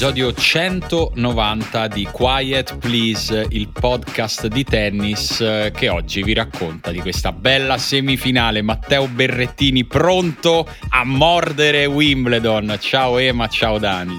[0.00, 7.00] episodio 190 di Quiet Please, il podcast di tennis eh, che oggi vi racconta di
[7.00, 8.62] questa bella semifinale.
[8.62, 12.78] Matteo Berrettini pronto a mordere Wimbledon.
[12.80, 14.18] Ciao Ema, ciao Dani.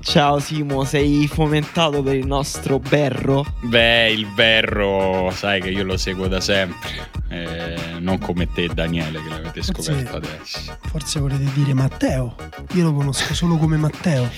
[0.00, 3.46] Ciao Simo, sei fomentato per il nostro berro?
[3.62, 7.08] Beh, il berro, sai che io lo seguo da sempre.
[7.30, 10.78] Eh, non come te, Daniele, che l'avete scoperto Forse- adesso.
[10.82, 12.36] Forse volete dire Matteo.
[12.74, 14.28] Io lo conosco solo come Matteo.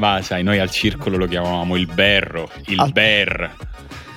[0.00, 3.54] Ma sai, noi al circolo lo chiamavamo il berro, il Al- ber.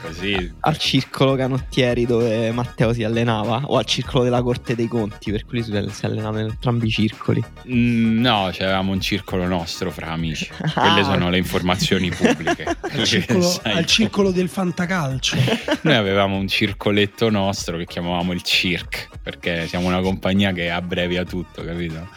[0.01, 0.53] Così.
[0.61, 3.61] Al circolo canottieri dove Matteo si allenava?
[3.65, 5.31] O al circolo della Corte dei Conti?
[5.31, 5.71] Per cui si
[6.05, 7.41] allenava in entrambi i circoli.
[7.69, 10.47] Mm, No, c'avevamo un circolo nostro fra amici.
[10.73, 11.03] Quelle Ah.
[11.03, 12.63] sono le informazioni pubbliche.
[12.81, 15.37] Al circolo, Sai, al circolo del fantacalcio.
[15.83, 21.23] Noi avevamo un circoletto nostro che chiamavamo il Circ, perché siamo una compagnia che abbrevia
[21.23, 22.09] tutto, capito?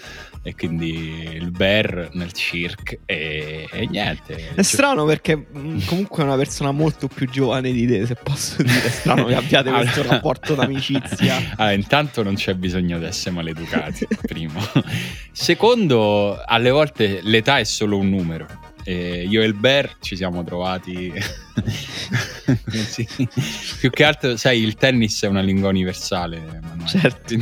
[0.46, 4.54] E quindi il Bear nel Circ e, e niente.
[4.54, 8.62] È strano perché mh, comunque è una persona molto più giovane di te, se posso
[8.62, 8.84] dire.
[8.84, 11.34] È strano che abbiate questo Allora- rapporto d'amicizia.
[11.56, 14.60] Allora, intanto non c'è bisogno di essere maleducati, primo.
[15.32, 18.46] Secondo, alle volte l'età è solo un numero.
[18.84, 21.12] E io e il Bear ci siamo trovati
[22.70, 23.04] Sì.
[23.80, 26.86] più che altro sai il tennis è una lingua universale Emanuele.
[26.86, 27.34] Certo.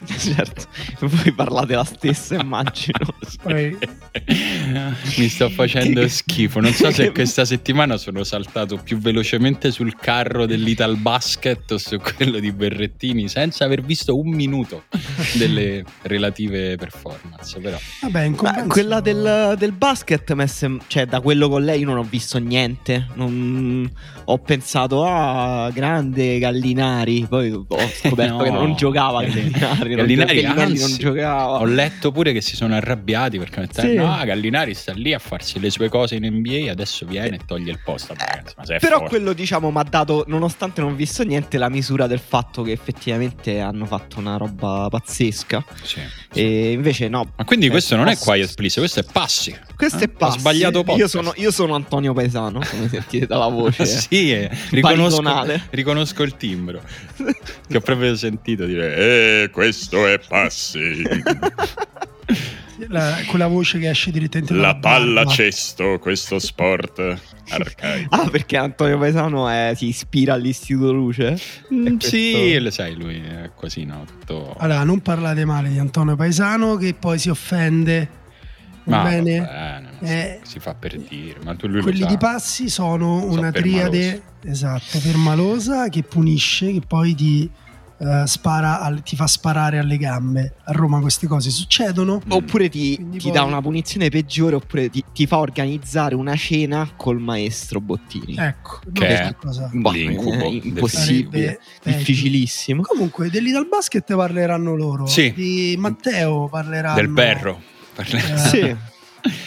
[0.20, 0.66] Certo,
[1.00, 2.98] voi parlate la stessa, immagino.
[3.42, 3.76] Poi-
[5.18, 10.46] mi sto facendo schifo non so se questa settimana sono saltato più velocemente sul carro
[10.46, 14.84] dell'Ital Basket o su quello di Berrettini senza aver visto un minuto
[15.34, 21.48] delle relative performance però Vabbè, in compenso- quella del, del basket, sem- cioè da quello
[21.48, 23.06] con lei io non ho visto niente.
[23.14, 23.90] Non-
[24.24, 27.26] ho pensato, ah, grande Gallinari.
[27.28, 28.42] Poi ho scoperto No.
[28.42, 29.89] che non giocava Gallinari.
[29.94, 31.60] Non Gallinari, non anzi, giocava.
[31.60, 33.94] Ho letto pure che si sono arrabbiati perché detto, Sì.
[33.94, 37.70] no, Gallinari sta lì a farsi le sue cose in NBA, adesso viene e toglie
[37.72, 38.14] il posto
[38.64, 39.08] sei Però forte.
[39.08, 43.60] quello diciamo mi ha dato, nonostante non visto niente, la misura del fatto che effettivamente
[43.60, 45.64] hanno fatto una roba pazzesca.
[45.82, 46.00] Sì.
[46.32, 47.32] E invece no.
[47.36, 49.56] Ma quindi Eh, questo non è posso- quiet please, questo è passi.
[49.76, 50.04] Questo Eh?
[50.04, 50.36] è passi.
[50.36, 50.98] Ho sbagliato podcast.
[50.98, 53.84] io sono, io sono Antonio Paesano, come sentite dalla voce.
[53.86, 55.22] sì, eh, riconosco,
[55.70, 56.80] riconosco il timbro.
[57.68, 61.02] che ho proprio sentito dire, eh, questo è passi.
[62.88, 65.30] la- quella voce che esce direttamente La palla barba.
[65.30, 66.98] cesto, questo sport
[67.50, 68.14] arcaico.
[68.14, 71.38] Ah, perché Antonio Paesano è- si ispira all'Istituto Luce?
[71.72, 74.04] Mm, E sì, questo- lo sai, lui è così, no?
[74.06, 74.54] Tutto...
[74.58, 78.18] Allora, non parlate male di Antonio Paesano che poi si offende.
[78.84, 79.38] Va Ma bene?
[79.40, 82.68] va bene, ma si- Eh, si fa per dire, ma tu lui Quelli di passi
[82.70, 87.48] sono So una triade esatto, permalosa che punisce, che poi ti,
[88.00, 90.54] eh, spara al- ti fa sparare alle gambe.
[90.64, 92.20] A Roma queste cose succedono.
[92.28, 96.88] Oppure ti, ti poi- dà una punizione peggiore, oppure ti, ti fa organizzare una cena
[96.96, 98.36] col maestro Bottini.
[98.38, 99.68] Ecco, Che è- cosa.
[99.72, 102.82] Boh, l'incubo è impossibile, difficilissimo.
[102.82, 105.06] Comunque, dell'Ital Basket parleranno loro.
[105.06, 105.32] Sì.
[105.34, 106.94] Di Matteo parleranno.
[106.96, 107.60] Del berro.
[107.94, 108.34] Parliamo.
[108.34, 108.76] Eh, Sì.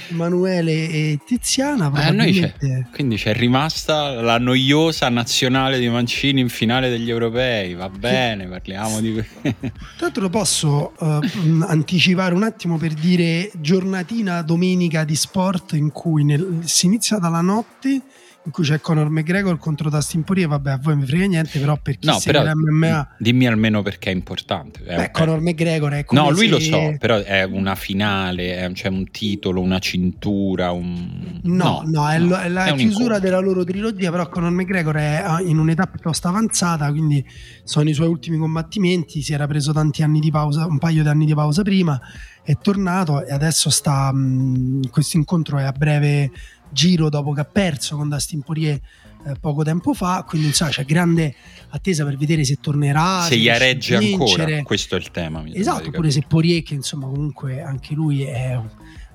[0.10, 1.92] Emanuele e Tiziana.
[1.96, 2.50] Eh, a noi c'è.
[2.50, 2.90] Probabilmente.
[2.92, 7.74] Quindi c'è rimasta la noiosa nazionale di Mancini in finale degli europei.
[7.74, 9.24] Va bene, parliamo di.
[9.42, 9.52] Tra
[10.00, 16.24] l'altro posso eh, mh, anticipare un attimo per dire giornatina domenica di sport in cui
[16.24, 18.02] nel- si inizia dalla notte
[18.46, 21.78] in cui c'è Conor McGregor contro Dustin Poirier vabbè a voi mi frega niente però
[21.82, 24.84] per chi No, però l'MMA dimmi almeno perché è importante.
[24.84, 28.58] È- beh, Conor McGregor è come No, lui se- lo so, però è una finale,
[28.58, 31.40] è- c'è un titolo, una cintura, un...
[31.44, 35.22] No, no, è, lo- è la è chiusura della loro trilogia, però Conor McGregor è
[35.24, 37.26] ah, in un'età piuttosto avanzata, quindi
[37.64, 41.08] sono i suoi ultimi combattimenti, si era preso tanti anni di pausa, un paio di
[41.08, 41.98] anni di pausa prima,
[42.44, 46.30] è tornato e adesso sta, mh, questo incontro è a breve
[46.74, 48.80] giro dopo che ha perso con Dustin Poirier
[49.26, 51.34] eh, poco tempo fa, quindi insomma c'è grande
[51.70, 55.44] attesa per vedere se tornerà, Se gli regge ancora, questo è il tema.
[55.54, 58.60] Esatto, oppure se Poirier, che insomma comunque anche lui è-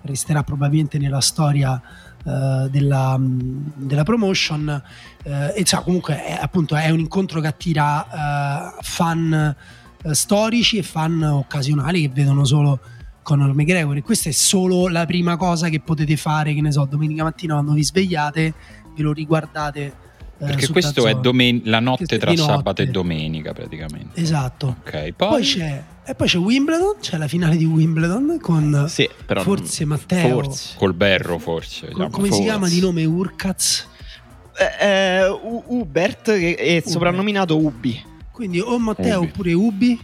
[0.02, 1.80] resterà probabilmente nella storia
[2.24, 4.82] eh, della, della promotion,
[5.24, 9.56] eh, e insomma comunque è, appunto è un incontro che attira eh, fan
[10.02, 12.80] eh, storici e fan occasionali che vedono solo
[13.28, 16.86] Conor McGregor e questa è solo la prima cosa che potete fare, che ne so,
[16.88, 18.54] domenica mattina quando vi svegliate,
[18.96, 19.84] ve lo riguardate.
[19.84, 19.92] eh,
[20.46, 22.42] Perché questo è domen- la notte tra notte.
[22.42, 24.18] sabato e domenica praticamente.
[24.18, 24.76] Esatto.
[24.80, 29.06] Ok, poi, Poi c'è, e poi c'è Wimbledon, c'è la finale di Wimbledon con Sì,
[29.26, 30.74] però forse Matteo, Forse.
[30.78, 31.80] col berro forse.
[31.80, 32.10] con- vediamo.
[32.10, 32.44] come si forse.
[32.44, 33.86] chiama di nome Urkaz.
[34.56, 38.02] Eh, eh, U- Hubert che è soprannominato Ubi.
[38.32, 39.26] Quindi o Matteo Ubi.
[39.28, 40.00] oppure Ubi.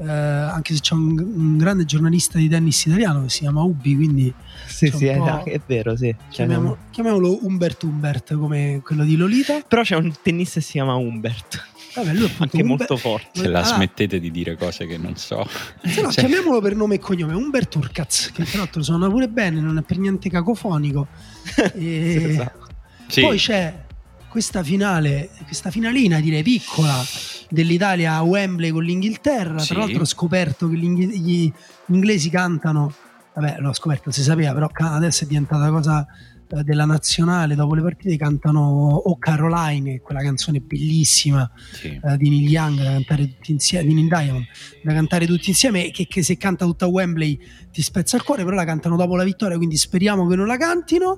[0.00, 3.94] Eh, anche se c'è un, un grande giornalista di tennis italiano che si chiama Ubi,
[3.96, 4.32] quindi
[4.66, 6.14] Sì, sì, è, è vero, sì.
[6.30, 9.60] Chiamiamo- chiamiamolo Humbert Humbert come quello di Lolita.
[9.66, 11.64] Però c'è un tennista che si chiama Humbert,
[11.94, 13.40] Vabbè, lui anche Humbert- molto forte.
[13.40, 13.64] Se la Ah.
[13.64, 15.44] smettete di dire cose che non so.
[15.82, 19.28] Se no, Cioè, chiamiamolo per nome e cognome, Humbert Urkaz, che tra l'altro suona pure
[19.28, 21.06] bene, non è per niente cacofonico.
[21.74, 22.66] E Sì, esatto.
[23.08, 23.20] sì.
[23.22, 23.86] Poi c'è
[24.28, 27.02] questa finale, questa finalina direi piccola
[27.50, 29.58] dell'Italia a Wembley con l'Inghilterra.
[29.58, 29.68] Sì.
[29.68, 31.52] Tra l'altro ho scoperto che gli,
[31.86, 32.92] inglesi cantano,
[33.34, 36.06] vabbè l'ho scoperto, si sapeva, però adesso è diventata cosa
[36.50, 38.60] eh, della nazionale, dopo le partite cantano
[39.04, 41.88] O Caroline, quella canzone bellissima sì.
[42.02, 44.44] eh, di Neil Young da cantare tutti insieme, di Neil Diamond
[44.82, 47.38] da cantare tutti insieme, che, che se canta tutta Wembley
[47.70, 50.56] ti spezza il cuore, però la cantano dopo la vittoria, quindi speriamo che non la
[50.56, 51.16] cantino.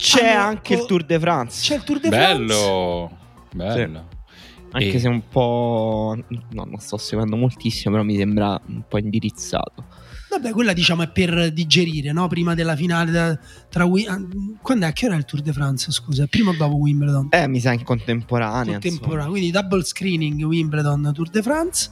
[0.00, 1.60] C'è Hanno- anche il Tour de France.
[1.62, 2.36] C'è il Tour de France.
[2.44, 3.10] Bello,
[3.52, 4.08] bello.
[4.72, 6.16] Anche E- se un po'.
[6.28, 9.84] No, non sto seguendo moltissimo, però mi sembra un po' indirizzato.
[10.30, 12.28] Vabbè, quella diciamo è per digerire, no?
[12.28, 13.38] Prima della finale da-
[13.68, 14.26] tra ah,
[14.62, 14.92] Quando è?
[14.92, 15.90] Che ora è il Tour de France?
[15.90, 17.28] Scusa, prima o dopo Wimbledon?
[17.30, 18.78] Eh, mi sa in contemporanea.
[18.78, 21.90] Contemporaneo, quindi double screening Wimbledon Tour de France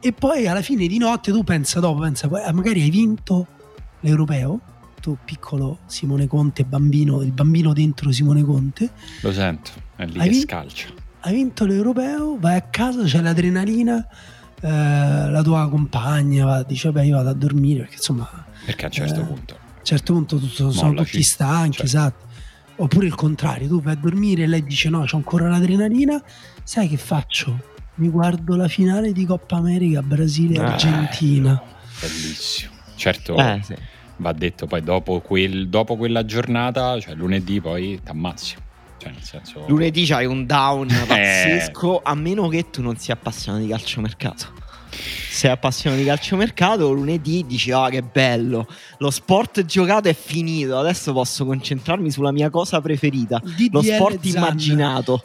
[0.00, 3.46] e poi alla fine di notte tu pensa dopo, pensa poi, ah, magari hai vinto
[4.00, 4.60] l'europeo,
[5.06, 10.28] tu piccolo Simone Conte, bambino, il bambino dentro Simone Conte, Lo sento, è lì Hai
[10.30, 10.88] che scalcia.
[11.20, 14.04] hai vinto l'europeo, vai a casa, c'è l'adrenalina,
[14.60, 14.68] eh,
[15.30, 18.28] la tua compagna va, dice vabbè io vado a dormire perché insomma
[18.64, 19.54] Perché a un certo Eh, punto.
[19.54, 21.10] a un certo punto tutto- sono Mollaci.
[21.12, 21.86] tutti stanchi, Cioè.
[21.86, 22.24] esatto.
[22.78, 26.20] Oppure il contrario, tu vai a dormire e lei dice no, c'ho ancora l'adrenalina,
[26.64, 27.74] sai che faccio?
[27.94, 31.62] Mi guardo la finale di Coppa America Brasile-Argentina.
[32.00, 32.72] Bellissimo.
[32.96, 33.74] Certo, Eh, sì.
[34.18, 38.56] Va detto poi dopo, quel- dopo quella giornata, cioè lunedì poi t'ammazzi.
[38.98, 39.64] Cioè nel senso...
[39.68, 41.04] Lunedì c'hai un down Eh.
[41.06, 44.64] pazzesco, a meno che tu non sia appassionato di calciomercato.
[45.30, 48.66] Sei appassionato di calciomercato, lunedì dici: Ah, che bello!
[48.98, 50.78] Lo sport giocato è finito.
[50.78, 54.42] Adesso posso concentrarmi sulla mia cosa preferita, DDL lo sport Zan.
[54.42, 55.24] immaginato.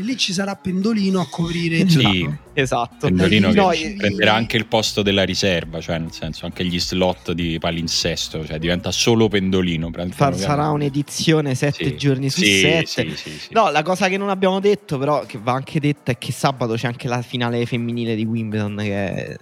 [0.00, 1.98] E lì ci sarà Pendolino a coprire il Sì.
[1.98, 2.38] gioco.
[2.54, 3.06] Esatto.
[3.06, 6.80] Pendolino No, che io- prenderà anche il posto della riserva, cioè nel senso anche gli
[6.80, 9.90] slot di palinsesto, cioè diventa solo pendolino.
[10.10, 11.96] Far- sarà un'edizione sette Sì.
[11.96, 13.10] giorni su Sì, sette.
[13.10, 13.48] sì, sì, sì.
[13.52, 16.74] No, la cosa che non abbiamo detto, però, che va anche detta, è che sabato
[16.74, 18.76] c'è anche la finale femminile di Wimbledon.
[18.78, 19.36] Che è...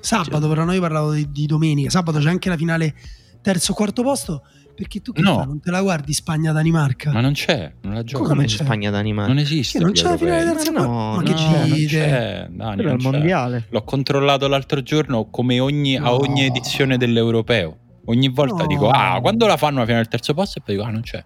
[0.00, 1.90] Sabato, però noi parlavo di, di domenica.
[1.90, 2.92] Sabato c'è anche la finale
[3.40, 4.42] terzo quarto posto.
[4.82, 5.36] Perché tu che No.
[5.36, 5.46] fai?
[5.46, 7.12] Non te la guardi Spagna-Danimarca?
[7.12, 8.28] Ma non c'è, non la gioca.
[8.28, 8.56] Come c'è?
[8.58, 9.32] c'è Spagna Danimarca?
[9.32, 9.78] Non esiste.
[9.78, 10.72] Che non c'è la finale Ma no, quarto?
[10.72, 11.86] Ma no, che non dite?
[11.86, 13.10] c'è, è non il c'è.
[13.10, 13.66] mondiale.
[13.70, 16.20] L'ho controllato l'altro giorno come ogni, a No.
[16.20, 17.76] ogni edizione dell'europeo.
[18.06, 18.66] Ogni volta No.
[18.66, 20.58] dico, ah, quando la fanno la finale del terzo posto?
[20.58, 21.24] E poi dico, ah, non c'è.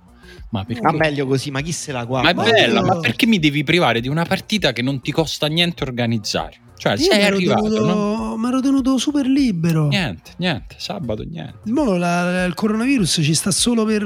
[0.51, 0.83] Ma perché?
[0.83, 2.31] Ma meglio così, ma chi se la Ma guarda?
[2.31, 5.11] è Ma bella, io- ma perché mi devi privare di una partita che non ti
[5.13, 6.57] costa niente organizzare?
[6.77, 9.89] Cioè, Io sei arrivato, tenuto, mi ero tenuto super libero.
[9.89, 11.59] Niente, niente, sabato niente.
[11.71, 14.03] Mo la- il coronavirus ci sta solo per,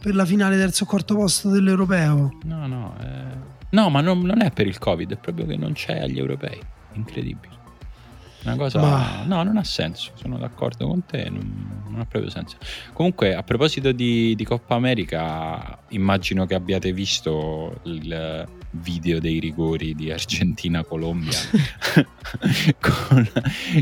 [0.00, 2.38] per la finale terzo o quarto posto dell'europeo.
[2.44, 3.06] No, no, eh,
[3.70, 6.60] no, ma non, non è per il Covid, è proprio che non c'è agli europei.
[6.92, 7.58] Incredibile.
[8.42, 10.12] Una cosa, Ma- no, non ha senso.
[10.14, 12.56] Sono d'accordo con te, non, non ha proprio senso.
[12.92, 19.94] Comunque, a proposito di, di Coppa America, immagino che abbiate visto il video dei rigori
[19.94, 21.38] di Argentina-Colombia
[22.78, 23.28] con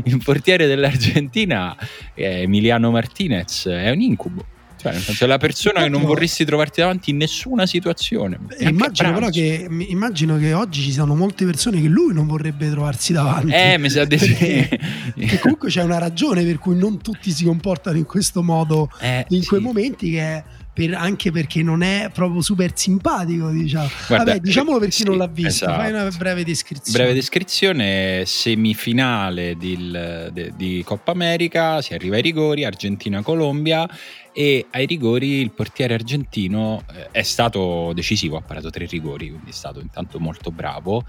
[0.03, 1.75] il portiere dell'Argentina,
[2.13, 4.45] eh, Emiliano Martinez, è un incubo.
[4.79, 8.39] Cioè, senso, è la persona che non vorresti trovarti davanti in nessuna situazione.
[8.57, 12.27] E a immagino però che, immagino che oggi ci siano molte persone che lui non
[12.27, 13.51] vorrebbe trovarsi davanti.
[13.51, 14.69] Eh, mi sa di sì.
[15.41, 19.43] Comunque c'è una ragione per cui non tutti si comportano in questo modo Eh, in
[19.45, 19.65] quei sì.
[19.65, 20.43] momenti che è
[20.79, 23.89] per- anche perché non è proprio super simpatico diciamo.
[24.07, 25.73] Guarda, Vabbè diciamolo per chi sì, non l'ha visto esatto.
[25.81, 32.21] fai una breve descrizione Breve descrizione, semifinale del- de- di Coppa America, si arriva ai
[32.21, 33.87] rigori, Argentina-Colombia
[34.31, 39.49] e ai rigori il portiere argentino eh, è stato decisivo, ha parato tre rigori, quindi
[39.49, 41.03] è stato intanto molto bravo,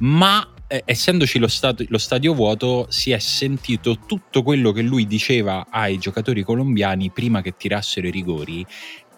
[0.00, 5.06] ma eh, essendoci lo, stato- lo stadio vuoto si è sentito tutto quello che lui
[5.06, 8.66] diceva ai giocatori colombiani prima che tirassero i rigori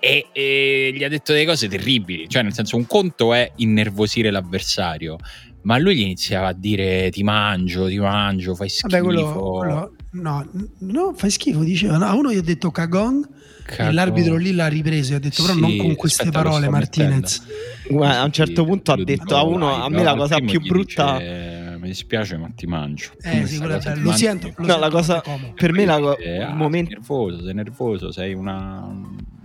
[0.01, 4.31] e, e gli ha detto delle cose terribili, cioè nel senso un conto è innervosire
[4.31, 5.17] l'avversario,
[5.63, 8.89] ma lui gli iniziava a dire ti mangio, ti mangio, fai schifo.
[8.89, 10.51] Vabbè, quello, quello- no,
[10.81, 11.63] no, fai schifo.
[11.63, 13.27] Diceva, no, a uno gli ho detto cagon
[13.67, 13.91] e Cacò.
[13.91, 15.13] l'arbitro lì l'ha ripreso.
[15.13, 17.43] Gli ha detto, però Sì, non con queste aspetta, parole, Martinez.
[17.91, 20.03] Guarda, a un certo Sì, punto ha detto a uno: A me no?
[20.05, 21.19] la cosa più brutta.
[21.19, 23.11] dice, mi dispiace, ma ti mangio.
[23.21, 24.13] Eh sì, cosa Lo mangio.
[24.13, 24.53] sento.
[24.57, 25.23] Lo No, la sento cosa-.
[25.55, 26.91] Per me la co- Eh, il ah, momento.
[26.91, 28.91] sei nervoso, sei nervoso, sei una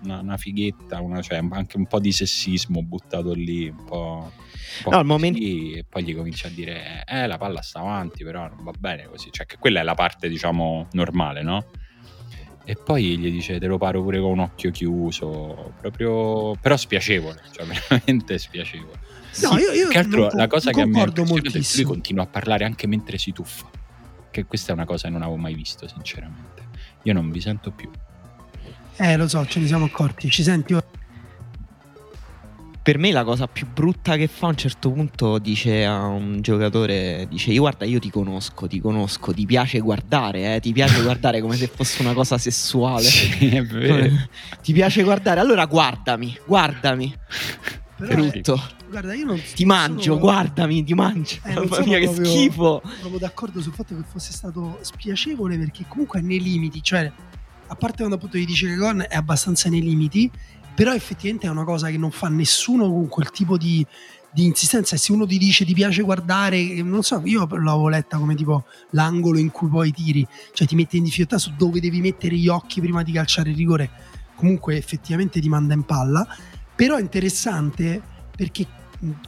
[0.04, 4.32] una, una fighetta, una, cioè anche un po' di sessismo buttato lì, un po'.
[4.34, 7.80] Un po No, al momento- E poi gli comincia a dire: Eh, la palla sta
[7.80, 9.30] avanti, però non va bene così.
[9.32, 11.66] Cioè, che quella è la parte, diciamo, normale, no?
[12.66, 16.56] E poi gli dice: Te lo paro pure con un occhio chiuso, proprio.
[16.56, 19.00] Però spiacevole, cioè veramente spiacevole.
[19.42, 22.24] No, io, io Che altro non la cosa che a me è che lui continua
[22.24, 23.70] a parlare anche mentre si tuffa.
[24.32, 26.68] Che questa è una cosa che non avevo mai visto, sinceramente.
[27.04, 27.90] Io non vi sento più.
[28.98, 30.30] Eh, lo so, ce ne siamo accorti.
[30.30, 30.86] Ci senti ora?
[32.84, 36.42] Per me la cosa più brutta che fa a un certo punto dice a un
[36.42, 41.02] giocatore, dice io guarda io ti conosco, ti conosco, ti piace guardare, eh, ti piace
[41.02, 43.04] guardare come se fosse una cosa sessuale.
[43.06, 44.14] Sì, è vero.
[44.62, 47.16] Ti piace guardare, allora guardami, guardami,
[47.96, 48.62] Però, eh, brutto.
[48.90, 51.38] guarda, io non Ti mangio, sono- guardami, ti mangio.
[51.46, 52.82] Eh, Mamma mia, che proprio- schifo.
[53.00, 57.10] proprio d'accordo sul fatto che fosse stato spiacevole perché comunque è nei limiti, cioè
[57.74, 60.30] a parte quando appunto gli dice che Gon è abbastanza nei limiti,
[60.74, 63.86] però effettivamente è una cosa che non fa nessuno con quel tipo di,
[64.32, 64.96] di insistenza.
[64.96, 68.66] E se uno ti dice ti piace guardare, non so, io l'avevo letta come tipo
[68.92, 72.48] l'angolo in cui poi tiri, cioè ti mette in difficoltà su dove devi mettere gli
[72.48, 73.90] occhi prima di calciare il rigore,
[74.36, 76.28] comunque effettivamente ti manda in palla,
[76.76, 78.02] però è interessante
[78.36, 78.68] perché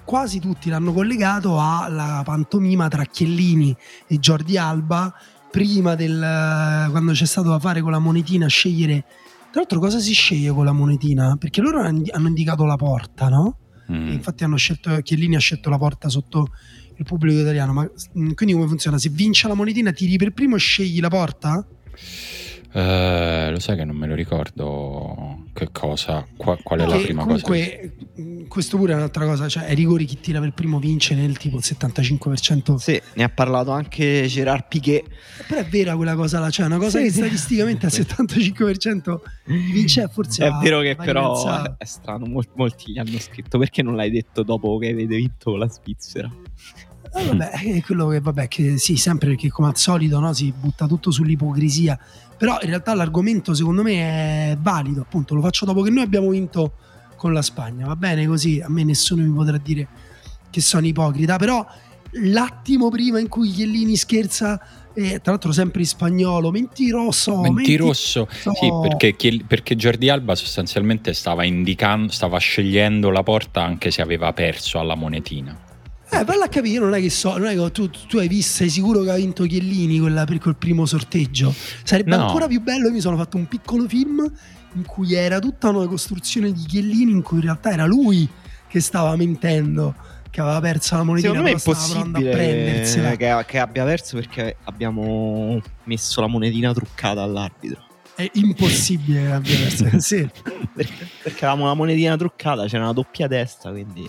[0.04, 3.76] quasi tutti l'hanno collegato alla pantomima tra Chiellini
[4.08, 5.14] e Jordi Alba
[5.60, 9.06] prima del quando c'è stato da fare con la monetina scegliere
[9.56, 11.38] tra l'altro cosa si sceglie con la monetina?
[11.38, 13.58] Perché loro hanno indicato la porta, no?
[13.90, 14.10] Mm.
[14.10, 16.50] Infatti hanno scelto Chiellini ha scelto la porta sotto
[16.98, 18.98] il pubblico italiano, ma mh, quindi come funziona?
[18.98, 21.66] Se vince la monetina tiri per primo e scegli la porta?
[22.78, 27.24] Eh, lo sai che non me lo ricordo che cosa, qua- qual è la prima
[27.24, 27.42] cosa.
[27.42, 27.94] comunque
[28.50, 31.56] questo pure è un'altra cosa, cioè ai rigori chi tira per primo vince nel tipo
[31.56, 32.76] il 75%.
[32.76, 35.06] Sì, ne ha parlato anche Gerard Piquet.
[35.48, 37.18] Però è vera quella cosa là, cioè una cosa Sì, che sì.
[37.20, 41.76] statisticamente al 75% vince forse È vero che però ripensato.
[41.78, 45.56] è strano, mol- molti gli hanno scritto perché non l'hai detto dopo che avete vinto
[45.56, 46.30] la Svizzera.
[47.18, 50.52] Eh, vabbè, è quello che vabbè, che sì, sempre perché come al solito no, si
[50.58, 51.98] butta tutto sull'ipocrisia.
[52.38, 56.30] Però in realtà l'argomento secondo me è valido, appunto, lo faccio dopo che noi abbiamo
[56.30, 56.74] vinto
[57.16, 59.88] con la Spagna, va bene così, a me nessuno mi potrà dire
[60.50, 61.66] che sono ipocrita, però
[62.22, 64.60] l'attimo prima in cui Chiellini scherza,
[64.94, 68.28] eh, tra l'altro sempre in spagnolo, mentiroso, mentiroso.
[68.30, 74.32] sì, perché, perché Jordi Alba sostanzialmente stava indicando, stava scegliendo la porta anche se aveva
[74.34, 75.65] perso alla monetina.
[76.12, 78.54] Eh, valla a capire, non è che so, non è che tu, tu hai visto,
[78.58, 81.54] sei sicuro che ha vinto Chiellini quella, per quel primo sorteggio.
[81.84, 82.26] Sarebbe No.
[82.28, 82.88] ancora più bello.
[82.88, 84.32] Io mi sono fatto un piccolo film
[84.76, 88.28] in cui era tutta una costruzione di Chiellini, in cui in realtà era lui
[88.68, 89.96] che stava mentendo,
[90.30, 91.34] che aveva perso la monetina.
[91.48, 93.16] Secondo me è prendersela.
[93.16, 97.84] che, che abbia perso perché abbiamo messo la monetina truccata all'arbitro.
[98.16, 99.86] È impossibile che abbia perso.
[100.00, 100.30] sì.
[100.74, 104.08] perché, perché avevamo la monetina truccata, c'era una doppia testa, quindi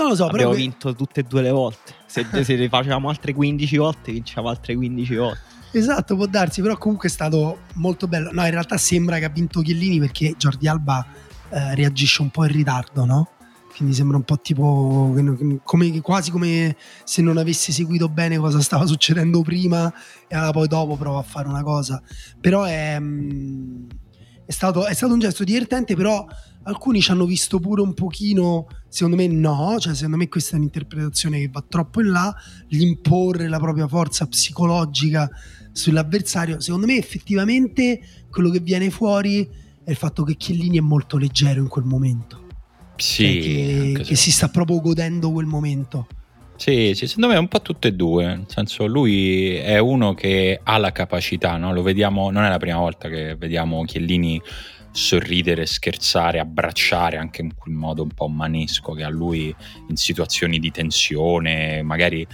[0.00, 1.92] Non lo so, però abbiamo vinto tutte e due le volte.
[2.06, 5.40] Se, se le facevamo altre 15 volte, vincevamo altre 15 volte.
[5.72, 8.30] Esatto, può darsi, però comunque è stato molto bello.
[8.32, 11.06] No, in realtà sembra che ha vinto Chiellini perché Jordi Alba
[11.50, 13.28] eh, reagisce un po' in ritardo, no?
[13.76, 15.14] Quindi sembra un po' tipo
[15.62, 19.90] come, quasi come se non avesse seguito bene cosa stava succedendo prima
[20.26, 22.02] e allora poi dopo prova a fare una cosa.
[22.40, 23.88] Però è, mm,
[24.44, 26.26] è, stato, è stato un gesto divertente, però
[26.64, 30.58] alcuni ci hanno visto pure un pochino, secondo me no, cioè secondo me questa è
[30.58, 32.34] un'interpretazione che va troppo in là,
[32.68, 35.30] l'imporre la propria forza psicologica
[35.72, 36.60] sull'avversario.
[36.60, 39.48] Secondo me effettivamente quello che viene fuori
[39.84, 42.48] è il fatto che Chiellini è molto leggero in quel momento.
[42.96, 46.08] Sì, Cioè, che, che si sta proprio godendo quel momento.
[46.56, 50.12] Sì, sì, secondo me è un po' tutte e due, nel senso lui è uno
[50.12, 51.72] che ha la capacità, no?
[51.72, 54.38] lo vediamo, non è la prima volta che vediamo Chiellini
[54.92, 59.54] sorridere, scherzare, abbracciare anche in quel modo un po' manesco che ha lui
[59.88, 62.26] in situazioni di tensione, magari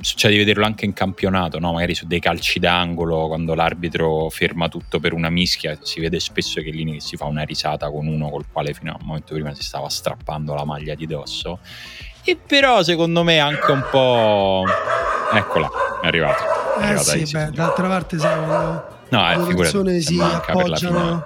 [0.00, 1.72] succede di vederlo anche in campionato, no?
[1.72, 6.60] magari su dei calci d'angolo quando l'arbitro ferma tutto per una mischia, si vede spesso
[6.60, 9.54] Chiellini che si fa una risata con uno col quale fino a un momento prima
[9.54, 11.60] si stava strappando la maglia di dosso.
[12.22, 14.64] E però secondo me anche un po'...
[15.32, 15.70] Eccola,
[16.02, 16.42] è arrivato.
[16.78, 20.76] È Eh arrivata sì, beh, d'altra parte quando No, eh, figurati, si manca per la
[20.76, 21.24] finale.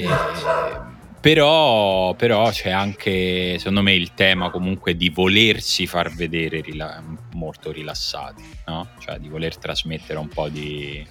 [0.00, 7.00] Eh, però, però c'è anche, secondo me, il tema comunque di volersi far vedere rila-
[7.34, 8.88] molto rilassati, no?
[8.98, 11.06] Cioè di voler trasmettere un po' di,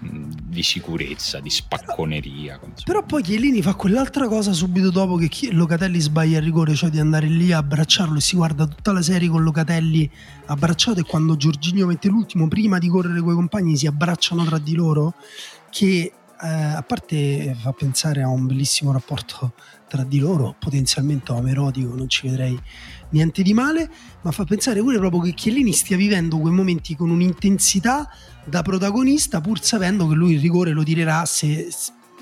[0.00, 2.54] di sicurezza, di spacconeria.
[2.54, 2.82] insomma.
[2.84, 7.00] Però poi Chiellini fa quell'altra cosa subito dopo che Locatelli sbaglia il rigore, cioè di
[7.00, 10.10] andare lì a abbracciarlo e si guarda tutta la serie con Locatelli
[10.46, 14.58] abbracciato e quando Giorginio mette l'ultimo, prima di correre con i compagni, si abbracciano tra
[14.58, 15.14] di loro,
[15.70, 19.54] che eh, a parte fa pensare a un bellissimo rapporto
[19.88, 22.58] tra di loro, potenzialmente omerotico, non ci vedrei
[23.10, 23.90] niente di male,
[24.22, 28.08] ma fa pensare pure proprio che Chiellini stia vivendo quei momenti con un'intensità
[28.44, 31.68] da protagonista, pur sapendo che lui il rigore lo tirerà se,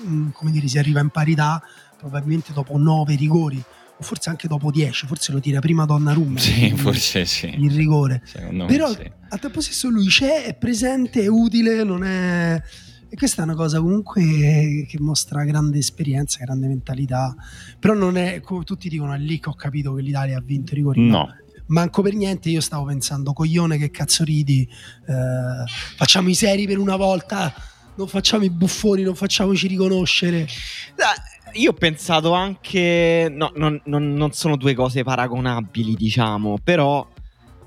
[0.05, 1.61] mm, come dire, si arriva in parità,
[1.97, 3.63] probabilmente dopo nove rigori
[3.99, 6.39] o forse anche dopo 10, forse lo tira prima Donnarumma.
[6.39, 7.53] Sì, forse sì.
[7.57, 8.21] Il rigore.
[8.25, 9.11] Secondo me Però sì.
[9.29, 12.61] al tempo stesso lui c'è, è presente, è utile, non è...
[13.09, 17.33] E questa è una cosa comunque che mostra grande esperienza, grande mentalità.
[17.79, 20.73] Però non è, come tutti dicono, è lì che ho capito che l'Italia ha vinto
[20.73, 21.07] i rigori.
[21.07, 21.27] No.
[21.67, 24.67] Manco per niente, io stavo pensando, coglione che cazzo ridi,
[25.07, 25.65] eh,
[25.97, 27.53] facciamo i seri per una volta,
[27.95, 30.47] non facciamo i buffoni, non facciamoci riconoscere.
[31.53, 33.31] Io ho pensato anche.
[33.33, 36.57] No, non, non- non sono due cose paragonabili, diciamo.
[36.61, 37.07] Però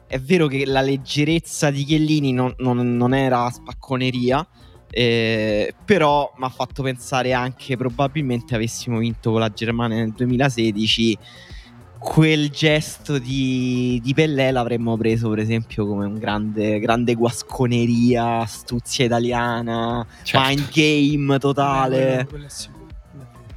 [0.06, 4.46] è vero che la leggerezza di Chiellini non- non era spacconeria.
[4.90, 11.18] Eh, però mi ha fatto pensare anche probabilmente avessimo vinto con la Germania nel 2016
[11.98, 19.04] quel gesto di, di Pellè l'avremmo preso per esempio come un grande, grande guasconeria astuzia
[19.04, 20.48] italiana Certo.
[20.48, 22.79] mind game totale Quello- quello è sicuro.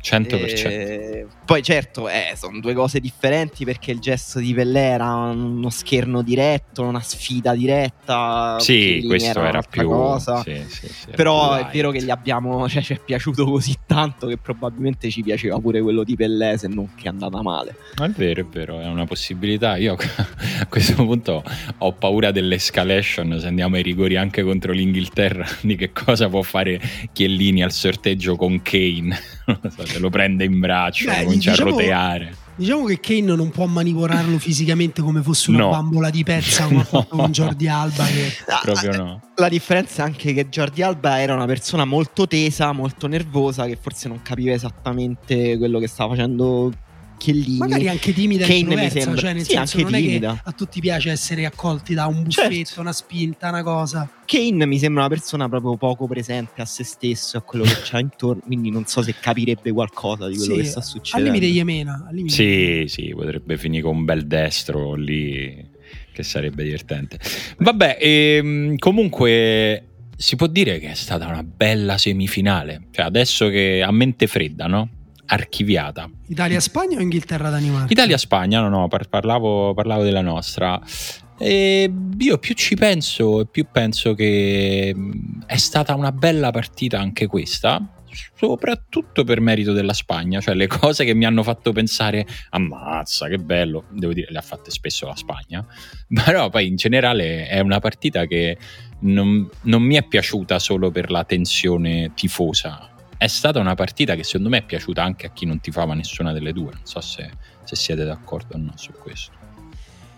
[0.03, 0.67] 100%.
[0.67, 5.69] eh, poi certo, eh, sono due cose differenti perché il gesto di Pellè era uno
[5.69, 8.57] scherno diretto, una sfida diretta.
[8.59, 9.87] sì, questo era, un'altra più...
[9.87, 10.41] cosa.
[10.43, 13.77] sì, sì, sì, era Però è vero che gli abbiamo, cioè, ci è piaciuto così
[13.85, 17.75] tanto che probabilmente ci piaceva pure quello di Pellè se non che è andata male.
[17.95, 19.77] È vero, è vero, è una possibilità.
[19.77, 19.95] Io
[20.59, 21.43] a questo punto
[21.77, 26.81] ho paura dell'escalation se andiamo ai rigori anche contro l'Inghilterra di che cosa può fare
[27.11, 29.17] Chiellini al sorteggio con Kane.
[29.45, 32.35] So, se lo prende in braccio, Beh, comincia diciamo- a roteare.
[32.55, 35.69] Diciamo che Kane non può manipolarlo fisicamente come fosse una No.
[35.71, 38.31] bambola di pezza come ha fatto con Jordi Alba che
[38.61, 39.21] Proprio no.
[39.37, 43.75] La differenza è anche che Jordi Alba era una persona molto tesa, molto nervosa, che
[43.81, 46.71] forse non capiva esattamente quello che stava facendo
[47.23, 47.57] Chiellini.
[47.57, 50.33] magari anche timida Kane mi sembra- cioè nel sì, senso anche non è timida.
[50.33, 52.81] che a tutti piace essere accolti da un buffetto, Certo.
[52.81, 54.09] una spinta, una cosa.
[54.25, 57.75] Kane mi sembra una persona proprio poco presente a se stesso e a quello che
[57.83, 61.31] c'ha intorno, quindi non so se capirebbe qualcosa di quello Sì, che sta Al succedendo.
[61.31, 65.69] limite Iemena, al limite Sì, sì, potrebbe finire con un bel destro lì,
[66.11, 67.19] che sarebbe divertente.
[67.57, 72.87] Vabbè, ehm, comunque si può dire che è stata una bella semifinale.
[72.91, 74.89] Cioè, adesso che a mente fredda, no?
[75.25, 76.09] Archiviata.
[76.27, 77.91] Italia-Spagna o Inghilterra-Danimarca?
[77.91, 80.81] Italia-Spagna, no, no, par- parlavo, parlavo della nostra.
[81.37, 86.99] E io più ci penso e più penso che mh, è stata una bella partita
[86.99, 87.81] anche questa,
[88.35, 93.37] soprattutto per merito della Spagna, cioè le cose che mi hanno fatto pensare ammazza che
[93.37, 95.65] bello, devo dire le ha fatte spesso la Spagna,
[96.23, 98.57] però poi in generale è una partita che
[98.99, 102.89] non, non mi è piaciuta solo per la tensione tifosa,
[103.23, 106.33] è stata una partita che secondo me è piaciuta anche a chi non tifava nessuna
[106.33, 107.31] delle due, non so se,
[107.63, 109.31] se siete d'accordo o no su questo.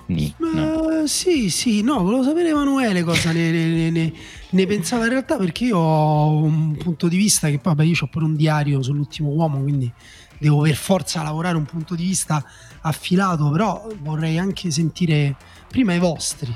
[0.07, 1.05] Ni, no.
[1.05, 4.13] Sì, sì, no, volevo sapere Emanuele cosa ne, ne- ne-
[4.49, 7.95] ne- pensava in realtà perché io ho un punto di vista che poi vabbè, io
[7.99, 9.91] ho pure un diario sull'ultimo uomo, quindi
[10.39, 12.43] devo per forza lavorare un punto di vista
[12.81, 15.35] affilato, però vorrei anche sentire
[15.67, 16.55] prima i vostri.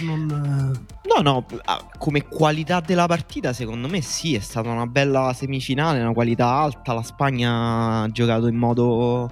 [0.00, 4.86] Non, eh, No, no, ah, come qualità della partita secondo me sì, è stata una
[4.86, 9.30] bella semifinale, una qualità alta, la Spagna ha giocato in modo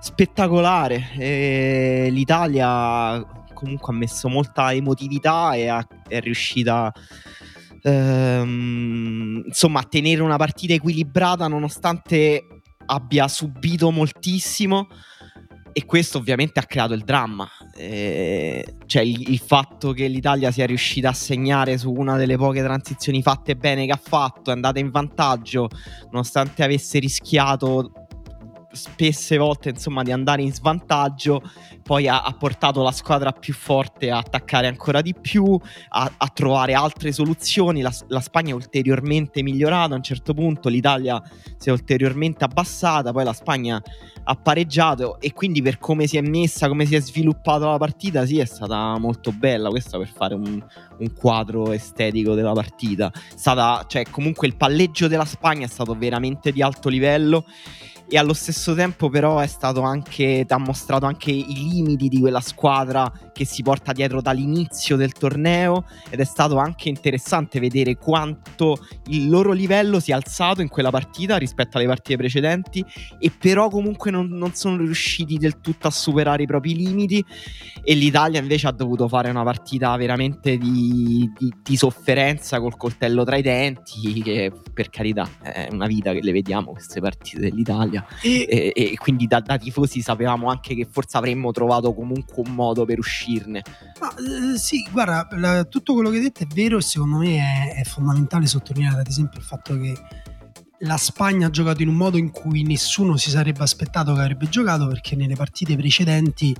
[0.00, 3.22] spettacolare e l'Italia
[3.52, 6.90] comunque ha messo molta emotività e ha- è riuscita
[7.82, 12.46] ehm, insomma a tenere una partita equilibrata nonostante
[12.86, 14.88] abbia subito moltissimo
[15.72, 17.48] e questo ovviamente ha creato il dramma.
[17.76, 22.62] Eh, cioè il, il fatto che l'Italia sia riuscita a segnare su una delle poche
[22.62, 25.68] transizioni fatte bene che ha fatto, è andata in vantaggio,
[26.10, 27.92] nonostante avesse rischiato
[28.72, 31.42] spesse volte insomma di andare in svantaggio
[31.82, 36.28] poi ha, ha portato la squadra più forte a attaccare ancora di più a, a
[36.28, 37.80] trovare altre soluzioni.
[37.80, 41.20] La, la Spagna è ulteriormente migliorata a un certo punto l'Italia
[41.56, 43.82] si è ulteriormente abbassata poi la Spagna
[44.22, 48.24] ha pareggiato e quindi per come si è messa come si è sviluppata la partita
[48.26, 50.62] sì è stata molto bella questo per fare un,
[50.98, 53.10] un quadro estetico della partita.
[53.34, 57.44] Stata cioè comunque il palleggio della Spagna è stato veramente di alto livello
[58.10, 62.40] e allo stesso tempo però è stato anche ha mostrato anche i limiti di quella
[62.40, 68.86] squadra che si porta dietro dall'inizio del torneo ed è stato anche interessante vedere quanto
[69.06, 72.84] il loro livello si è alzato in quella partita rispetto alle partite precedenti
[73.18, 77.24] e però comunque non, non sono riusciti del tutto a superare i propri limiti
[77.82, 83.24] e l'Italia invece ha dovuto fare una partita veramente di, di, di sofferenza col coltello
[83.24, 88.06] tra i denti che per carità è una vita che le vediamo queste partite dell'Italia.
[88.20, 92.54] E, e, e quindi da, da, tifosi sapevamo anche che forse avremmo trovato comunque un
[92.54, 92.98] modo per
[93.30, 93.62] uscirne.
[94.00, 97.36] Ma, eh, sì, guarda, la, tutto quello che hai detto è vero e secondo me
[97.36, 99.96] è, è fondamentale sottolineare ad esempio il fatto che
[100.80, 104.48] la Spagna ha giocato in un modo in cui nessuno si sarebbe aspettato che avrebbe
[104.48, 106.56] giocato perché nelle partite precedenti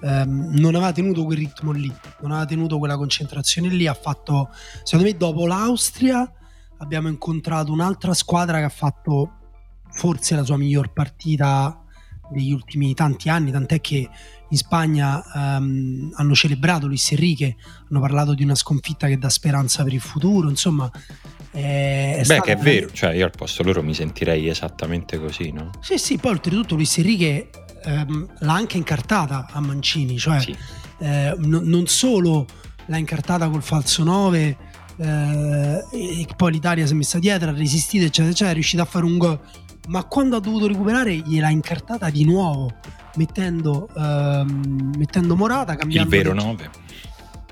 [0.00, 4.50] ehm, non aveva tenuto quel ritmo lì, non aveva tenuto quella concentrazione lì, ha fatto,
[4.84, 6.30] secondo me dopo l'Austria
[6.78, 9.32] abbiamo incontrato un'altra squadra che ha fatto
[9.90, 11.82] forse la sua miglior partita
[12.30, 14.08] degli ultimi tanti anni, tant'è che
[14.50, 17.56] in Spagna um, hanno celebrato Luis Enrique,
[17.90, 20.90] hanno parlato di una sconfitta che dà speranza per il futuro, insomma...
[21.50, 25.50] È, è Beh, che è vero, cioè io al posto loro mi sentirei esattamente così,
[25.50, 25.70] no?
[25.80, 27.48] Sì, sì, poi oltretutto Luis Enrique
[27.84, 30.56] um, l'ha anche incartata a Mancini, cioè sì.
[30.98, 32.46] eh, n- non solo
[32.86, 34.56] l'ha incartata col falso 9
[34.98, 38.86] eh, e poi l'Italia si è messa dietro, ha resistito, eccetera, eccetera, è riuscita a
[38.86, 39.40] fare un gol
[39.88, 42.70] ma quando ha dovuto recuperare gliel'ha incartata di nuovo,
[43.16, 46.14] mettendo, ehm, mettendo Morata, cambiando...
[46.14, 46.70] Il vero 9.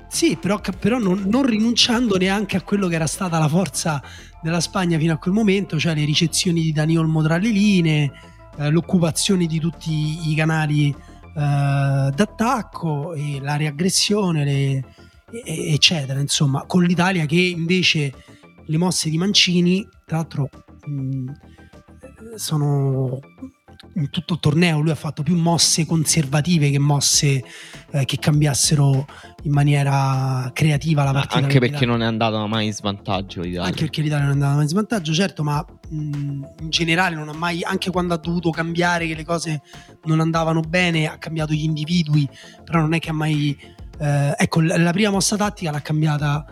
[0.07, 4.01] Sì, però, però non, non, rinunciando neanche a quello che era stata la forza
[4.41, 8.11] della Spagna fino a quel momento, cioè le ricezioni di Dani Olmo tra le linee,
[8.57, 10.95] eh, l'occupazione di tutti i canali eh,
[11.33, 14.83] d'attacco e la riaggressione, le,
[15.43, 16.19] eccetera.
[16.19, 18.13] Insomma, con l'Italia che invece
[18.63, 20.49] le mosse di Mancini, tra l'altro...
[20.85, 21.31] Mh,
[22.35, 23.19] sono
[23.95, 27.43] in tutto il torneo lui ha fatto più mosse conservative che mosse
[27.91, 29.05] eh, che cambiassero
[29.43, 31.35] in maniera creativa la partita.
[31.35, 33.65] Anche perché non è andato mai in svantaggio l'Italia.
[33.65, 35.95] Anche perché l'Italia non è andata mai in svantaggio, certo, ma mh,
[36.59, 39.61] in generale non ha mai, anche quando ha dovuto cambiare che le cose
[40.05, 42.27] non andavano bene, ha cambiato gli individui,
[42.63, 43.57] però non è che ha mai...
[43.99, 46.45] Eh, ecco, la prima mossa tattica l'ha cambiata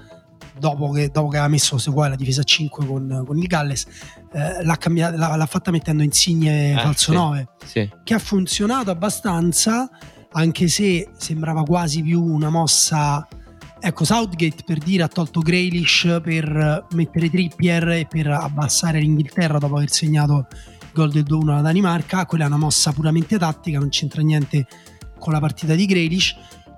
[0.58, 3.86] dopo che, dopo che aveva messo Seguai la difesa a 5 con, con il Galles,
[4.32, 7.90] eh, l'ha, cambiata, l'ha, l'ha, fatta mettendo insigne eh, falso sì, 9, sì.
[8.04, 9.90] che ha funzionato abbastanza,
[10.32, 13.28] anche se sembrava quasi più una mossa.
[13.78, 19.76] Ecco, Southgate per dire ha tolto Graylish per mettere Trippier e per abbassare l'Inghilterra dopo
[19.76, 22.26] aver segnato il gol del 2-1 alla Danimarca.
[22.26, 24.66] Quella è una mossa puramente tattica, non c'entra niente
[25.20, 26.36] con la partita di Graylish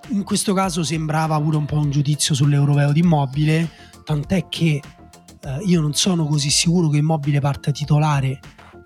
[0.09, 3.69] in questo caso sembrava pure un po' un giudizio sull'europeo di Immobile,
[4.03, 4.81] tant'è che
[5.41, 8.39] eh, io non sono così sicuro che Immobile parta titolare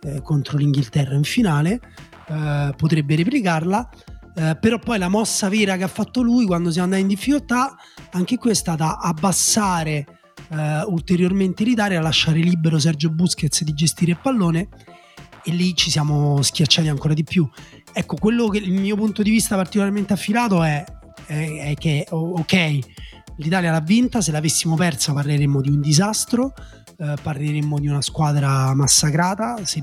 [0.04, 1.80] eh, contro l'Inghilterra in finale,
[2.28, 3.90] eh, potrebbe replicarla,
[4.36, 7.76] eh, però poi la mossa vera che ha fatto lui quando siamo andati in difficoltà,
[8.12, 10.06] anche qui è stata abbassare
[10.50, 14.70] eh, ulteriormente l'Italia, lasciare libero Sergio Busquets di gestire il pallone
[15.44, 17.48] e lì ci siamo schiacciati ancora di più.
[17.94, 20.84] Ecco, quello che il mio punto di vista particolarmente affilato è
[21.32, 22.80] è, che ok,
[23.38, 26.54] l'Italia l'ha vinta, se l'avessimo persa parleremmo di un disastro,
[26.98, 29.82] eh, parleremmo di una squadra massacrata, se,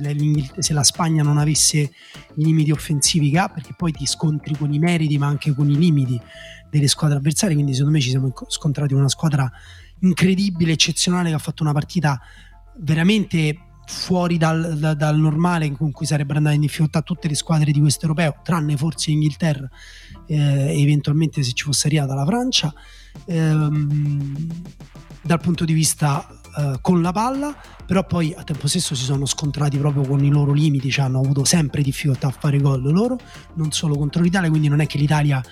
[0.58, 1.90] se, la Spagna non avesse i
[2.34, 5.76] limiti offensivi che ha, perché poi ti scontri con i meriti ma anche con i
[5.76, 6.20] limiti
[6.70, 9.50] delle squadre avversarie, quindi secondo me ci siamo scontrati con una squadra
[10.00, 12.20] incredibile, eccezionale che ha fatto una partita
[12.80, 17.72] veramente fuori dal, da, dal, normale con cui sarebbero andate in difficoltà tutte le squadre
[17.72, 19.68] di questo europeo, tranne forse l'Inghilterra
[20.27, 22.72] eh, eventualmente se ci fosse arrivata la Francia.
[23.27, 24.37] Ehm,
[25.22, 29.27] dal punto di vista eh, con la palla, però poi a tempo stesso si sono
[29.27, 33.18] scontrati proprio con i loro limiti, cioè hanno avuto sempre difficoltà a fare gol loro,
[33.55, 35.42] non solo contro l'Italia, quindi non è che l'Italia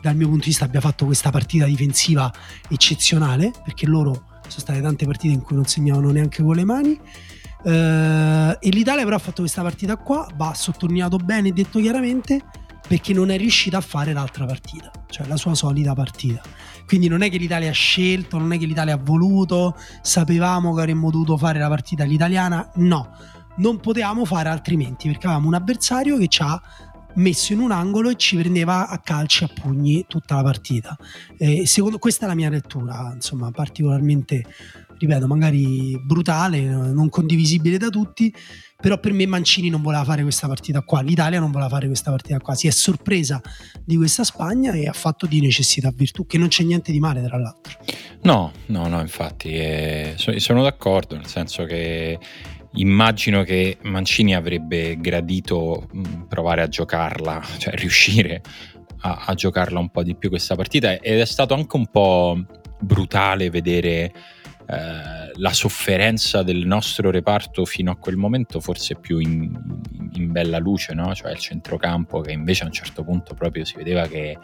[0.00, 2.32] dal mio punto di vista abbia fatto questa partita difensiva
[2.68, 4.12] eccezionale, perché loro
[4.48, 7.00] sono state tante partite in cui non segnavano neanche con le mani.
[7.62, 12.42] Uh, e l'Italia però ha fatto questa partita qua, va sottolineato bene e detto chiaramente
[12.86, 16.40] perché non è riuscita a fare l'altra partita, cioè la sua solita partita.
[16.86, 20.80] Quindi non è che l'Italia ha scelto, non è che l'Italia ha voluto, sapevamo che
[20.80, 23.10] avremmo dovuto fare la partita all'italiana, no,
[23.56, 26.60] non potevamo fare altrimenti perché avevamo un avversario che ci ha
[27.14, 30.96] messo in un angolo e ci prendeva a calci a pugni tutta la partita.
[31.36, 34.46] E secondo, questa è la mia lettura, insomma, particolarmente
[34.98, 38.32] ripeto, magari brutale, non condivisibile da tutti,
[38.80, 42.10] però per me Mancini non voleva fare questa partita qua, l'Italia non voleva fare questa
[42.10, 43.40] partita qua, si è sorpresa
[43.84, 47.22] di questa Spagna e ha fatto di necessità virtù, che non c'è niente di male
[47.22, 47.78] tra l'altro.
[48.22, 52.18] No, no, no, infatti eh, sono d'accordo, nel senso che
[52.74, 55.88] immagino che Mancini avrebbe gradito
[56.28, 58.42] provare a giocarla, cioè riuscire
[59.00, 62.44] a, a, giocarla un po' di più questa partita ed è stato anche un po'
[62.80, 64.12] brutale vedere
[64.70, 69.50] eh, la sofferenza del nostro reparto fino a quel momento forse più in,
[70.12, 71.14] in bella luce, no?
[71.14, 74.36] cioè il centrocampo che invece a un certo punto proprio si vedeva che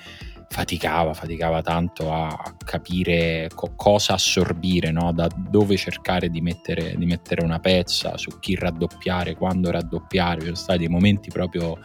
[0.48, 5.12] faticava, faticava tanto a capire co- cosa assorbire, no?
[5.12, 10.44] da dove cercare di mettere, di mettere, una pezza, su chi raddoppiare, quando raddoppiare, ci
[10.46, 11.76] sono stati dei momenti proprio,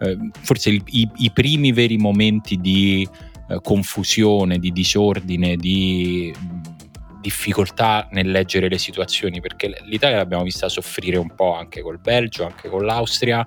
[0.00, 3.06] eh, forse il, i, i, primi veri momenti di
[3.48, 6.34] eh, confusione, di disordine, di
[7.20, 12.44] difficoltà nel leggere le situazioni, perché l'Italia l'abbiamo vista soffrire un po' anche col Belgio,
[12.44, 13.46] anche con l'Austria,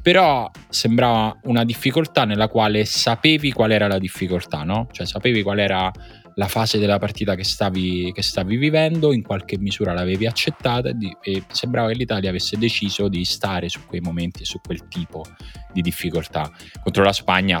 [0.00, 4.88] però sembrava una difficoltà nella quale sapevi qual era la difficoltà, no?
[4.90, 5.90] Cioè sapevi qual era
[6.38, 10.88] la fase della partita che stavi, che stavi vivendo, in qualche misura l'avevi accettata
[11.20, 15.24] e, sembrava che l'Italia avesse deciso di stare su quei momenti su quel tipo
[15.72, 16.48] di difficoltà.
[16.80, 17.60] Contro la Spagna,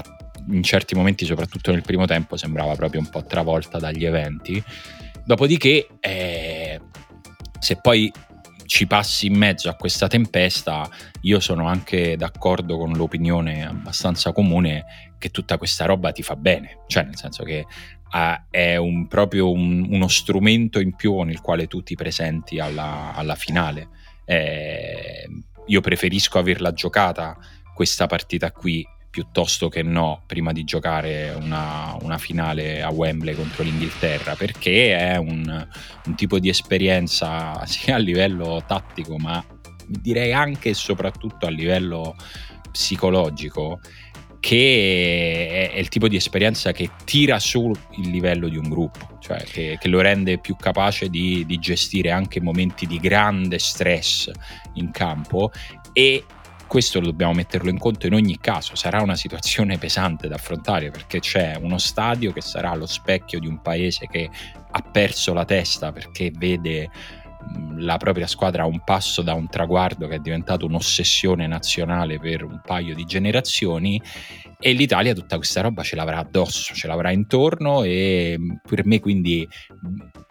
[0.50, 4.62] in certi momenti, soprattutto nel primo tempo, sembrava proprio un po' travolta dagli eventi.
[5.28, 6.80] Dopodiché, eh,
[7.58, 8.10] se poi
[8.64, 10.88] ci passi in mezzo a questa tempesta,
[11.20, 14.86] io sono anche d'accordo con l'opinione abbastanza comune
[15.18, 17.66] che tutta questa roba ti fa bene, cioè nel senso che
[18.10, 22.58] uh, è un, proprio un, uno strumento in più con il quale tu ti presenti
[22.58, 23.88] alla, alla finale.
[24.24, 25.28] Eh,
[25.66, 27.36] io preferisco averla giocata
[27.74, 33.62] questa partita qui piuttosto che no prima di giocare una, una, finale a Wembley contro
[33.62, 35.66] l'Inghilterra perché è un,
[36.04, 39.42] un, tipo di esperienza sia a livello tattico ma
[39.86, 42.14] direi anche e soprattutto a livello
[42.70, 43.80] psicologico
[44.40, 49.42] che è, il tipo di esperienza che tira su il livello di un gruppo, cioè
[49.44, 54.30] che, che lo rende più capace di, di gestire anche momenti di grande stress
[54.74, 55.50] in campo
[55.92, 56.24] e
[56.68, 61.18] questo dobbiamo metterlo in conto in ogni caso, sarà una situazione pesante da affrontare perché
[61.18, 64.30] c'è uno stadio che sarà lo specchio di un paese che
[64.70, 66.90] ha perso la testa perché vede
[67.76, 72.44] la propria squadra a un passo da un traguardo che è diventato un'ossessione nazionale per
[72.44, 74.00] un paio di generazioni
[74.60, 79.48] e l'Italia tutta questa roba ce l'avrà addosso, ce l'avrà intorno e per me quindi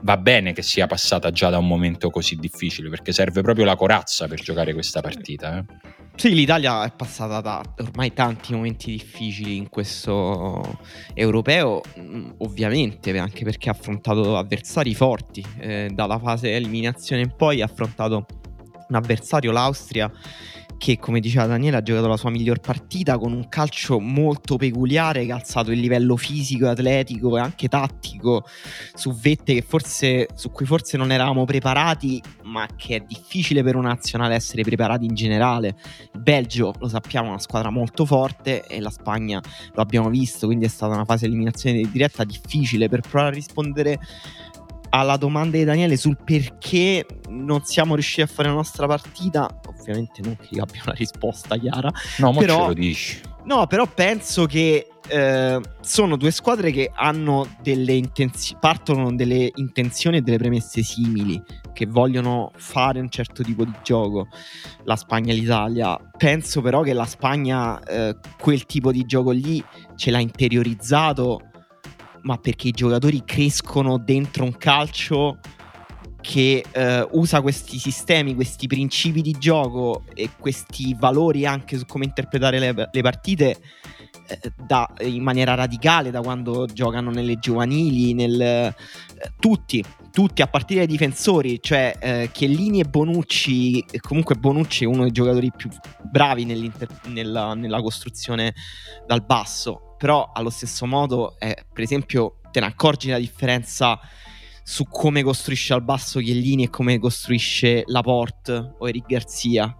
[0.01, 3.75] va bene che sia passata già da un momento così difficile perché serve proprio la
[3.75, 5.57] corazza per giocare questa partita.
[5.57, 6.05] Eh.
[6.17, 10.79] Sì, l'Italia è passata da ormai tanti momenti difficili in questo
[11.13, 15.45] europeo, mm, ovviamente anche perché ha affrontato avversari forti.
[15.59, 18.25] Eh, dalla fase eliminazione in poi ha affrontato
[18.89, 20.11] un avversario, l'Austria,
[20.77, 25.25] che come diceva Daniele ha giocato la sua miglior partita con un calcio molto peculiare
[25.25, 28.45] che ha alzato il livello fisico, atletico e anche tattico
[28.93, 33.89] su vette forse, su cui forse non eravamo preparati ma che è difficile per una
[33.89, 35.75] nazionale essere preparati in generale.
[36.13, 39.41] Il Belgio lo sappiamo è una squadra molto forte e la Spagna
[39.73, 43.33] lo abbiamo visto quindi è stata una fase di eliminazione diretta difficile per provare a
[43.33, 43.99] rispondere
[44.89, 50.21] alla domanda di Daniele sul perché non siamo riusciti a fare la nostra partita, ovviamente
[50.21, 51.91] non che io abbia una risposta chiara.
[52.17, 53.21] No, ma però, ce lo dici.
[53.45, 60.17] No, però penso che eh, sono due squadre che hanno delle intenzioni, partono delle intenzioni
[60.17, 61.41] e delle premesse simili,
[61.73, 64.27] che vogliono fare un certo tipo di gioco,
[64.83, 65.97] la Spagna e l'Italia.
[66.17, 69.63] Penso però che la Spagna eh, quel tipo di gioco lì
[69.95, 71.39] ce l'ha interiorizzato
[72.27, 75.39] ma perché i giocatori crescono dentro un calcio
[76.19, 82.03] che eh, usa questi sistemi, questi principi di gioco e questi valori anche su come
[82.03, 83.57] interpretare le, le partite
[84.55, 88.75] da, in maniera radicale da quando giocano nelle giovanili, nel, eh,
[89.39, 95.03] tutti, tutti a partire dai difensori, cioè eh, Chiellini e Bonucci, comunque Bonucci è uno
[95.03, 95.69] dei giocatori più
[96.09, 96.45] bravi
[97.05, 98.53] nella, nella costruzione
[99.05, 103.99] dal basso però allo stesso modo, eh, per esempio, te ne accorgi la differenza
[104.63, 109.75] su come costruisce al basso Chiellini e come costruisce Laporte o Eric Garzia.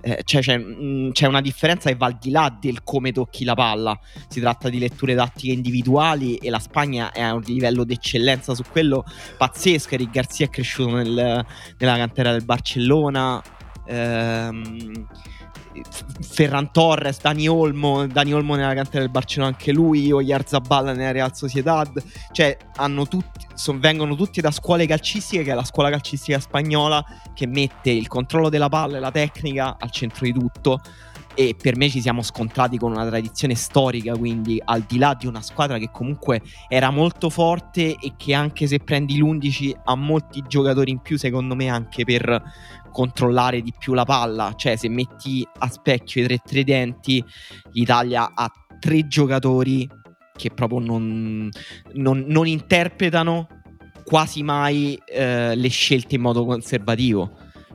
[0.00, 3.44] Eh, cioè c'è, mm, c'è, una differenza che va al di là del come tocchi
[3.44, 3.98] la palla.
[4.28, 8.54] Si tratta di letture tattiche individuali e la Spagna è a un livello di eccellenza
[8.54, 9.04] su quello
[9.36, 9.94] pazzesco.
[9.94, 11.44] Eric Garzia è cresciuto nel,
[11.78, 13.42] nella cantera del Barcellona.
[13.86, 15.06] Ehm,
[16.20, 21.12] Ferran Torres, Dani Olmo, Dani Olmo nella cantera del Barcellona anche lui, o Yarzaballa nella
[21.12, 21.90] Real Sociedad,
[22.32, 22.56] cioè
[23.08, 27.90] tutti, son, vengono tutti da scuole calcistiche che è la scuola calcistica spagnola che mette
[27.90, 30.80] il controllo della palla e la tecnica al centro di tutto.
[31.34, 35.28] E per me ci siamo scontrati con una tradizione storica, quindi al di là di
[35.28, 40.42] una squadra che comunque era molto forte e che anche se prendi l'11 ha molti
[40.48, 42.42] giocatori in più, secondo me anche per
[42.98, 47.24] controllare di più la palla, cioè se metti a specchio i tre tridenti,
[47.70, 49.88] l'Italia ha tre giocatori
[50.34, 51.48] che proprio non,
[51.92, 53.46] non, non interpretano
[54.04, 57.30] quasi mai eh, le scelte in modo conservativo.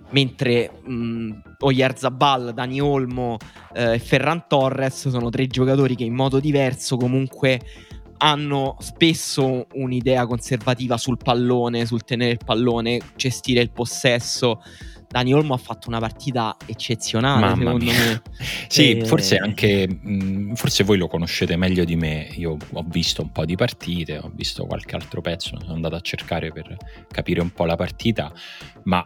[0.10, 3.38] Mentre mh, Oyarzabal, Dani Olmo
[3.74, 7.62] eh, e Ferran Torres sono tre giocatori che in modo diverso comunque
[8.18, 14.62] hanno spesso un'idea conservativa sul pallone, sul tenere il pallone, gestire il possesso.
[15.13, 17.93] Dani Olmo ha fatto una partita eccezionale, Mamma secondo mia.
[17.93, 18.21] me.
[18.67, 19.88] Sì, Eh, forse anche
[20.56, 22.30] forse voi lo conoscete meglio di me.
[22.38, 26.02] Io ho visto un po' di partite, ho visto qualche altro pezzo, sono andato a
[26.02, 26.76] cercare per
[27.08, 28.34] capire un po' la partita,
[28.86, 29.06] ma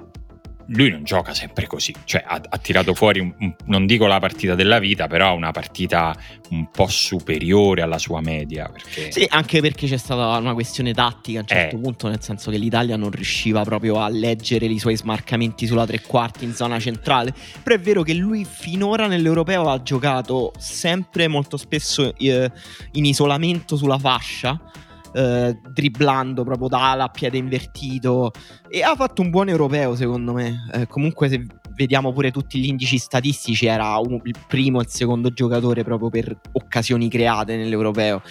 [0.70, 4.20] lui non gioca sempre così, cioè ha, ha tirato fuori, un- un- non dico la
[4.20, 6.16] partita della vita, però una partita
[6.50, 8.70] un po' superiore alla sua media.
[8.70, 9.12] Perché...
[9.12, 11.80] Sì, anche perché c'è stata una questione tattica a un certo Eh.
[11.80, 16.02] punto, nel senso che l'Italia non riusciva proprio a leggere i suoi smarcamenti sulla tre
[16.02, 17.34] quarti in zona centrale.
[17.64, 22.52] Però è vero che lui finora nell'Europeo ha giocato sempre molto spesso eh,
[22.94, 24.60] in isolamento sulla fascia.
[25.14, 26.68] Eh, dribblando proprio
[27.04, 28.32] a piede invertito.
[28.70, 30.68] E ha fatto un buon europeo secondo me.
[30.74, 31.46] Eh, comunque se
[31.78, 36.10] vediamo pure tutti gli indici statistici era un- il primo e il secondo giocatore proprio
[36.10, 38.22] per occasioni create nell'europeo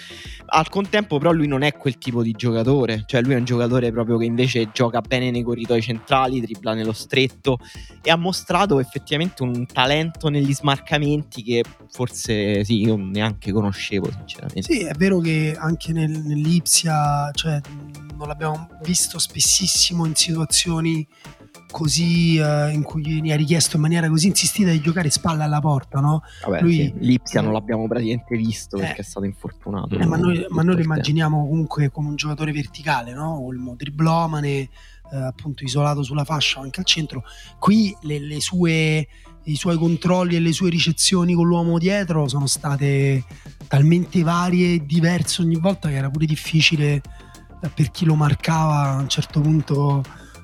[0.49, 3.91] al contempo però lui non è quel tipo di giocatore, cioè lui è un giocatore
[3.91, 7.57] proprio che invece gioca bene nei corridoi centrali, dribbla nello stretto
[8.01, 14.61] e ha mostrato effettivamente un talento negli smarcamenti che forse sì, io neanche conoscevo sinceramente.
[14.61, 17.59] Sì, è vero che anche nel, nell'Ipsia, cioè,
[18.15, 21.05] non l'abbiamo visto spessissimo in situazioni
[21.69, 25.59] così eh, in cui gli è richiesto in maniera così insistita di giocare spalle alla
[25.59, 26.21] porta, no?
[26.43, 28.81] Vabbè, lui- sì, l'Ipsia non l'abbiamo praticamente visto Eh.
[28.81, 29.97] perché è stato infortunato.
[29.97, 33.43] Eh, ma noi, tutto ma noi lo immaginiamo comunque come un giocatore verticale, no?
[33.43, 34.69] Olmo driblomane, eh,
[35.11, 37.23] appunto isolato sulla fascia anche al centro.
[37.59, 39.07] Qui le, le sue,
[39.43, 43.23] i suoi controlli e le sue ricezioni con l'uomo dietro sono state
[43.67, 47.01] talmente varie e diverse ogni volta che era pure difficile
[47.61, 50.03] eh, per chi lo marcava a un certo punto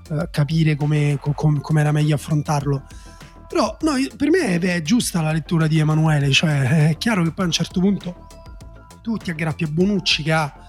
[0.09, 2.83] eh, capire come, co- com- come era meglio affrontarlo.
[3.47, 7.31] Però no, per me è, è giusta la lettura di Emanuele, cioè è chiaro che
[7.31, 8.27] poi a un certo punto
[9.01, 10.63] tu ti aggrappi a Bonucci che ha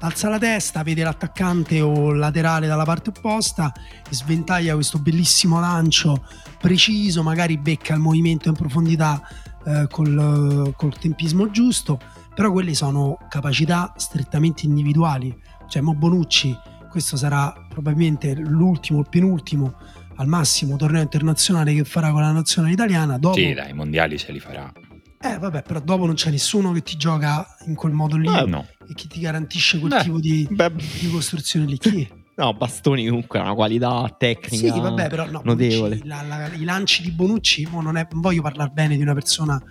[0.00, 3.72] alza la testa, vede l'attaccante o laterale dalla parte opposta
[4.10, 6.24] sventaglia questo bellissimo lancio
[6.60, 9.20] preciso, magari becca il movimento in profondità
[9.64, 11.98] eh, col, col tempismo giusto,
[12.34, 15.36] però quelle sono capacità strettamente individuali.
[15.66, 16.56] Cioè Mo Bonucci,
[16.98, 19.74] questo sarà probabilmente l'ultimo, il penultimo
[20.16, 23.18] al massimo torneo internazionale che farà con la nazionale italiana.
[23.18, 24.72] Dopo, Sì, dai, i mondiali se li farà.
[25.20, 28.44] eh, vabbè, però dopo non c'è nessuno che ti gioca in quel modo lì Eh,
[28.46, 28.66] no.
[28.88, 31.78] e che ti garantisce quel Beh, tipo di, di costruzione lì.
[31.78, 32.08] Chi?
[32.34, 34.72] no, Bastoni comunque ha una qualità tecnica.
[34.74, 35.98] Sì, vabbè, però no, notevole.
[35.98, 39.02] Bonucci, la- la- i lanci di Bonucci, mo non, è- non voglio parlare bene di
[39.02, 39.62] una persona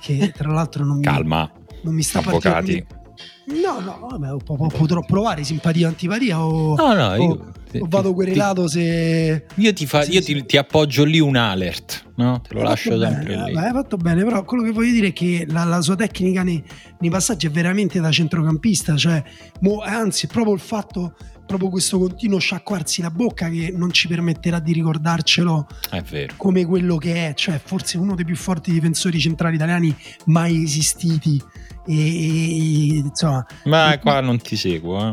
[0.00, 1.48] che tra l'altro non mi, Calma,
[1.84, 2.40] non mi sta avvocati.
[2.42, 3.00] particolarmente-
[3.44, 7.52] No, no, vabbè, po- po- potrò provare simpatia o antipatia o, No, no, o- io,
[7.80, 9.46] o vado querelato se...
[9.56, 10.34] Io, ti, fa- Sì, io sì.
[10.34, 12.40] ti, ti appoggio lì un alert, no?
[12.46, 13.56] Te lo Hai lascio sempre bene, lì.
[13.56, 16.62] Hai fatto bene, però quello che voglio dire è che la, la sua tecnica nei,
[17.00, 19.20] nei passaggi è veramente da centrocampista, cioè,
[19.60, 24.60] mo- anzi, proprio il fatto, proprio questo continuo sciacquarsi la bocca che non ci permetterà
[24.60, 26.34] di ricordarcelo È vero.
[26.36, 29.94] come quello che è, cioè forse uno dei più forti difensori centrali italiani
[30.26, 31.42] mai esistiti.
[31.86, 35.12] E, e- insomma, Ma qua non ti seguo, eh.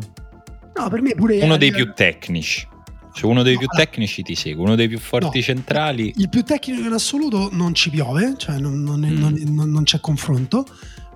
[0.76, 2.68] no, per me pure Uno dei più tecnici.
[3.12, 5.44] Su uno dei No, più allora- tecnici ti seguo, uno dei più forti No.
[5.44, 6.14] centrali.
[6.18, 9.18] Il più tecnico in assoluto non ci piove, cioè non, non- Mm.
[9.56, 10.66] non- non- c'è confronto.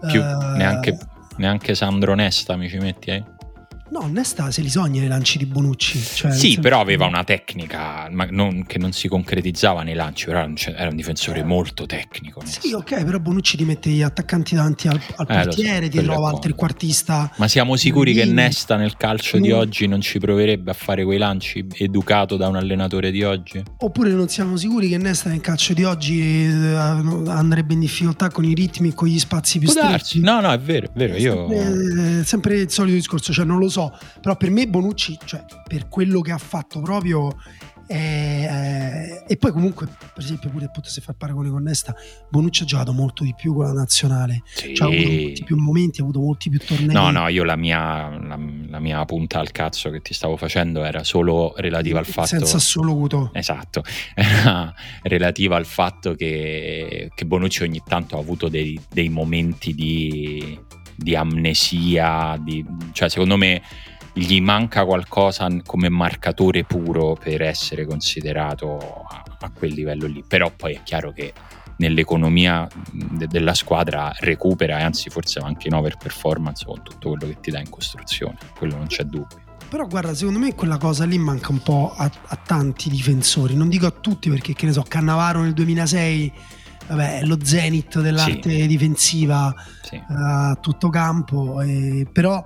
[0.06, 0.98] Più- Eh, neanche,
[1.38, 3.24] neanche Sandro Nesta mi ci metti, eh?
[3.94, 6.00] No, Nesta se li sogna i lanci di Bonucci.
[6.02, 10.40] Cioè, Sì, senso- però aveva una tecnica non- che non si concretizzava nei lanci, però
[10.40, 12.42] era un, difensore molto tecnico.
[12.42, 12.62] Nesta.
[12.62, 15.90] Sì, ok, però Bonucci ti mette gli attaccanti davanti al, al Eh, lo so, portiere,
[15.90, 16.40] ti trova il buono.
[16.40, 17.32] trequartista.
[17.38, 18.26] Ma siamo sicuri che.
[18.26, 19.58] Nesta nel calcio di No.
[19.58, 23.62] oggi non ci proverebbe a fare quei lanci educato da un allenatore di oggi?
[23.78, 28.44] Oppure non siamo sicuri che Nesta nel calcio di oggi eh, andrebbe in difficoltà con
[28.46, 29.92] i ritmi con gli spazi più Può stretti.
[29.92, 30.20] darsi.
[30.22, 31.16] No, no, è vero, è vero.
[31.18, 31.50] Io...
[31.52, 35.44] Eh, sempre il solito discorso, cioè non lo so, so, però per me Bonucci, cioè
[35.68, 37.36] per quello che ha fatto proprio
[37.86, 41.94] eh, e poi comunque, per esempio, pure appunto se fa paragone con Nesta,
[42.30, 44.44] Bonucci ha giocato molto di più con la nazionale.
[44.46, 44.74] Sì.
[44.74, 46.94] Cioè, ha avuto molti più momenti, ha avuto molti più tornei.
[46.94, 50.84] No, no, io la mia, la, la mia punta al cazzo che ti stavo facendo
[50.84, 52.28] era solo relativa al fatto...
[52.28, 53.32] Senza assoluto.
[53.34, 53.84] Esatto,
[54.16, 60.58] era relativa al fatto che, che Bonucci ogni tanto ha avuto dei, dei momenti di,
[60.96, 63.62] di amnesia, di, cioè secondo me
[64.14, 70.24] gli manca qualcosa come marcatore puro per essere considerato a, a quel livello lì.
[70.28, 71.34] Però poi è chiaro che
[71.78, 77.28] nell'economia de- della squadra recupera e anzi forse anche in over performance con tutto quello
[77.28, 79.42] che ti dà in costruzione, quello non c'è dubbio.
[79.68, 83.70] Però guarda, secondo me quella cosa lì manca un po' a, a tanti difensori, non
[83.70, 86.32] dico a tutti perché che ne so, Cannavaro nel 2006
[86.88, 88.68] vabbè, è lo zenith dell'arte sì.
[88.68, 90.02] difensiva sì.
[90.08, 92.44] a uh, tutto campo, eh, però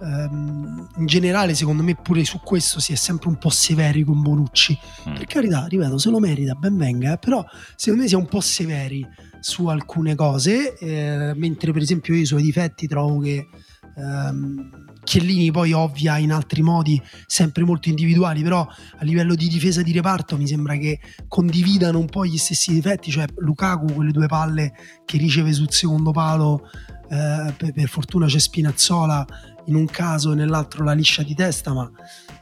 [0.00, 4.20] ehm, in generale secondo me pure su questo si è sempre un po' severi con
[4.20, 4.78] Bonucci
[5.08, 5.14] mm.
[5.14, 7.44] per carità ripeto se lo merita ben venga eh, però
[7.76, 9.06] secondo me si è un po' severi
[9.40, 13.48] su alcune cose eh, mentre per esempio io i suoi difetti trovo che
[13.96, 19.82] ehm, Chiellini poi ovvia in altri modi sempre molto individuali però a livello di difesa
[19.82, 24.26] di reparto mi sembra che condividano un po' gli stessi difetti cioè Lukaku quelle due
[24.26, 24.72] palle
[25.04, 26.68] che riceve sul secondo palo
[27.10, 29.26] eh, per, per, fortuna c'è Spinazzola
[29.66, 31.90] in un caso e nell'altro la liscia di testa, ma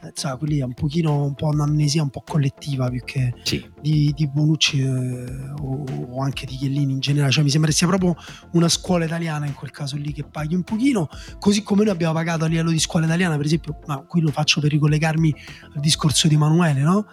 [0.01, 3.69] eh, sa, quelli è un pochino un po' un'amnesia un po' collettiva più che sì.
[3.81, 7.31] di, di, Bonucci eh, o, o, anche di Chiellini in generale.
[7.31, 8.15] Cioè, mi sembra sia proprio
[8.53, 12.13] una scuola italiana in quel caso lì che paghi un pochino, così come noi abbiamo
[12.13, 15.35] pagato a livello di scuola italiana, per esempio, ma qui lo faccio per ricollegarmi
[15.75, 17.05] al discorso di Emanuele, no?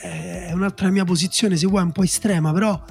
[0.00, 2.82] È un'altra mia posizione, se vuoi, un po' estrema, però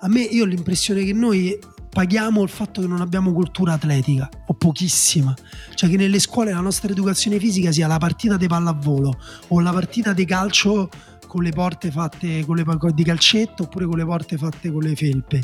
[0.00, 1.58] a me io ho l'impressione che noi
[1.94, 5.32] paghiamo il fatto che non abbiamo cultura atletica o pochissima,
[5.74, 9.16] cioè che nelle scuole la nostra educazione fisica sia la partita di pallavolo
[9.48, 10.90] o la partita di calcio
[11.28, 14.96] con le porte fatte con le, di calcetto oppure con le porte fatte con le
[14.96, 15.42] felpe.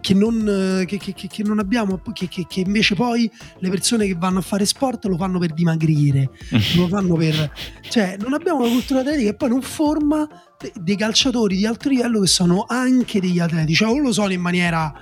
[0.00, 4.40] Che non, che, che, che non abbiamo che, che, invece poi le persone che vanno
[4.40, 6.30] a fare sport lo fanno per dimagrire
[6.74, 7.52] lo fanno per
[7.88, 10.28] cioè non abbiamo una cultura atletica e poi non forma
[10.74, 13.74] dei calciatori di alto livello che sono anche degli atleti.
[13.74, 14.92] Cioè o lo sono in maniera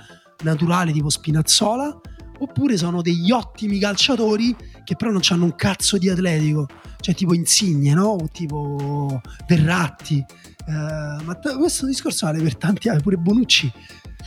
[0.41, 1.99] naturale tipo Spinazzola,
[2.39, 6.67] oppure sono degli ottimi calciatori che però non hanno un cazzo di atletico,
[6.99, 8.07] cioè tipo Insigne, no?
[8.07, 10.23] O tipo Verratti.
[10.65, 13.71] Uh, ma t- questo discorso vale per tanti altri, pure Bonucci.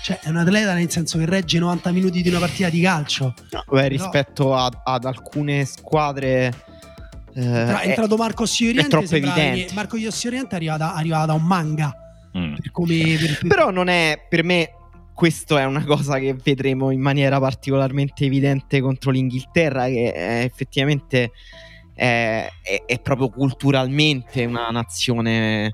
[0.02, 3.34] Cioè, è un atleta nel senso che regge 90 minuti di una partita di calcio.
[3.50, 6.52] No, beh, rispetto a, ad alcune squadre.
[7.32, 8.86] Eh, è entrato Marco Sioriente.
[8.86, 9.72] È troppo evidente.
[9.74, 11.94] Marco Sioriente arriva da, arriva da un manga.
[12.36, 12.54] Mm.
[12.54, 13.48] Per come, per, per...
[13.48, 14.70] Però non è per me
[15.14, 21.30] questo è una cosa che vedremo in maniera particolarmente evidente contro l'Inghilterra, che è effettivamente
[21.94, 25.70] è, è, è, proprio culturalmente una nazione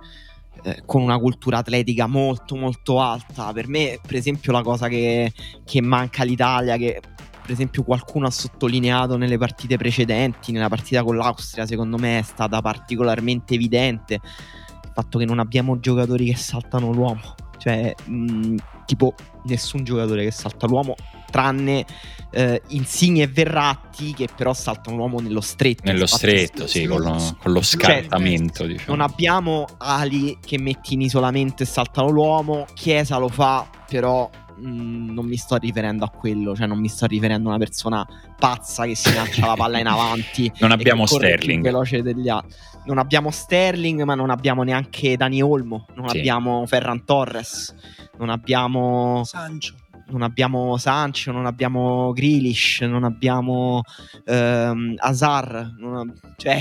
[0.62, 3.52] eh, con una cultura atletica molto molto alta.
[3.52, 5.32] Per me, per esempio, la cosa che,
[5.64, 7.00] che manca all'Italia, che
[7.40, 12.22] per esempio qualcuno ha sottolineato nelle partite precedenti, nella partita con l'Austria, secondo me è
[12.22, 18.56] stata particolarmente evidente il fatto che non abbiamo giocatori che saltano l'uomo cioè, mh,
[18.90, 19.14] tipo,
[19.44, 20.96] nessun giocatore che salta l'uomo,
[21.30, 21.86] tranne
[22.32, 25.82] eh, Insigne e Verratti, che però saltano l'uomo nello stretto.
[25.84, 28.64] Nello stretto, sì, con lo, con lo scartamento.
[28.64, 28.96] Cioè, diciamo.
[28.96, 32.66] Non abbiamo ali che metti in isolamento e saltano l'uomo.
[32.74, 37.48] Chiesa lo fa, però non mi sto riferendo a quello, cioè non mi sto riferendo
[37.48, 38.06] a una persona
[38.38, 40.50] pazza che si lancia la palla in avanti.
[40.58, 41.62] Non abbiamo Sterling.
[41.62, 42.54] veloce degli altri.
[42.84, 46.18] Non abbiamo Sterling, ma non abbiamo neanche Dani Olmo, non sì.
[46.18, 47.74] abbiamo Ferran Torres,
[48.18, 49.74] non abbiamo Sancho.
[50.06, 53.82] Non abbiamo Sancho, non abbiamo Grealish, non abbiamo
[54.24, 56.60] ehm, Azar, non, cioè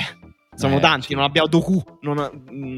[0.59, 1.13] sono eh, tanti, sì.
[1.13, 1.81] non abbiamo Doku.
[2.01, 2.17] Non,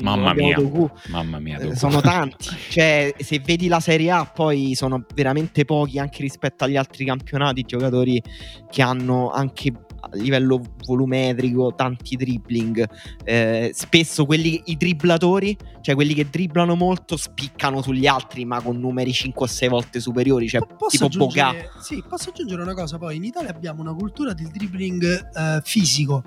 [0.02, 0.56] Mamma, non mia.
[0.56, 0.88] Doku.
[1.08, 1.76] Mamma mia, Doku.
[1.76, 2.56] Sono tanti.
[2.70, 7.64] cioè, se vedi la Serie A, poi sono veramente pochi anche rispetto agli altri campionati.
[7.64, 8.22] Giocatori
[8.70, 12.88] che hanno anche a livello volumetrico tanti dribbling.
[13.24, 18.80] Eh, spesso quelli, i dribblatori, cioè quelli che dribblano molto, spiccano sugli altri, ma con
[18.80, 20.48] numeri 5 o 6 volte superiori.
[20.48, 21.54] Cioè, posso tipo Boga.
[21.80, 22.98] Sì, posso aggiungere una cosa.
[22.98, 26.24] Poi in Italia abbiamo una cultura del dribbling eh, fisico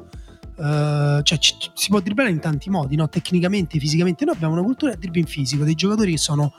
[0.57, 3.09] Uh, cioè ci, si può dribblare in tanti modi, no?
[3.09, 4.25] tecnicamente, fisicamente.
[4.25, 6.53] Noi abbiamo una cultura del dribbling fisico, dei giocatori che sono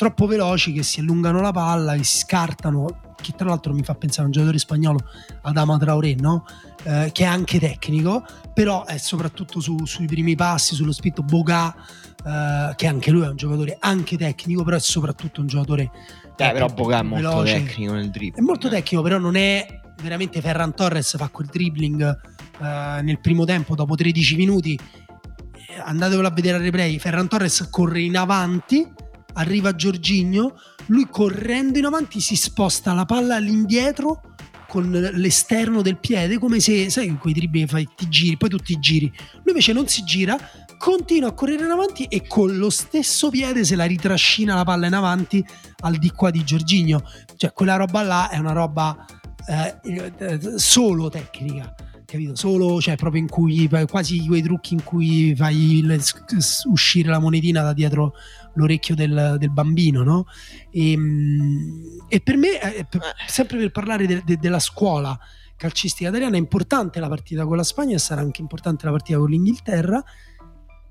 [0.00, 3.14] troppo veloci, che si allungano la palla, che si scartano.
[3.20, 4.98] Che tra l'altro mi fa pensare a un giocatore spagnolo,
[5.42, 6.46] Adama Traoré, no?
[6.84, 8.24] uh, che è anche tecnico,
[8.54, 11.74] però è soprattutto su, sui primi passi, sullo spinto Boga,
[12.24, 15.90] uh, che anche lui è un giocatore anche tecnico, però è soprattutto un giocatore.
[16.34, 17.52] Eh, però Boga è molto veloce.
[17.62, 18.38] tecnico nel dribbling.
[18.38, 19.66] È molto tecnico, però non è
[20.00, 22.20] veramente Ferran Torres fa quel dribbling
[22.58, 24.80] eh, nel primo tempo dopo 13 minuti.
[25.52, 26.98] Eh, Andatevelo a vedere al replay.
[26.98, 28.90] Ferran Torres corre in avanti,
[29.34, 30.54] arriva Giorginio,
[30.86, 34.22] lui correndo in avanti si sposta la palla all'indietro
[34.68, 38.78] con l'esterno del piede, come se, sai, quei dribbling fai, ti giri, poi tu ti
[38.78, 39.06] giri.
[39.08, 40.38] Lui invece non si gira,
[40.78, 44.86] continua a correre in avanti e con lo stesso piede se la ritrascina la palla
[44.86, 45.44] in avanti
[45.80, 47.02] al di qua di Giorginio.
[47.36, 49.04] Cioè, quella roba là è una roba
[49.46, 49.80] eh,
[50.18, 51.74] eh solo tecnica
[52.10, 52.34] capito?
[52.34, 56.00] Solo, cioè, proprio in cui quasi quei trucchi in cui fai le,
[56.68, 58.14] uscire la monetina da dietro
[58.60, 60.26] l'orecchio del, del bambino, no?
[60.70, 65.18] E, ehm, e per me, eh, per, sempre per parlare de, de, della scuola
[65.56, 69.18] calcistica italiana, è importante la partita con la Spagna e sarà anche importante la partita
[69.18, 70.02] con l'Inghilterra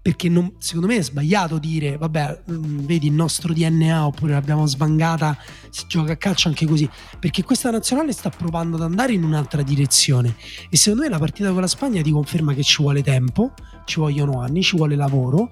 [0.01, 4.65] perché non, secondo me è sbagliato dire vabbè mm, vedi il nostro DNA oppure l'abbiamo
[4.65, 5.37] svangata
[5.69, 6.89] si gioca a calcio anche così.
[7.19, 10.35] Perché questa nazionale sta provando ad andare in un'altra direzione.
[10.69, 13.53] E secondo me la partita con la Spagna ti conferma che ci vuole tempo
[13.85, 15.49] ci vogliono anni ci vuole lavoro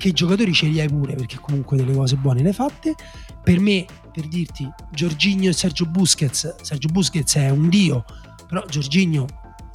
[0.00, 2.94] che i giocatori ce li hai pure perché comunque delle cose buone le hai fatte
[3.42, 8.04] per me per dirti Giorginio e Sergio Busquets Sergio Busquets è un dio
[8.48, 9.26] però Giorginio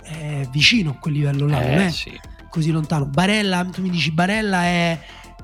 [0.01, 2.19] è vicino a quel livello là eh, non è sì
[2.55, 3.05] così lontano.
[3.05, 4.97] Barella, tu mi dici Barella è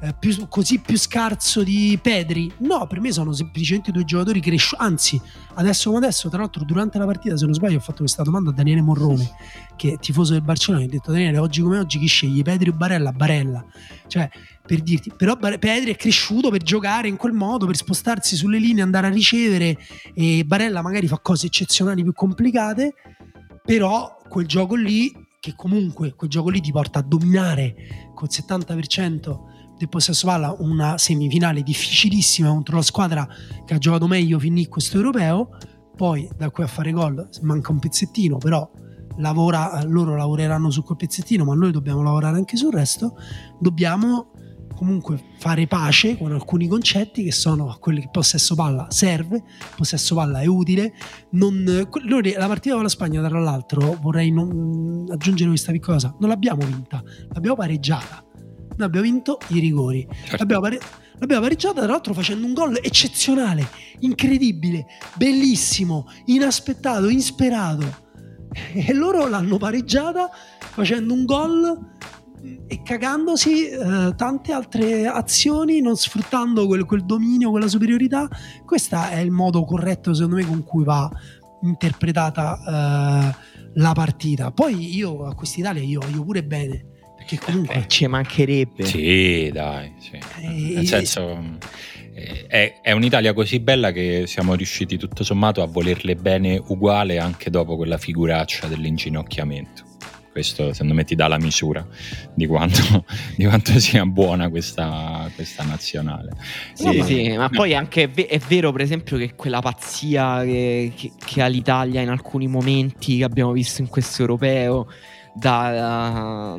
[0.03, 2.51] eh, più, così più scarso di Pedri?
[2.59, 4.81] No, per me sono semplicemente due giocatori cresciuti.
[4.81, 5.21] Anzi,
[5.53, 8.49] adesso come adesso, tra l'altro, durante la partita, se non sbaglio, ho fatto questa domanda
[8.49, 9.29] a Daniele Morrone,
[9.75, 10.83] che è tifoso del Barcellona.
[10.83, 12.41] Gli ho detto, Daniele, oggi come oggi chi scegli?
[12.41, 13.11] Pedri o Barella?
[13.11, 13.63] Barella.
[14.07, 14.27] Cioè,
[14.65, 18.81] per dirti, però Pedri è cresciuto per giocare in quel modo, per spostarsi sulle linee,
[18.81, 19.77] andare a ricevere.
[20.15, 22.95] E Barella magari fa cose eccezionali più complicate.
[23.63, 27.75] Però quel gioco lì che comunque quel gioco lì ti porta a dominare
[28.13, 29.50] col 70%
[29.81, 33.27] del possesso palla una semifinale difficilissima contro la squadra
[33.65, 35.57] che ha giocato meglio finì questo europeo
[35.95, 38.69] poi da qui a fare gol manca un pezzettino però
[39.17, 43.15] lavora, loro lavoreranno su quel pezzettino ma noi dobbiamo lavorare anche sul resto
[43.59, 44.31] dobbiamo
[44.75, 49.43] comunque fare pace con alcuni concetti che sono quelli che possesso palla serve,
[49.75, 50.93] possesso palla è utile.
[51.31, 56.29] Non, la partita con la Spagna, tra l'altro, vorrei non, aggiungere questa piccola cosa: non
[56.29, 58.25] l'abbiamo vinta, l'abbiamo pareggiata.
[58.81, 60.07] Noi abbiamo vinto i rigori.
[60.09, 60.37] Certo.
[60.37, 60.79] L'abbiamo, pare,
[61.19, 63.67] l'abbiamo pareggiata, tra l'altro, facendo un gol eccezionale,
[63.99, 68.09] incredibile, bellissimo, inaspettato, insperato.
[68.73, 70.29] E loro l'hanno pareggiata
[70.59, 71.89] facendo un gol
[72.67, 78.27] e cagandosi eh, tante altre azioni, non sfruttando quel, quel, dominio, quella superiorità.
[78.65, 81.09] Questo è il modo corretto, secondo me, con cui va
[81.61, 83.35] interpretata eh,
[83.75, 84.51] la partita.
[84.51, 86.90] Poi io a quest'Italia io voglio pure bene.
[87.21, 88.83] Perché comunque eh, ci mancherebbe.
[88.83, 89.93] Sì, dai.
[89.99, 90.19] Sì.
[90.41, 91.57] Eh, Nel senso,
[92.13, 97.19] eh, è, è, un'Italia così bella che siamo riusciti tutto sommato a volerle bene uguale
[97.19, 99.89] anche dopo quella figuraccia dell'inginocchiamento
[100.31, 101.85] questo secondo me ti dà la misura
[102.33, 103.03] di quanto,
[103.35, 106.31] di quanto sia buona questa, questa nazionale.
[106.73, 107.49] Sì, e, sì, ma no.
[107.49, 111.99] poi anche è, è, vero per esempio che quella pazzia che, che, che, ha l'Italia
[111.99, 114.87] in alcuni momenti che abbiamo visto in questo europeo,
[115.33, 116.57] da...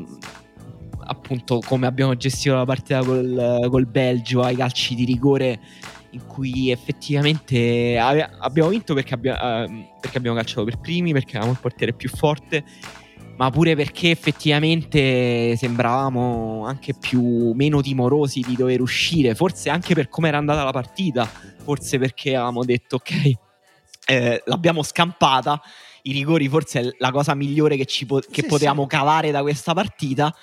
[1.04, 5.60] Appunto come abbiamo gestito la partita col, col Belgio ai calci di rigore
[6.10, 11.52] in cui effettivamente abbiamo vinto perché, abbia, uh, perché abbiamo calciato per primi, perché avevamo
[11.52, 12.64] il portiere più forte
[13.36, 20.08] ma pure perché effettivamente sembravamo anche più meno timorosi di dover uscire, forse anche per
[20.08, 23.32] come era andata la partita, forse perché avevamo detto ok,
[24.06, 25.60] eh, l'abbiamo scampata,
[26.02, 28.88] i rigori forse è la cosa migliore che, ci po- che sì, potevamo sì.
[28.88, 30.34] cavare da questa partita.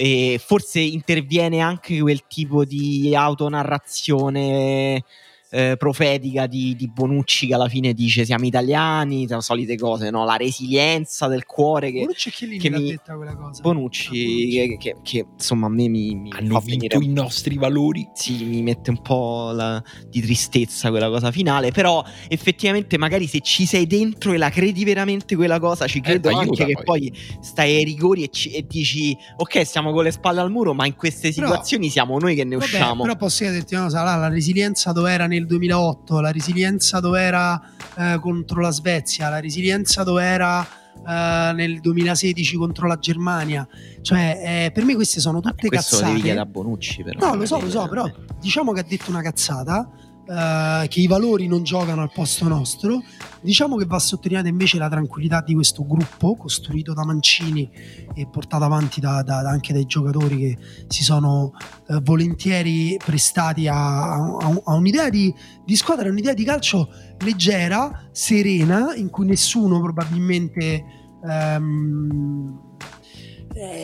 [0.00, 5.02] E forse interviene anche quel tipo di autonarrazione
[5.50, 10.24] eh, profetica di, di, Bonucci che alla fine dice siamo italiani, sono solite cose, no?
[10.24, 12.90] la resilienza del cuore che, Bonucci che, che mi...
[12.90, 13.62] detta quella cosa?
[13.62, 14.76] Bonucci, ah, Bonucci.
[14.78, 18.08] Che, che, insomma a me mi, mi hanno vinto i nostri valori.
[18.12, 23.40] Sì, mi mette un po' la, di tristezza quella cosa finale, però effettivamente magari se
[23.40, 26.82] ci sei dentro e la credi veramente quella cosa, ci eh, credo eh, anche che
[26.82, 27.12] poi.
[27.40, 30.86] stai ai rigori e, ci, e, dici ok siamo con le spalle al muro, ma
[30.86, 33.02] in queste situazioni però, siamo noi che ne vabbè, usciamo.
[33.02, 37.20] Però posso dirti una cosa, la resilienza dove era nel nel 2008, la resilienza dove
[37.20, 37.60] era
[37.96, 40.66] eh, contro la Svezia, la resilienza dove era
[41.06, 43.66] eh, nel 2016 contro la Germania.
[44.02, 46.12] Cioè, eh, per me queste sono tutte Questo cazzate.
[46.12, 47.28] Questo devi a Bonucci, però.
[47.28, 48.10] No, lo so, lo so, però
[48.40, 49.88] diciamo che ha detto una cazzata
[50.30, 53.02] eh, che i valori non giocano al posto nostro.
[53.40, 57.70] Diciamo che va sottolineata invece la tranquillità di questo gruppo costruito da Mancini
[58.14, 60.58] e portato avanti da, da, anche dai giocatori che
[60.88, 61.52] si sono
[61.88, 65.32] eh, volentieri prestati a, a, a un'idea di,
[65.64, 70.84] di, squadra, un'idea di calcio leggera, serena, in cui nessuno probabilmente
[71.26, 72.66] ehm,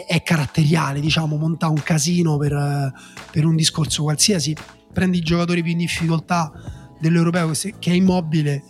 [0.07, 2.92] è caratteriale, diciamo, monta un casino per,
[3.30, 4.55] per un discorso qualsiasi
[4.95, 6.51] prendi i giocatori più in difficoltà
[6.99, 8.62] dell'europeo che è immobile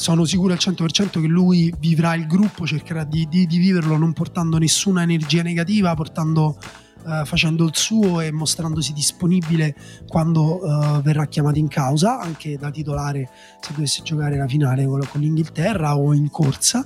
[0.00, 4.14] sono sicuro al 100% che lui vivrà il gruppo, cercherà di, di, di viverlo non
[4.14, 6.58] portando nessuna energia negativa, portando,
[7.04, 9.76] uh, facendo il suo e mostrandosi disponibile
[10.08, 13.28] quando uh, verrà chiamato in causa, anche da titolare
[13.60, 16.82] se dovesse giocare la finale con, con l'Inghilterra o in corsa.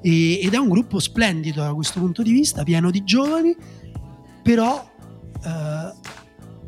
[0.00, 3.56] E, ed è un gruppo splendido da questo punto di vista, pieno di giovani,
[4.40, 4.88] però...
[5.44, 6.20] Uh,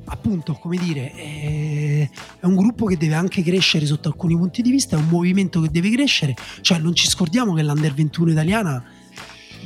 [0.07, 2.09] appunto, come dire, è,
[2.41, 5.61] è, un gruppo che deve anche crescere sotto alcuni punti di vista, è un movimento
[5.61, 6.35] che deve crescere.
[6.61, 8.85] Cioè, non ci scordiamo che l'Under 21 italiana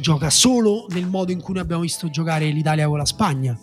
[0.01, 3.59] gioca solo nel modo in cui noi abbiamo visto giocare l'Italia con la Spagna.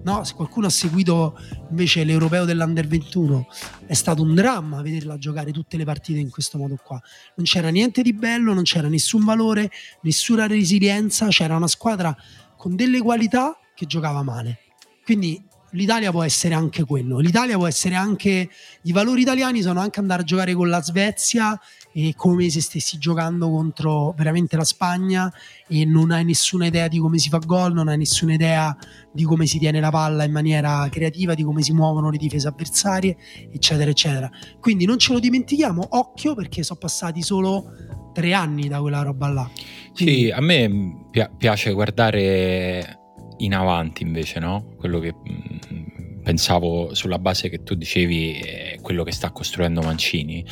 [0.00, 1.36] No, se qualcuno ha seguito
[1.70, 3.46] invece l'europeo dell'Under 21
[3.84, 7.00] è stato un dramma vederla giocare tutte le partite in questo modo qua.
[7.34, 9.70] Non c'era niente di bello, non c'era nessun valore,
[10.02, 12.16] nessuna resilienza, c'era una squadra
[12.56, 14.60] con delle qualità che giocava male.
[15.04, 15.42] Quindi
[15.72, 17.18] l'Italia può essere anche quello.
[17.18, 18.48] L'Italia può essere anche.
[18.82, 21.58] I valori italiani sono anche andare a giocare con la Svezia
[21.92, 25.32] e come se stessi giocando contro veramente la Spagna
[25.66, 28.76] e non hai nessuna idea di come si fa gol, non hai nessuna idea
[29.12, 32.48] di come si tiene la palla in maniera creativa, di come si muovono le difese
[32.48, 33.16] avversarie,
[33.52, 34.30] eccetera, eccetera.
[34.60, 37.72] Quindi non ce lo dimentichiamo, occhio perché sono passati solo
[38.12, 39.50] tre anni da quella roba là.
[39.94, 40.24] Quindi...
[40.24, 42.98] Sì, a me pi- piace guardare
[43.38, 44.74] in avanti invece, no?
[44.76, 50.44] Quello che mm, pensavo sulla base che tu dicevi è quello che sta costruendo Mancini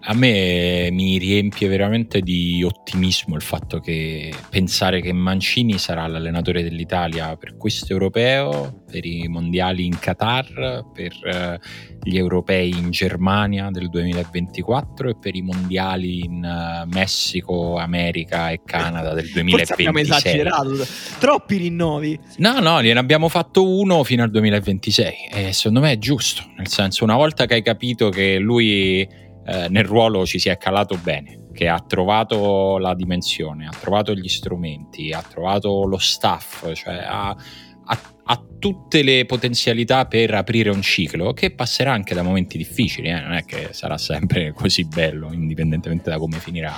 [0.00, 6.62] a me mi riempie veramente di ottimismo il fatto che pensare che Mancini sarà l'allenatore
[6.62, 11.60] dell'Italia per questo europeo, per i mondiali in Qatar, per eh,
[12.02, 18.60] gli europei in Germania del 2024 e per i mondiali in uh, Messico, America e
[18.64, 19.86] Canada del 2026.
[19.86, 20.86] abbiamo esagerato,
[21.18, 22.18] troppi rinnovi.
[22.36, 26.68] No, no, gliene abbiamo fatto uno fino al 2026 e secondo me è giusto, nel
[26.68, 30.98] senso una volta che hai capito che lui eh, nel ruolo ci si è calato
[31.02, 36.96] bene, che ha trovato la dimensione, ha trovato gli strumenti, ha trovato lo staff, cioè
[36.96, 42.58] ha, ha, ha tutte le potenzialità per aprire un ciclo che passerà anche da momenti
[42.58, 43.20] difficili, eh?
[43.20, 46.74] non è che sarà sempre così bello, indipendentemente da come finirà.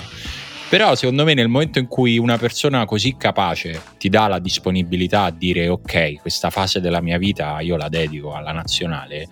[0.69, 5.25] Però secondo me nel momento in cui una persona così capace ti dà la disponibilità
[5.25, 9.27] a dire ok, questa fase della mia vita io la dedico alla nazionale,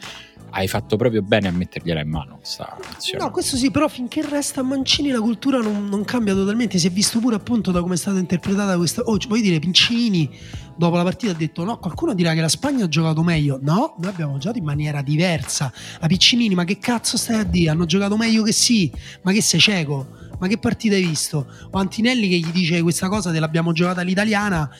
[0.51, 3.23] hai fatto proprio bene a mettergliela in mano questa azione.
[3.23, 6.79] No, questo sì, però finché resta Mancini la cultura non, non cambia totalmente.
[6.79, 9.03] Si è visto pure appunto da come è stata interpretata questa...
[9.03, 10.31] Oh, vuoi dire, Pincini
[10.77, 13.59] dopo la partita ha detto no, qualcuno dirà che la Spagna ha giocato meglio.
[13.61, 15.73] No, noi abbiamo giocato in maniera diversa.
[16.01, 17.71] A Piccinini, ma che cazzo stai a dire?
[17.71, 18.91] Hanno giocato meglio che sì.
[19.23, 20.07] Ma che sei cieco?
[20.39, 21.47] Ma che partita hai visto?
[21.71, 24.71] O Antinelli che gli dice questa cosa dell'abbiamo giocata all'italiana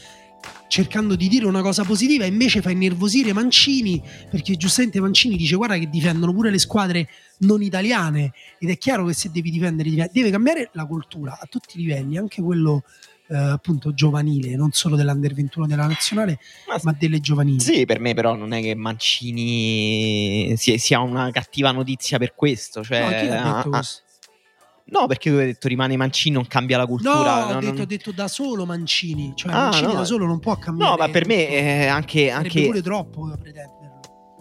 [0.69, 5.57] cercando di dire una cosa positiva e invece fa innervosire Mancini perché giustamente Mancini dice
[5.57, 7.09] guarda che difendono pure le squadre
[7.39, 8.33] non italiane.
[8.59, 12.17] Ed è chiaro che se devi difendere deve cambiare la cultura a tutti i livelli
[12.17, 12.85] anche quello
[13.29, 16.39] eh, appunto giovanile non solo dell'Under 21 della nazionale
[16.69, 17.61] ma, ma, delle giovanili.
[17.61, 23.41] Sì per me però non è che Mancini sia, una cattiva notizia per questo cioè,
[23.43, 23.71] no,
[24.91, 27.13] No, perché tu hai detto rimane Mancini, non cambia la cultura.
[27.13, 27.81] No, ho, detto, non...
[27.81, 29.33] ho detto, da solo Mancini.
[29.35, 29.99] Cioè, ah, Mancini no.
[29.99, 30.91] da solo non può cambiare.
[30.91, 32.31] No, ma per me è anche.
[32.31, 32.65] anche...
[32.65, 33.77] pure troppo pretenderlo.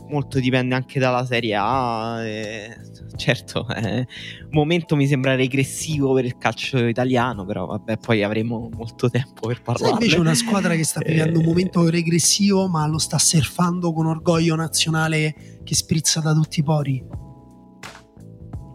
[0.09, 2.23] Molto dipende anche dalla Serie A.
[2.23, 2.77] E...
[3.17, 4.07] Certo, eh,
[4.43, 9.47] un momento mi sembra regressivo per il calcio italiano, però vabbè, poi avremo molto tempo
[9.47, 9.93] per parlare.
[9.93, 11.47] invece una squadra che sta vivendo un eh.
[11.47, 17.26] momento regressivo, ma lo sta surfando con orgoglio nazionale che sprizza da tutti i pori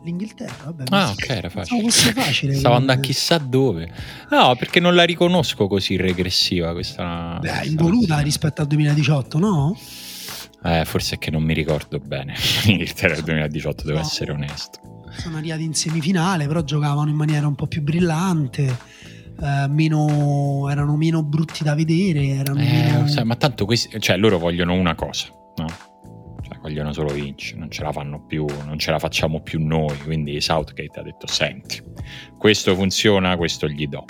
[0.03, 0.65] l'Inghilterra.
[0.65, 1.81] Vabbè, ah, ok, era facile.
[1.81, 3.91] Fosse facile Stavo andando chissà dove.
[4.31, 7.39] No, perché non la riconosco così regressiva questa.
[7.41, 9.77] Beh, involuta rispetto al 2018, no?
[10.65, 12.35] Eh, forse è che non mi ricordo bene.
[12.65, 14.05] L'Inghilterra del 2018, devo no.
[14.05, 14.81] essere onesto.
[15.17, 18.79] Sono arrivati in semifinale, però giocavano in maniera un po' più brillante.
[19.41, 22.27] Eh, meno, erano meno brutti da vedere.
[22.29, 23.09] Erano eh, meno...
[23.09, 25.27] sai, ma tanto questi, cioè, loro vogliono una cosa,
[25.57, 25.91] no?
[26.63, 29.97] Vogliono solo vincere, non ce la fanno più, non ce la facciamo più noi.
[29.99, 31.83] Quindi Southgate ha detto: Senti,
[32.39, 34.05] questo funziona, questo gli do.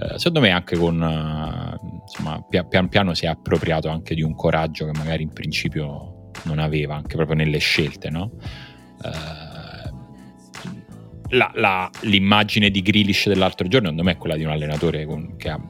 [0.00, 4.36] Eh, secondo me, anche con uh, insomma, pian piano si è appropriato anche di un
[4.36, 8.30] coraggio che magari in principio non aveva, anche proprio nelle scelte, no?
[9.04, 9.86] eh,
[11.30, 15.36] la, la, l'immagine di Grealish dell'altro giorno, secondo me, è quella di un allenatore con,
[15.36, 15.60] che ha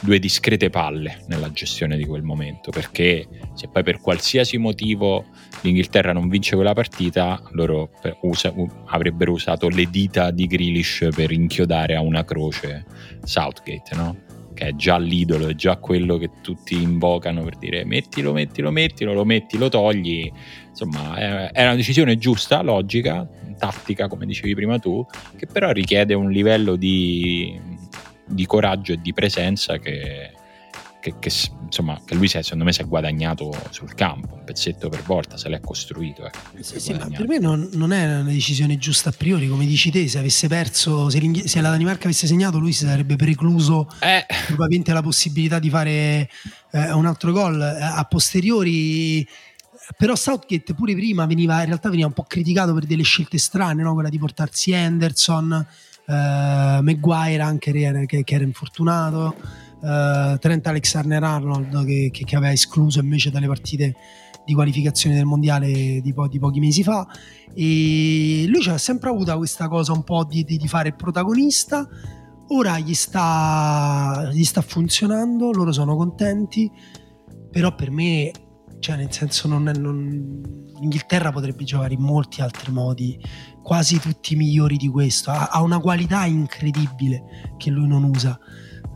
[0.00, 5.26] due discrete palle nella gestione di quel momento, perché se poi per qualsiasi motivo
[5.62, 7.90] l'Inghilterra non vince quella partita, loro
[8.22, 8.52] usa,
[8.86, 12.84] avrebbero usato le dita di Grealish per inchiodare a una croce
[13.22, 14.24] Southgate, no?
[14.56, 19.12] che è già l'idolo, è già quello che tutti invocano per dire mettilo, mettilo, mettilo,
[19.12, 20.32] lo metti, lo togli.
[20.70, 25.06] Insomma, è, una decisione giusta, logica, tattica, come dicevi prima tu,
[25.36, 27.60] che però richiede un livello di,
[28.26, 30.32] di coraggio e di presenza che,
[31.00, 31.30] che, che,
[31.64, 35.02] insomma, che lui si è, secondo me si è guadagnato sul campo, un pezzetto per
[35.02, 36.26] volta, se l'è costruito.
[36.26, 39.66] Ecco, sì, sì, ma per me non, non, è una decisione giusta a priori, come
[39.66, 43.88] dici te, se avesse perso, se, se la Danimarca avesse segnato, lui si sarebbe precluso
[44.00, 44.26] eh.
[44.46, 46.28] probabilmente la possibilità di fare
[46.72, 49.26] eh, un altro gol eh, a posteriori
[49.96, 53.82] però Southgate pure prima veniva in realtà veniva un po' criticato per delle scelte strane
[53.82, 53.94] no?
[53.94, 55.64] quella di portarsi Henderson
[56.06, 57.72] eh, Maguire anche
[58.06, 59.34] che, che era infortunato.
[59.78, 63.94] Uh, Trent Alexander-Arnold che, che, che, aveva escluso invece dalle partite
[64.44, 67.06] di qualificazione del mondiale di, po- di pochi mesi fa.
[67.54, 71.86] E lui ha sempre avuto questa cosa un po' di, di, di fare il protagonista.
[72.48, 76.70] Ora gli sta, gli sta funzionando loro sono contenti
[77.56, 78.30] però per me
[78.80, 80.42] cioè nel senso non, non
[80.78, 83.18] l'Inghilterra potrebbe giocare in molti altri modi
[83.66, 85.32] quasi tutti migliori di questo.
[85.32, 88.38] Ha, ha una qualità incredibile che lui non usa.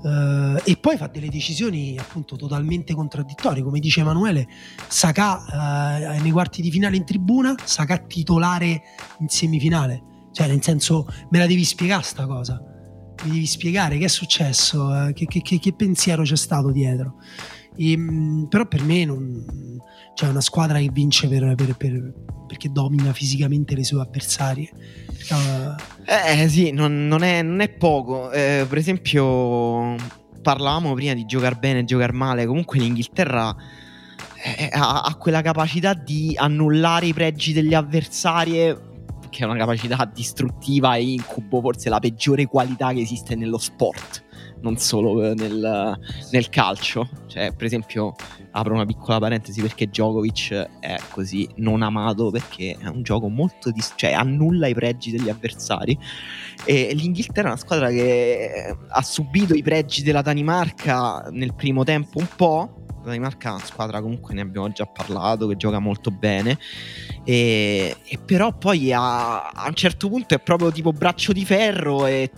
[0.02, 3.64] Uh, e poi fa delle decisioni appunto totalmente contraddittorie.
[3.64, 4.46] Come dice Emanuele
[4.86, 8.80] Saka uh, nei quarti di finale in tribuna Saka titolare
[9.18, 10.28] in semifinale.
[10.30, 12.62] Cioè nel senso me la devi spiegare sta cosa.
[13.24, 17.16] Mi devi spiegare che è successo che, che, che, che, pensiero c'è stato dietro
[17.80, 19.80] e, mh, però per me non,
[20.14, 22.12] cioè una squadra che vince per, per, per,
[22.46, 24.70] perché domina fisicamente le sue avversarie.
[26.04, 28.30] Eh, eh sì, non, non, è, non è, poco.
[28.30, 29.94] Eh, per esempio,
[30.42, 32.44] parlavamo prima di giocare bene e giocare male.
[32.44, 33.56] Comunque l'Inghilterra
[34.44, 38.88] eh, ha, ha, quella capacità di annullare i pregi degli avversari
[39.30, 44.24] che è una capacità distruttiva e incubo, forse la peggiore qualità che esiste nello sport
[44.62, 45.98] non solo eh, nel,
[46.30, 47.08] nel, calcio.
[47.26, 48.14] Cioè, per esempio,
[48.52, 53.70] apro una piccola parentesi perché Djokovic è così non amato perché è un gioco molto
[53.70, 55.98] dis- cioè annulla i pregi degli avversari.
[56.64, 62.18] E l'Inghilterra è una squadra che ha subito i pregi della Danimarca nel primo tempo
[62.18, 62.74] un po'.
[63.02, 66.58] La Danimarca è una squadra comunque ne abbiamo già parlato, che gioca molto bene.
[67.24, 72.06] E, e però poi a, a un certo punto è proprio tipo braccio di ferro
[72.06, 72.30] e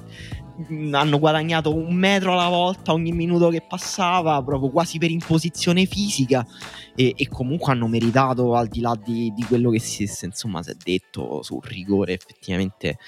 [0.92, 6.46] hanno guadagnato un metro alla volta ogni minuto che passava, proprio quasi per imposizione fisica.
[6.94, 10.70] E, e comunque hanno meritato, al di là di, di quello che si, insomma, si
[10.70, 12.98] è detto sul rigore, effettivamente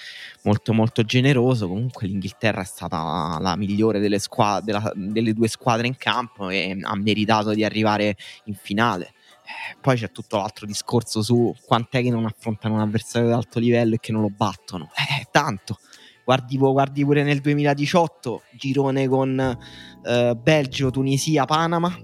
[0.42, 1.68] molto, molto generoso.
[1.68, 6.78] Comunque, l'Inghilterra è stata la migliore delle, squadre, della, delle due squadre in campo e
[6.80, 9.12] ha meritato di arrivare in finale.
[9.44, 13.58] Eh, poi c'è tutto l'altro discorso su quant'è che non affrontano un avversario di alto
[13.58, 14.90] livello e che non lo battono.
[14.94, 15.78] Eh, tanto
[16.24, 19.58] guardi, guardi pure nel 2018, girone con
[20.02, 21.94] eh, Belgio, Tunisia, Panama,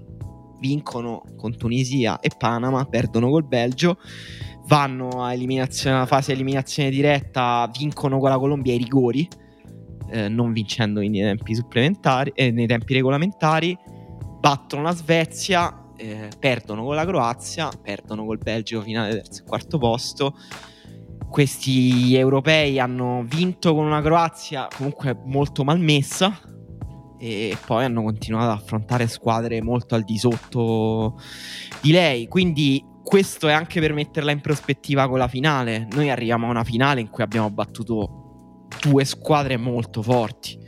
[0.59, 3.97] vincono con Tunisia e Panama, perdono col Belgio,
[4.67, 9.27] vanno a alla fase eliminazione diretta, vincono con la Colombia ai rigori,
[10.09, 13.77] eh, non vincendo nei tempi supplementari, eh, nei tempi regolamentari,
[14.39, 19.77] battono la Svezia, eh, perdono con la Croazia, perdono col Belgio finale terzo e quarto
[19.77, 20.35] posto
[21.31, 26.37] questi europei hanno vinto con una Croazia comunque molto malmessa
[27.17, 31.17] e poi hanno continuato ad affrontare squadre molto al di sotto
[31.79, 32.27] di lei.
[32.27, 35.87] Quindi questo è anche per metterla in prospettiva con la finale.
[35.91, 40.59] Noi arriviamo a una finale in cui abbiamo battuto due squadre molto forti.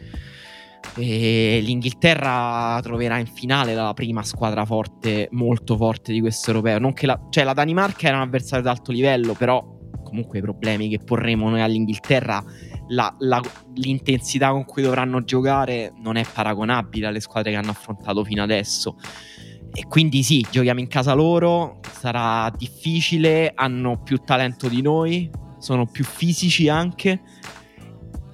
[0.96, 6.80] E l'Inghilterra troverà in finale la prima squadra forte, molto forte di questo europeo.
[6.80, 9.82] Non che la, cioè la Danimarca era un avversario d'alto livello, però
[10.14, 12.44] comunque i problemi che porremo noi all'Inghilterra,
[12.90, 13.42] la, la,
[13.74, 18.96] l'intensità con cui dovranno giocare non è paragonabile alle squadre che hanno affrontato fino adesso.
[19.74, 25.88] E quindi sì, giochiamo in casa loro, sarà difficile, hanno più talento di noi, sono
[25.88, 27.20] più fisici anche,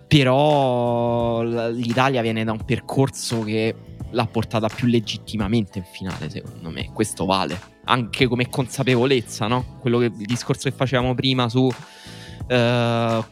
[0.05, 3.73] però l'Italia viene da un percorso che
[4.11, 6.91] l'ha portata più legittimamente in finale, secondo me.
[6.93, 9.77] Questo vale anche come consapevolezza, no?
[9.79, 13.23] Quello che, il discorso che facevamo prima su uh,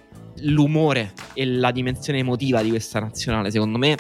[0.42, 3.52] l'umore e la dimensione emotiva di questa nazionale.
[3.52, 3.96] Secondo me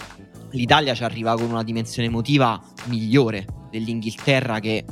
[0.51, 4.85] l'Italia ci arriva con una dimensione emotiva migliore dell'Inghilterra che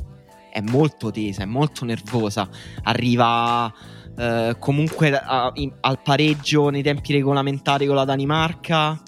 [0.50, 2.48] è molto tesa, è molto nervosa.
[2.84, 3.72] Arriva
[4.16, 9.02] eh, comunque a, in, al pareggio nei tempi regolamentari con la Danimarca,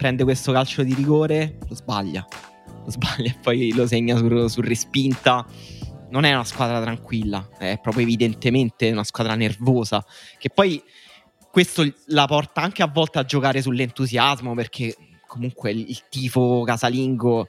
[0.00, 2.26] prende questo calcio di rigore, lo sbaglia.
[2.86, 5.46] Lo sbaglia e poi lo segna su, su respinta
[6.08, 10.02] non è una squadra tranquilla, è proprio evidentemente una squadra nervosa,
[10.38, 10.82] che poi
[11.50, 14.96] questo la porta anche a volte a giocare sull'entusiasmo, perché
[15.26, 17.46] comunque il, il tifo casalingo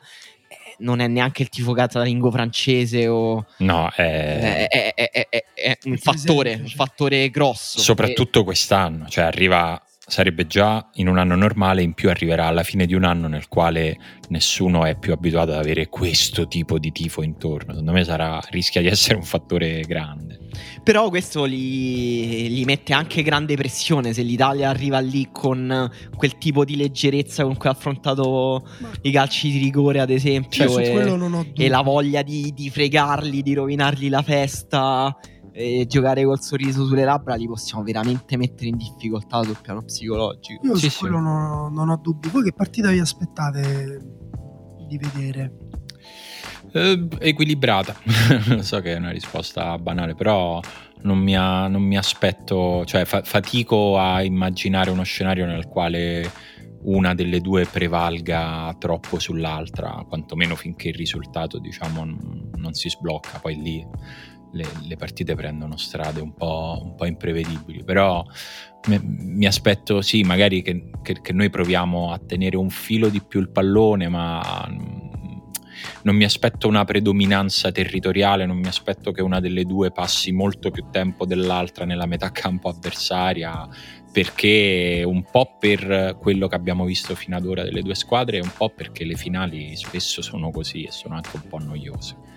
[0.50, 5.98] eh, non è neanche il tifo casalingo francese o no, è, è, è, è un
[5.98, 7.80] fattore, un fattore grosso.
[7.80, 8.44] Soprattutto e...
[8.44, 9.82] quest'anno, cioè arriva
[10.12, 13.48] sarebbe già in un anno normale, in più arriverà alla fine di un anno nel
[13.48, 13.98] quale
[14.28, 17.72] nessuno è più abituato ad avere questo tipo di tifo intorno.
[17.72, 20.38] Secondo me sarà, rischia di essere un fattore grande.
[20.84, 26.66] Però questo gli, gli, mette anche grande pressione se l'Italia arriva lì con quel tipo
[26.66, 28.90] di leggerezza con cui ha affrontato Ma...
[29.04, 33.54] i calci di rigore, ad esempio, cioè, e, e, la voglia di, di fregarli, di
[33.54, 35.16] rovinargli la festa
[35.54, 40.66] e giocare col sorriso sulle labbra li possiamo veramente mettere in difficoltà sul piano psicologico.
[40.66, 42.30] Io sì, su quello non, non, ho dubbi.
[42.30, 44.00] Voi che partita vi aspettate
[44.88, 45.54] di vedere?
[46.74, 47.96] Eh, equilibrata,
[48.62, 50.60] so che è una risposta banale, però
[51.02, 56.32] non mi, ha, non mi aspetto, cioè fa, fatico a immaginare uno scenario nel quale
[56.84, 63.40] una delle due prevalga troppo sull'altra, quantomeno finché il risultato diciamo non, non si sblocca,
[63.40, 63.86] poi lì
[64.52, 68.24] le, le partite prendono strade un po', un po imprevedibili, però
[68.88, 73.22] mi, mi aspetto sì, magari che, che, che, noi proviamo a tenere un filo di
[73.22, 74.68] più il pallone, ma
[76.04, 80.72] non mi aspetto una predominanza territoriale, non mi aspetto che una delle due passi molto
[80.72, 83.68] più tempo dell'altra nella metà campo avversaria,
[84.12, 88.42] perché un po' per quello che abbiamo visto fino ad ora delle due squadre e
[88.42, 92.31] un po' perché le finali spesso sono così e sono anche un po' noiose.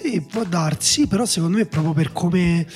[0.00, 2.66] Sì, può darsi, però secondo me proprio per come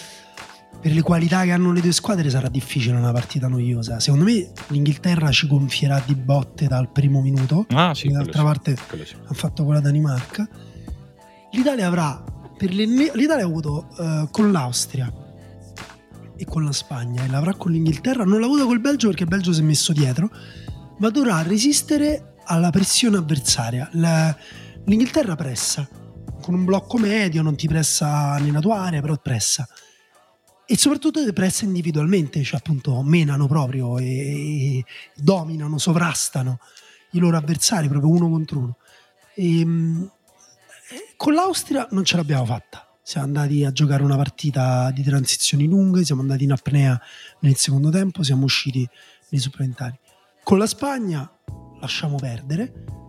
[0.81, 4.01] per le qualità che hanno le due squadre sarà difficile una partita noiosa.
[4.01, 7.65] Secondo me l'Inghilterra ci gonfierà di botte dal primo minuto.
[7.71, 9.17] Ah, sì, d'altra sì, parte sì.
[9.27, 10.47] ha fatto con la Danimarca.
[11.53, 12.23] L'Italia avrà
[12.59, 15.11] per le, l'Italia ha avuto uh, con l'Austria
[16.37, 18.25] e con la Spagna e l'avrà con l'Inghilterra.
[18.25, 20.31] Non l'ha avuto col Belgio perché il Belgio si è messo dietro,
[20.99, 23.89] ma dovrà resistere alla pressione avversaria.
[23.93, 24.37] La,
[24.85, 25.89] L'Inghilterra pressa
[26.45, 29.67] con un blocco medio, non ti pressa nella tua area, però pressa.
[30.67, 34.85] E soprattutto ti pressa individualmente, cioè appunto menano proprio e, e
[35.15, 36.59] dominano, sovrastano
[37.13, 38.77] i loro avversari proprio uno contro uno.
[39.35, 40.11] E, ehm,
[41.17, 42.95] con l'Austria non ce l'abbiamo fatta.
[43.03, 47.01] Siamo andati a giocare una partita di transizioni lunghe, siamo andati in apnea
[47.41, 48.87] nel secondo tempo, siamo usciti
[49.31, 49.99] nei supplementari.
[50.43, 51.27] Con la Spagna
[51.81, 53.04] lasciamo perdere,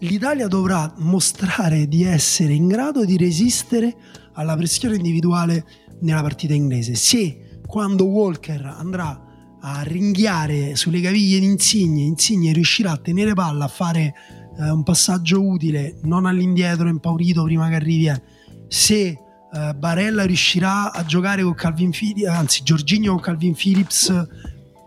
[0.00, 3.94] l'Italia dovrà mostrare di essere in grado di resistere
[4.34, 5.64] alla pressione individuale
[6.00, 6.94] nella partita inglese.
[6.94, 9.28] Se quando Walker andrà
[9.60, 14.14] a ringhiare sulle caviglie di Insigne, Insigne riuscirà a tenere palla, a fare
[14.58, 18.22] eh, un passaggio utile, non all'indietro, impaurito prima che arrivi, eh.
[18.68, 24.28] se eh, Barella riuscirà a giocare con Calvin Phillips, anzi Giorginio con Calvin Phillips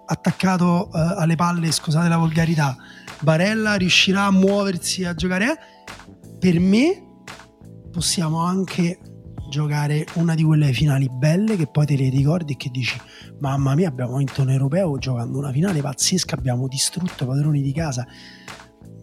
[0.06, 2.76] attaccato eh, alle palle, scusate la volgarità,
[3.24, 5.58] Barella riuscirà a muoversi a giocare,
[6.38, 7.22] per me
[7.90, 9.00] possiamo anche
[9.50, 13.00] giocare una di quelle finali belle che poi te le ricordi e che dici
[13.40, 18.06] mamma mia abbiamo vinto un europeo giocando una finale pazzesca abbiamo distrutto padroni di casa.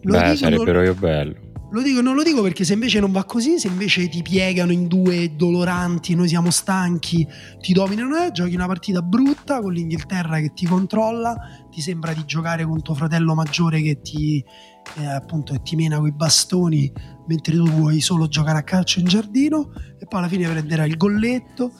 [0.03, 3.23] Lo Beh, sarebbero io bello lo dico, non lo dico perché se invece non va
[3.23, 7.25] così, se invece ti piegano in due doloranti, noi siamo stanchi,
[7.61, 11.35] ti dominano, eh, giochi una partita brutta con l'Inghilterra che ti controlla,
[11.69, 14.43] ti sembra di giocare con tuo fratello maggiore che ti,
[14.97, 16.91] eh, appunto, ti mena coi bastoni
[17.27, 20.97] mentre tu vuoi solo giocare a calcio in giardino e poi alla fine prenderai il
[20.97, 21.71] golletto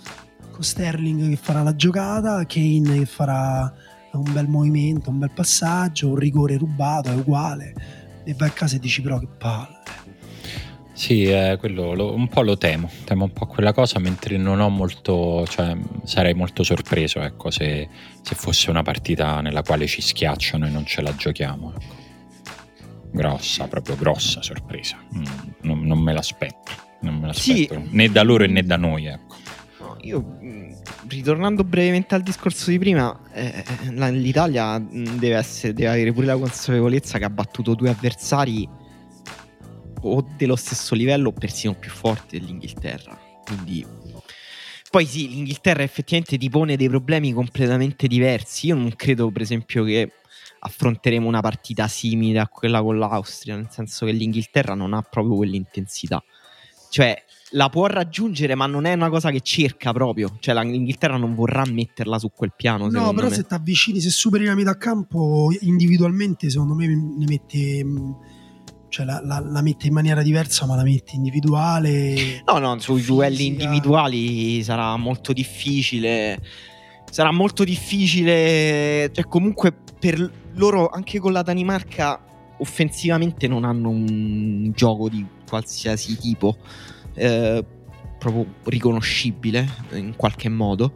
[0.51, 3.69] con Sterling che farà la giocata, Kane che farà
[4.13, 8.75] un bel movimento, un bel passaggio, un rigore rubato è uguale e vai a casa
[8.75, 9.79] e dici però che palle
[11.01, 14.59] sì, eh, quello lo, un po' lo temo, temo un po' quella cosa, mentre non
[14.59, 17.89] ho molto, cioè sarei molto sorpreso, ecco, se,
[18.21, 21.73] se fosse una partita nella quale ci schiacciano e non ce la giochiamo.
[21.73, 21.95] Ecco.
[23.13, 24.97] Grossa, proprio grossa sorpresa.
[25.15, 25.23] Mm,
[25.61, 27.87] non, non, me l'aspetto, non me l'aspetto sì.
[27.89, 29.35] né da loro né da noi, ecco.
[29.79, 30.70] No, io mm,
[31.07, 36.25] ritornando brevemente al discorso di prima, eh, eh l'Italia mm, deve, essere, deve avere pure
[36.25, 38.67] la consapevolezza che ha battuto due avversari
[40.03, 43.17] o dello stesso livello o persino più forti dell'Inghilterra.
[43.45, 43.85] Quindi
[44.89, 48.67] poi sì, l'Inghilterra effettivamente ti pone dei problemi completamente diversi.
[48.67, 50.11] Io non credo, per esempio, che
[50.59, 55.35] affronteremo una partita simile a quella con l'Austria, nel senso che l'Inghilterra non ha proprio
[55.35, 56.21] quell'intensità.
[56.89, 60.37] cioè la può raggiungere, ma non è una cosa che cerca proprio.
[60.39, 62.89] Cioè, l'Inghilterra non vorrà metterla su quel piano.
[62.89, 63.33] No, però me.
[63.33, 68.29] se ti avvicini, se superi la metà campo individualmente, secondo me ne mette.
[68.89, 72.43] Cioè la, la, la, mette in maniera diversa, ma la mette individuale.
[72.45, 76.41] No, no, sui duelli individuali sarà molto difficile.
[77.09, 79.09] Sarà molto difficile.
[79.13, 82.19] Cioè, comunque, per loro, anche con la Danimarca,
[82.59, 86.57] offensivamente non hanno un gioco di qualsiasi tipo
[87.13, 87.65] eh,
[88.17, 90.93] proprio riconoscibile in qualche modo.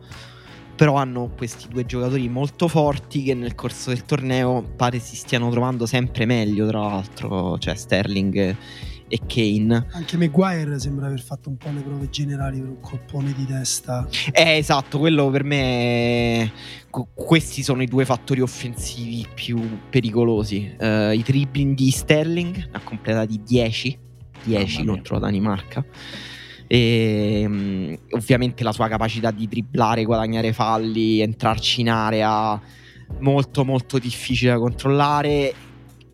[0.75, 5.49] Però hanno questi due giocatori molto forti che nel corso del torneo pare si stiano
[5.49, 8.55] trovando sempre meglio, tra l'altro, cioè Sterling
[9.07, 9.85] e Kane.
[9.91, 14.07] Anche Maguire sembra aver fatto un po' le prove generali per un colpone di testa.
[14.31, 16.51] Eh, esatto, quello per me.
[16.89, 20.75] Questi sono i due fattori offensivi più pericolosi.
[20.79, 24.03] Uh, I dribbling di Sterling, ne ha completati 10
[24.45, 25.83] 10 contro la Danimarca.
[26.67, 32.59] E um, ovviamente la sua capacità di dribblare, guadagnare falli, entrarci in area
[33.19, 35.53] molto molto difficile da controllare.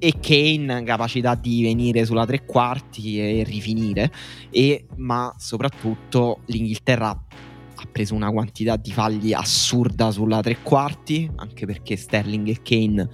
[0.04, 4.12] E Kane capacità di venire sulla tre quarti e rifinire.
[4.50, 11.66] E, ma soprattutto l'Inghilterra ha preso una quantità di falli assurda sulla tre quarti anche
[11.66, 13.10] perché Sterling e Kane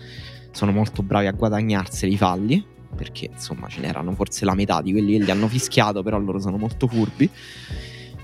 [0.51, 2.65] sono molto bravi a guadagnarseli i falli
[2.97, 6.39] perché insomma ce n'erano forse la metà di quelli che gli hanno fischiato, però loro
[6.39, 7.29] sono molto furbi.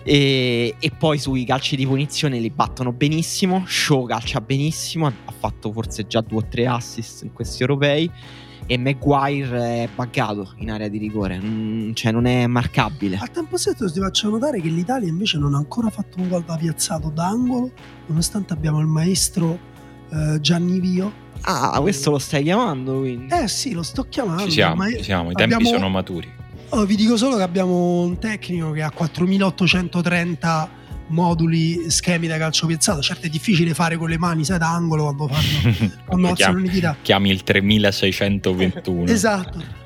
[0.06, 3.64] E, e, poi sui calci di punizione li battono benissimo.
[3.66, 8.12] Show calcia benissimo, ha fatto forse già due o tre assist in questi europei.
[8.66, 11.40] E Maguire è buggato in area di rigore,
[11.94, 13.18] cioè non è marcabile.
[13.18, 16.44] Al tempo stesso ti faccio notare che l'Italia invece non ha ancora fatto un gol
[16.44, 17.72] da piazzato d'angolo,
[18.08, 19.60] nonostante abbiamo il maestro
[20.10, 23.34] eh, Gianni Vio Ah, questo lo stai chiamando quindi?
[23.34, 24.44] Eh sì, lo sto chiamando.
[24.44, 25.32] Ci siamo, ci siamo.
[25.32, 25.76] i tempi abbiamo...
[25.76, 26.32] sono maturi.
[26.70, 30.70] Oh, vi dico solo che abbiamo un tecnico che ha 4830
[31.08, 33.02] moduli, schemi da calcio piazzato.
[33.02, 36.96] Certo è difficile fare con le mani, sai, da angolo quando fanno quando alzano l'unità.
[37.02, 39.12] Chiami il 3621.
[39.12, 39.82] esatto.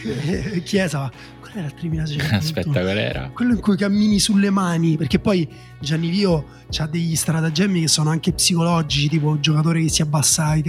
[0.64, 1.10] Chiesa,
[1.50, 2.36] qual era il 3621?
[2.38, 3.30] Aspetta, qual era?
[3.30, 5.48] Quello in cui cammini sulle mani, perché poi
[5.80, 6.46] Gianni Vio
[6.78, 10.62] ha degli stratagemmi che sono anche psicologici, tipo un giocatore che si abbassa i,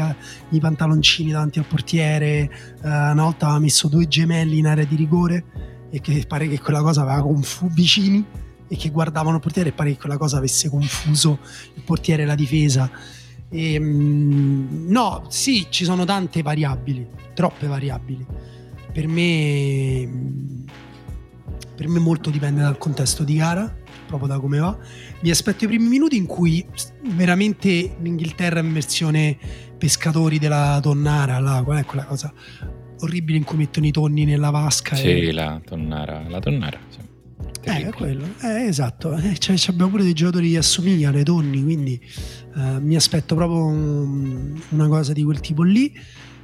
[0.50, 2.50] i pantaloncini davanti al portiere,
[2.82, 5.46] uh, una volta aveva messo due gemelli in area di rigore
[5.90, 8.26] e che pare che quella cosa aveva confuso vicini
[8.68, 11.40] e che guardavano il portiere e pare che quella cosa avesse confuso
[11.76, 12.90] il portiere e la difesa.
[13.50, 18.26] E, um, no, sì, ci sono tante variabili, troppe variabili
[18.92, 20.10] per me,
[21.76, 23.74] per me molto dipende dal contesto di gara,
[24.06, 24.78] proprio da come va.
[25.22, 26.66] Mi aspetto i primi minuti in cui
[27.14, 29.38] veramente l'Inghilterra è in versione
[29.78, 32.34] pescatori della tonnara, là, qual è quella cosa
[33.00, 34.96] orribile in cui mettono i tonni nella vasca.
[34.96, 35.32] Sì, e...
[35.32, 37.10] la tonnara, la tonnara, sì.
[37.64, 39.16] Eh, è quello, eh, esatto.
[39.16, 42.00] Eh, cioè, abbiamo pure dei giocatori che assomigliano ai tonni, quindi
[42.56, 45.94] eh, mi aspetto proprio un, una cosa di quel tipo lì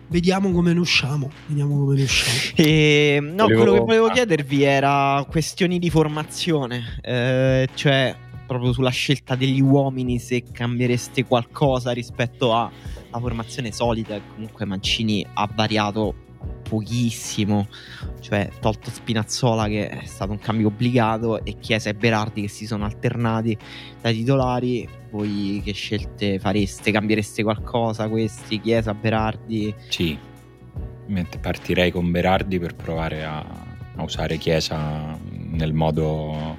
[0.08, 1.32] vediamo come ne usciamo.
[1.48, 2.38] Vediamo come ne usciamo.
[2.56, 3.56] E, no, volevo...
[3.56, 10.20] quello che volevo chiedervi era questioni di formazione, eh, cioè proprio sulla scelta degli uomini,
[10.20, 12.72] se cambiereste qualcosa rispetto alla
[13.20, 14.20] formazione solita.
[14.34, 16.27] Comunque Mancini ha variato
[16.68, 17.68] pochissimo,
[18.20, 22.66] cioè tolto Spinazzola che è stato un cambio obbligato e Chiesa e Berardi che si
[22.66, 23.58] sono alternati
[24.02, 24.88] da titolari.
[25.12, 26.92] Voi che scelte fareste?
[26.92, 28.60] Cambiereste qualcosa questi?
[28.60, 29.74] Chiesa, Berardi?
[29.90, 30.18] Sì,
[31.40, 36.58] partirei con Berardi per provare a, a usare Chiesa nel modo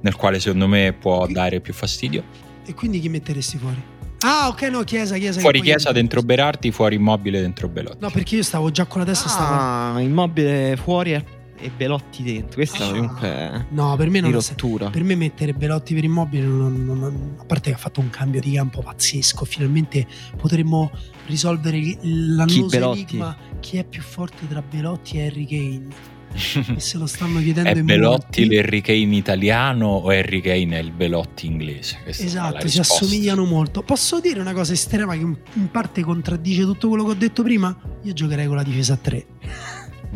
[0.00, 2.22] nel quale secondo me può dare più fastidio.
[2.64, 3.97] E quindi chi metteresti fuori?
[4.20, 5.40] Ah, ok, no, Chiesa, Chiesa.
[5.40, 7.98] Fuori Chiesa dentro Berardi, fuori Immobile dentro Belotti.
[8.00, 9.26] No, perché io stavo già con la testa.
[9.26, 9.98] Ah, stavo...
[10.00, 11.24] Immobile fuori e,
[11.58, 12.54] e Belotti dentro.
[12.54, 14.90] Questa ah, comunque No, per me non rottura.
[14.90, 18.10] Per me mettere Belotti per Immobile, non, non, non, a parte che ha fatto un
[18.10, 20.06] cambio di campo pazzesco, finalmente
[20.36, 20.90] potremmo
[21.26, 26.16] risolvere l'annoso enigma chi è più forte tra Belotti e Harry Kane
[26.76, 30.92] e se lo stanno chiedendo è Belotti l'Harry Kane italiano o Harry Kane è il
[30.92, 31.98] Belotti inglese?
[32.02, 33.82] Questa esatto, si assomigliano molto.
[33.82, 37.76] Posso dire una cosa estrema che in parte contraddice tutto quello che ho detto prima?
[38.02, 39.26] Io giocherei con la difesa a 3.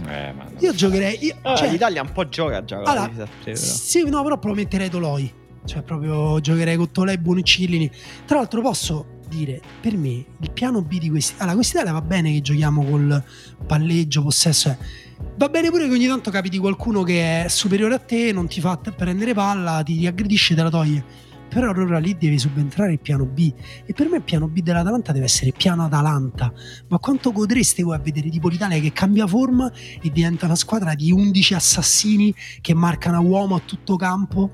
[0.07, 1.25] Eh, io giocherei.
[1.25, 3.53] Io, ah, cioè, L'Italia un po' gioca già con allora, la difesa a 3.
[3.53, 3.65] Però.
[3.65, 5.33] Sì, no, però proprio metterei Toloi.
[5.65, 7.91] Cioè, proprio giocherei con Toloi, Bonicillini.
[8.27, 11.35] Tra l'altro, posso dire per me il piano B di questi.
[11.39, 13.23] Allora, questa Italia va bene che giochiamo col
[13.67, 14.69] palleggio, possesso.
[14.71, 15.02] Eh
[15.37, 18.61] Va bene pure che ogni tanto capiti qualcuno che è superiore a te, non ti
[18.61, 21.05] fa prendere palla, ti aggredisce e te la toglie.
[21.53, 23.53] però allora lì deve subentrare il piano B.
[23.85, 26.51] E per me il piano B dell'Atalanta deve essere piano Atalanta.
[26.89, 29.71] Ma quanto godreste voi a vedere tipo l'Italia che cambia forma
[30.01, 34.51] e diventa una squadra di 11 assassini che marcano a uomo a tutto campo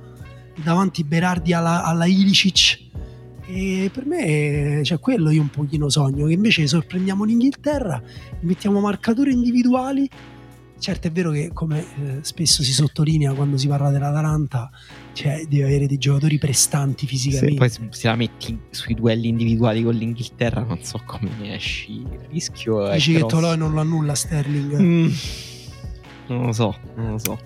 [0.56, 2.86] davanti Berardi alla, alla Ilicic?
[3.46, 6.26] E per me cioè, quello io un pochino sogno.
[6.26, 8.02] Che invece sorprendiamo l'Inghilterra
[8.40, 10.08] mettiamo marcatori individuali
[10.78, 14.70] certo è vero che come eh, spesso si sottolinea quando si parla dell'Atalanta
[15.12, 17.68] cioè deve avere dei giocatori prestanti fisicamente.
[17.68, 22.00] se poi se la metti sui duelli individuali con l'Inghilterra non so come ne esci
[22.00, 24.76] il rischio dici è che Toloi non lo annulla Sterling.
[24.80, 25.10] Mm,
[26.28, 27.38] non lo so non lo so.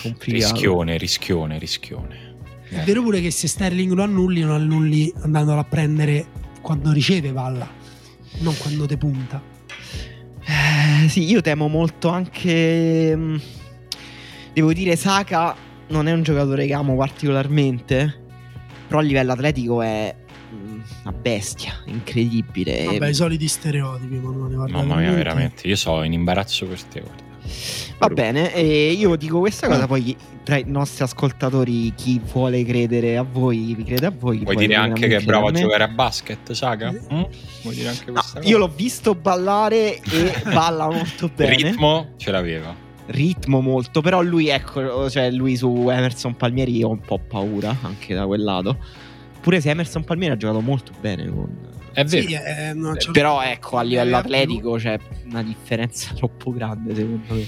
[0.00, 0.52] Complicato.
[0.52, 2.32] Rischione rischione rischione.
[2.68, 6.26] È vero pure che se Sterling lo annulli non annulli andandolo a prendere
[6.60, 7.68] quando riceve palla
[8.38, 9.53] non quando te punta
[10.46, 13.14] eh, sì, io temo molto anche.
[13.16, 13.36] mm,
[14.52, 15.54] Devo dire, Saka
[15.88, 18.22] non è un giocatore che amo particolarmente.
[18.86, 20.14] Però a livello atletico è
[20.54, 22.84] mm, una bestia, incredibile.
[22.84, 27.00] vabbè i soliti stereotipi Emanuele guarda, mamma mia veramente io so in imbarazzo per te
[27.00, 27.23] guarda
[27.98, 29.86] Va bene, e io dico questa cosa, Ah.
[29.86, 34.38] poi tra i nostri ascoltatori chi vuole credere a voi, vi crede a voi.
[34.38, 36.90] vuoi dire anche che è bravo a giocare a basket Saga?
[36.92, 37.22] Mm?
[37.62, 38.48] vuoi dire anche No, questa cosa?
[38.48, 41.54] io l'ho visto ballare e balla molto bene.
[41.56, 42.74] ritmo ce l'aveva
[43.06, 48.14] ritmo molto, però lui, ecco, cioè lui su Emerson Palmieri ho un po' paura anche
[48.14, 48.78] da quel lato.
[49.42, 51.54] Pure se Emerson Palmieri ha giocato molto bene con...
[51.94, 52.26] è vero.
[52.26, 57.46] Sì, eh, c'è- Però ecco, a livello atletico c'è una differenza troppo grande secondo me.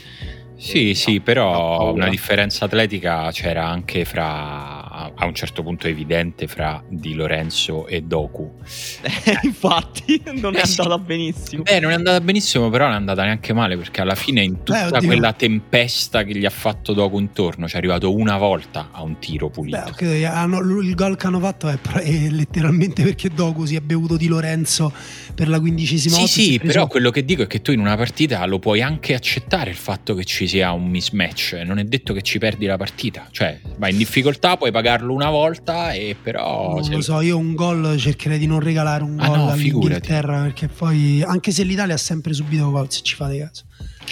[0.58, 5.86] Sì, Eh, sì, no, però una differenza atletica c'era anche fra, a un certo punto
[5.88, 8.50] evidente, fra Di Lorenzo e Doku.
[9.42, 10.80] Infatti non è Eh, sì.
[10.80, 11.62] andata benissimo.
[11.62, 14.62] Beh, non è andata benissimo, però non è andata neanche male perché alla fine in
[14.62, 15.00] tutta oddio.
[15.06, 19.18] quella tempesta che gli ha fatto Doku intorno, ci è arrivato una volta a un
[19.18, 19.82] tiro pulito.
[19.84, 23.80] Beh, che hanno- il gol che hanno fatto è, è letteralmente perché Doku si è
[23.80, 24.92] bevuto di Lorenzo
[25.34, 26.32] per la quindicesima Sì, volta.
[26.34, 28.82] sì, è preso- però quello che dico è che tu in una partita lo puoi
[28.82, 32.66] anche accettare il fatto che ci sia un mismatch, non è detto che ci perdi
[32.66, 36.74] la partita, cioè vai in difficoltà, puoi pagarlo una volta e però...
[36.74, 39.48] Non se- lo so, io un gol cercherei di non regalare un Ah, gol no,
[39.50, 43.64] all'Inghilterra perché poi, anche se l'Italia ha sempre subito gol, se ci fate caso.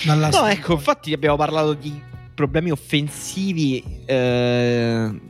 [0.05, 2.01] Dalla No, ecco, infatti abbiamo parlato di
[2.35, 5.21] problemi offensivi, eh,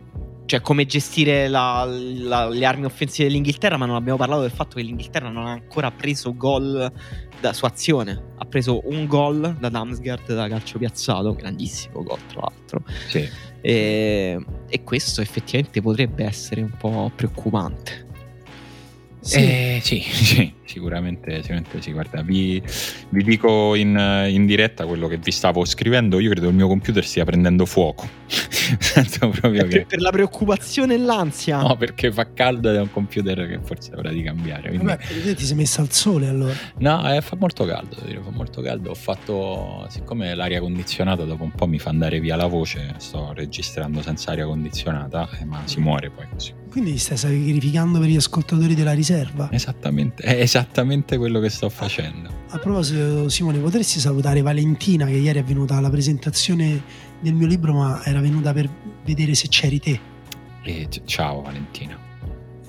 [0.47, 4.77] cioè come gestire la- la- le armi offensive dell'Inghilterra, ma non abbiamo parlato del fatto
[4.77, 6.91] che l'Inghilterra non ha ancora preso gol
[7.41, 8.33] da, su azione.
[8.39, 12.83] Ha preso un gol da Damsgaard da calcio piazzato, grandissimo gol tra l'altro.
[13.09, 13.53] sì.
[13.67, 14.39] E,
[14.69, 18.07] e questo effettivamente potrebbe essere un po' preoccupante.
[19.21, 19.39] Sì.
[19.39, 21.93] Eh, sì, sì, sicuramente, sicuramente sì.
[21.93, 22.63] Guarda, vi,
[23.11, 26.19] vi dico in, in diretta quello che vi stavo scrivendo.
[26.19, 28.09] Io credo il mio computer stia prendendo fuoco.
[28.27, 29.85] Sento proprio che.
[29.87, 31.61] per la preoccupazione e l'ansia.
[31.61, 34.69] No, perché fa caldo ed è un computer che forse avrà di cambiare.
[34.69, 36.55] quindi- Vabbè, ti sei messa al sole allora.
[36.79, 38.91] No, eh, fa molto caldo, dire, fa molto caldo.
[38.91, 43.33] Ho fatto, siccome l'aria condizionata dopo un po' mi fa andare via la voce, sto
[43.35, 46.63] registrando senza aria condizionata, eh, ma si muore poi così.
[46.71, 49.49] Quindi stai sacrificando per gli ascoltatori della riserva.
[49.53, 52.31] Esattamente, è esattamente quello che sto facendo.
[52.51, 56.83] A proposito, Simone, potresti salutare Valentina che ieri è venuta alla presentazione
[57.21, 58.71] del mio libro, ma era venuta per
[59.05, 60.01] vedere se c'eri te.
[60.63, 61.99] E c- ciao Valentina.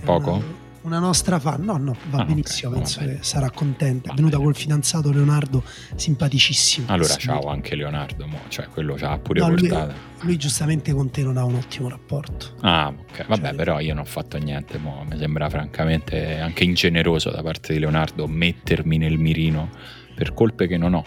[0.03, 0.31] Poco?
[0.31, 0.43] Una,
[0.85, 1.63] una nostra fan.
[1.63, 3.15] No, no, va Ah, benissimo, va penso bene.
[3.17, 4.11] che sarà contenta.
[4.11, 5.63] È venuta col fidanzato Leonardo,
[5.95, 6.87] simpaticissimo.
[6.89, 9.93] Allora, ciao anche Leonardo, mo, cioè quello ci ha pure No, lui- portato.
[10.21, 12.53] Lui giustamente con te non ha un ottimo rapporto.
[12.61, 16.63] Ah, ok, vabbè, Cioè- però io non ho fatto niente, mo, mi sembra francamente anche
[16.63, 19.69] ingeneroso da parte di Leonardo mettermi nel mirino
[20.15, 21.03] per colpe che non ho.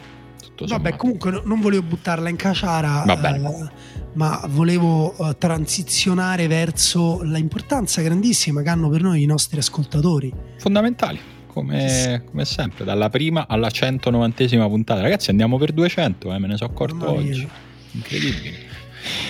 [0.59, 0.97] Tutto Vabbè, sommato.
[0.97, 3.69] comunque no- non volevo buttarla in caciara, eh,
[4.15, 10.33] ma volevo eh, transizionare verso l'importanza grandissima che hanno per noi i nostri ascoltatori.
[10.59, 15.01] fondamentali come, come sempre dalla prima alla 190esima puntata.
[15.01, 17.49] Ragazzi andiamo per 200 eh, me ne sono accorto oggi.
[17.93, 18.67] Incredibile.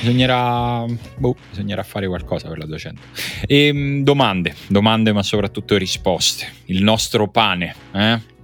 [0.00, 0.84] Bisognerà
[1.18, 3.00] boh, bisognerà fare qualcosa per la 200
[3.46, 6.46] Ehm, domande domande ma soprattutto risposte.
[6.66, 8.36] Il nostro pane eh?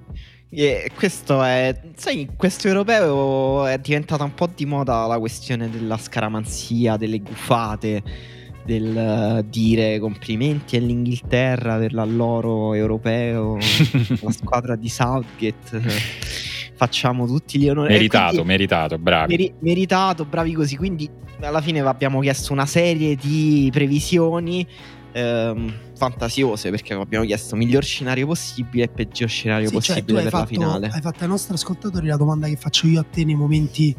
[0.57, 5.97] E questo è, sai, questo europeo è diventata un po' di moda la questione della
[5.97, 8.03] scaramanzia, delle gufate,
[8.65, 13.57] del eh, dire complimenti all'Inghilterra per l'alloro europeo,
[14.21, 15.83] la squadra di Southgate.
[16.77, 17.93] Facciamo tutti gli onori.
[17.93, 20.77] Meritato quindi- meritato bravi Meri- meritato, bravi così.
[20.77, 21.09] Quindi
[21.41, 24.67] alla fine abbiamo chiesto una serie di previsioni
[25.15, 30.25] ehm, fantasiose perché abbiamo chiesto miglior scenario possibile e peggior scenario Sì, cioè, possibile hai
[30.25, 30.89] per la fatto, finale.
[30.89, 33.95] hai fatto ai nostri ascoltatori la domanda che faccio io a te nei momenti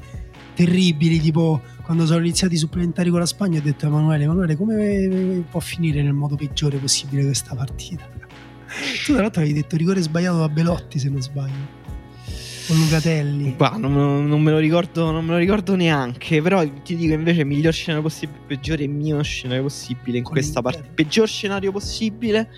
[0.54, 4.56] terribili, tipo quando sono iniziati i supplementari con la Spagna ho detto a Emanuele, Emanuele
[4.56, 8.08] come può finire nel modo peggiore possibile questa partita?
[9.06, 11.84] Tu tra l'altro avevi detto rigore sbagliato da Belotti se non sbaglio.
[12.68, 13.54] Con Lucatelli.
[13.56, 16.42] Bah, non, non me lo ricordo, non me lo ricordo neanche.
[16.42, 20.88] Però ti dico invece miglior scenario possibile, peggiore mio scenario possibile in Con questa partita.
[20.94, 22.50] Peggior scenario possibile.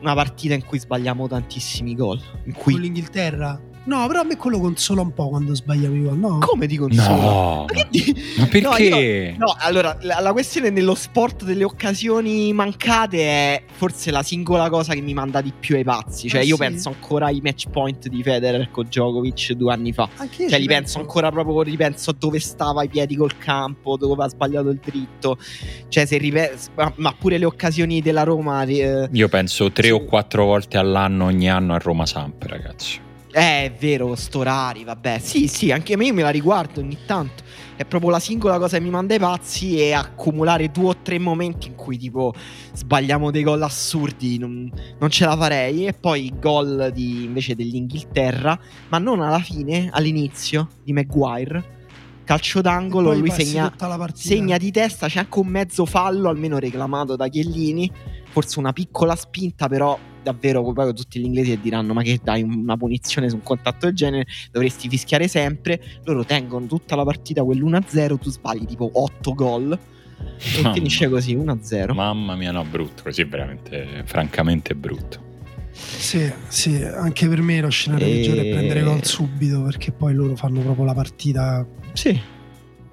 [0.00, 2.20] Una partita in cui sbagliamo tantissimi gol.
[2.46, 3.60] In cui Con l'Inghilterra.
[3.88, 6.38] No, però a me quello consola un po' quando sbagliamo i gol, no?
[6.40, 7.16] come di consola?
[7.16, 9.34] No, Ma che di- ma perché?
[9.38, 14.92] No, allora la, la questione nello sport delle occasioni mancate è forse la singola cosa
[14.92, 16.28] che mi manda di più ai pazzi.
[16.28, 16.60] Cioè, Ah, io sì?
[16.60, 20.06] penso ancora ai match point di Federer con Djokovic due anni fa.
[20.16, 23.38] Anche io Cioè, ci li penso ancora proprio, ripenso a dove stava i piedi col
[23.38, 25.38] campo, dove ha sbagliato il dritto.
[25.88, 28.64] Cioè, se ripenso, ma, ma pure le occasioni della Roma.
[28.64, 29.92] eh, Io penso tre Sì.
[29.92, 33.06] o quattro volte all'anno, ogni anno a Roma Samp, ragazzi.
[33.30, 35.18] Eh, è vero, Storari, vabbè.
[35.18, 37.42] Sì, sì, anche io me la riguardo ogni tanto.
[37.76, 41.18] È proprio la singola cosa che mi manda ai pazzi e accumulare due o tre
[41.18, 42.34] momenti in cui tipo
[42.72, 45.86] sbagliamo dei gol assurdi, non, non ce la farei.
[45.86, 51.76] E poi i gol di, invece dell'Inghilterra, ma non alla fine, all'inizio di Maguire.
[52.24, 53.72] Calcio d'angolo, lui segna,
[54.12, 57.90] segna di testa, c'è anche un mezzo fallo, almeno reclamato da Chiellini.
[58.38, 62.44] Forse una piccola spinta, però davvero poi tutti gli inglesi che diranno: Ma che dai
[62.44, 64.26] una punizione su un contatto del genere?
[64.52, 65.82] Dovresti fischiare sempre.
[66.04, 69.72] Loro tengono tutta la partita quell'1-0, tu sbagli tipo 8 gol.
[69.72, 70.72] E Mamma.
[70.72, 71.94] finisce così 1-0.
[71.94, 75.26] Mamma mia, no, brutto, così è veramente, francamente brutto.
[75.72, 80.14] Sì, sì, anche per me lo scenario E- peggiore è prendere gol subito perché poi
[80.14, 82.20] loro fanno proprio la partita Sì,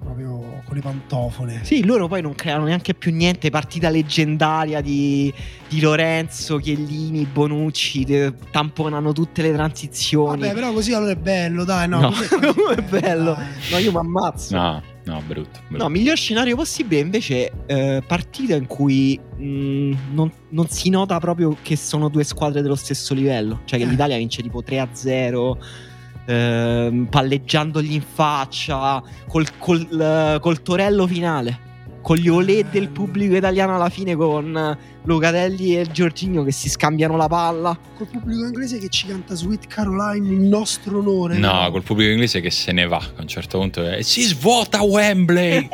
[0.06, 1.60] proprio con le pantofole.
[1.62, 3.50] sì, loro poi non creano neanche più niente.
[3.50, 5.32] Partita leggendaria di,
[5.68, 10.40] di Lorenzo, Chiellini, Bonucci, de- tamponano tutte le transizioni.
[10.40, 12.00] Vabbè, però così allora è bello, dai, no.
[12.00, 12.10] No,
[12.74, 13.34] è bello.
[13.34, 13.46] dai.
[13.72, 14.54] No, io mi ammazzo.
[14.56, 15.60] No, no, brutto.
[15.68, 15.82] brutto.
[15.82, 21.56] No, miglior scenario possibile invece eh, partita in cui mh, non, non si nota proprio
[21.62, 23.60] che sono due squadre dello stesso livello.
[23.64, 23.88] Cioè che Eh.
[23.88, 25.56] l'Italia vince tipo 3-0,
[26.26, 31.64] ehm, palleggiandogli in faccia, col, col, eh, col torello finale.
[32.02, 36.68] Con gli olè del pubblico italiano alla fine con eh, Locatelli e Giorginio che si
[36.68, 37.76] scambiano la palla.
[37.96, 41.36] Col pubblico inglese che ci canta Sweet Caroline in nostro onore.
[41.36, 43.84] No, col pubblico inglese che se ne va a un certo punto.
[43.90, 45.68] eh, si svuota Wembley.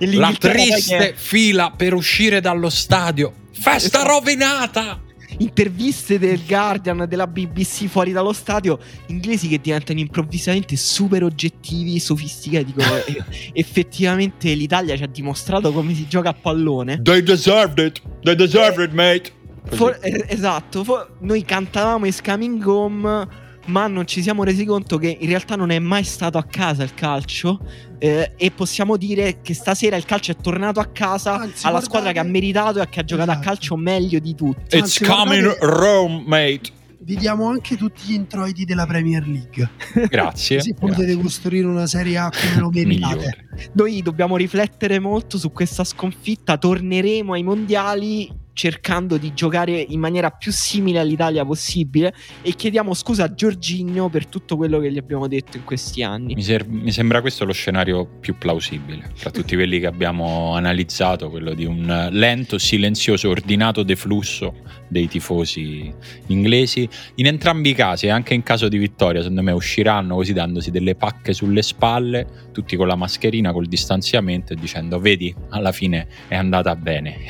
[0.00, 3.32] E La triste che- fila per uscire dallo stadio.
[3.52, 5.00] Festa rovinata.
[5.38, 12.74] Interviste del Guardian, della BBC fuori dallo stadio, inglesi che diventano improvvisamente super oggettivi, sofisticati.
[13.06, 17.00] "Eh, effettivamente l'Italia ci ha dimostrato come si gioca a pallone.
[17.02, 18.02] They deserved it.
[18.22, 19.32] They deserved it, mate.
[19.64, 23.26] For- eh, esatto, for- noi cantavamo Is Coming Home,
[23.66, 26.82] ma non ci siamo resi conto che in realtà non è mai stato a casa
[26.82, 27.60] il calcio.
[27.98, 31.84] eh, e possiamo dire che stasera il calcio è tornato a casa Anzi, alla guardate-
[31.84, 33.48] squadra che ha meritato e che ha giocato a Esatto.
[33.48, 34.76] calcio meglio di tutti.
[34.76, 36.80] It's Anzi, coming guardate- Rome, mate.
[37.04, 39.70] Vi diamo anche tutti gli introiti della Premier League.
[40.08, 40.56] Grazie.
[40.58, 41.20] Così potete grazie.
[41.22, 43.46] costruire una Serie A come lo meritate.
[43.74, 46.56] Noi dobbiamo riflettere molto su questa sconfitta.
[46.58, 52.14] Torneremo ai mondiali cercando di giocare in maniera più simile all'Italia possibile.
[52.42, 56.34] E chiediamo scusa a Giorginio per tutto quello che gli abbiamo detto in questi anni.
[56.34, 61.30] Mi, ser- mi sembra questo lo scenario più plausibile tra tutti quelli che abbiamo analizzato,
[61.30, 64.54] quello di un lento, silenzioso, ordinato deflusso
[64.88, 65.92] dei tifosi
[66.26, 66.88] inglesi.
[67.16, 70.94] In entrambi i casi, anche in caso di vittoria, secondo me usciranno così dandosi delle
[70.94, 76.36] pacche sulle spalle, tutti con la mascherina, col distanziamento e dicendo vedi, alla fine è
[76.36, 77.24] andata bene.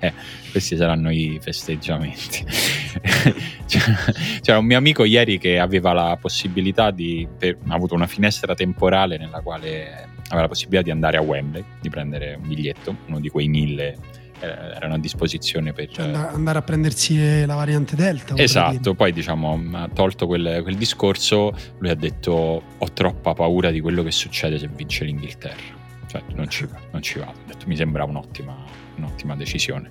[0.48, 0.50] Eh, eh, eh.
[0.50, 2.44] Questi saranno i festeggiamenti.
[3.66, 3.96] C'era-
[4.40, 8.54] C'era un mio amico ieri che aveva la possibilità di, per- ha avuto una finestra
[8.54, 13.20] temporale nella quale aveva la possibilità di andare a Wembley, di prendere un biglietto, uno
[13.20, 13.96] di quei mille
[14.40, 15.88] eh, erano a disposizione per...
[15.88, 18.36] Cioè, andare, a prendersi la variante Delta.
[18.36, 23.80] Esatto, poi diciamo, ha tolto quel, quel discorso, lui ha detto ho troppa paura di
[23.80, 25.76] quello che succede se vince l'Inghilterra.
[26.06, 27.34] Cioè, non ci, non ci vado.
[27.46, 28.56] Detto, mi sembra un'ottima,
[28.98, 29.88] un'ottima decisione.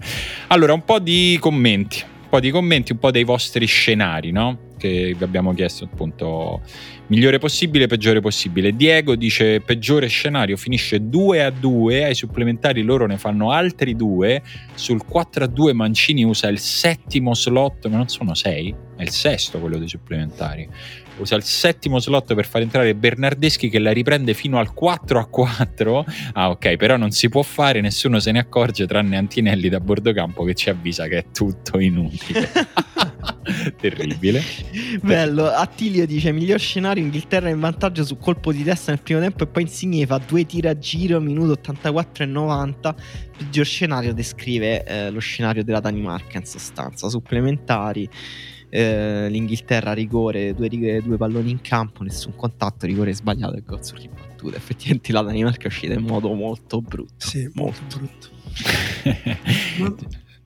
[0.47, 4.65] Allora, un po' di commenti, un po' di commenti, un po' dei vostri scenari, no?
[4.77, 6.61] Che vi abbiamo chiesto appunto
[7.07, 8.75] migliore possibile, peggiore possibile.
[8.75, 14.43] Diego dice peggiore scenario, finisce 2 a 2, ai supplementari loro ne fanno altri due,
[14.75, 19.09] sul 4 a 2 Mancini usa il settimo slot, ma non sono sei, è il
[19.09, 20.69] sesto quello dei supplementari.
[21.17, 25.25] Usa il settimo slot per far entrare Bernardeschi che la riprende fino al 4 a
[25.25, 26.05] 4.
[26.33, 30.13] Ah, ok, però non si può fare, nessuno se ne accorge tranne Antinelli da bordo
[30.13, 32.49] campo che ci avvisa che è tutto inutile.
[33.79, 34.41] Terribile.
[35.01, 35.47] Bello.
[35.47, 39.43] Attilio dice: Miglior scenario: Inghilterra in vantaggio su colpo di testa nel primo tempo.
[39.43, 42.95] E poi Insigne fa due tiri a giro, minuto 84 e 90.
[43.37, 47.09] Peggior scenario descrive eh, lo scenario della Danimarca in sostanza.
[47.09, 48.09] Supplementari.
[48.69, 53.83] Eh, L'Inghilterra rigore, due, rigore, due palloni in campo, nessun contatto, rigore sbagliato e gol
[53.83, 54.55] sul ribattuto.
[54.55, 57.13] Effettivamente la Danimarca è uscita in modo molto brutto.
[57.25, 58.29] Sì, molto brutto.
[59.79, 59.95] Ma...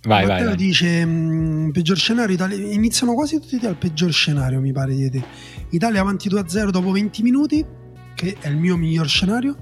[0.03, 4.71] Vai, Matteo vai, dice mh, peggior scenario Italia- iniziano quasi tutti dal peggior scenario mi
[4.71, 5.23] pare di te
[5.69, 7.63] Italia avanti 2-0 dopo 20 minuti
[8.15, 9.55] che è il mio miglior scenario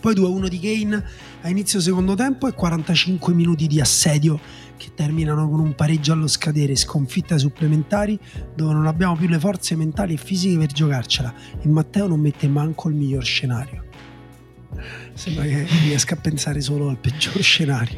[0.00, 1.04] poi 2-1 di Kane
[1.42, 4.38] a inizio secondo tempo e 45 minuti di assedio
[4.76, 8.18] che terminano con un pareggio allo scadere sconfitte ai supplementari
[8.54, 11.34] dove non abbiamo più le forze mentali e fisiche per giocarcela.
[11.60, 13.85] E Matteo non mette manco il miglior scenario
[15.16, 17.96] sembra che riesca a pensare solo al peggior scenario.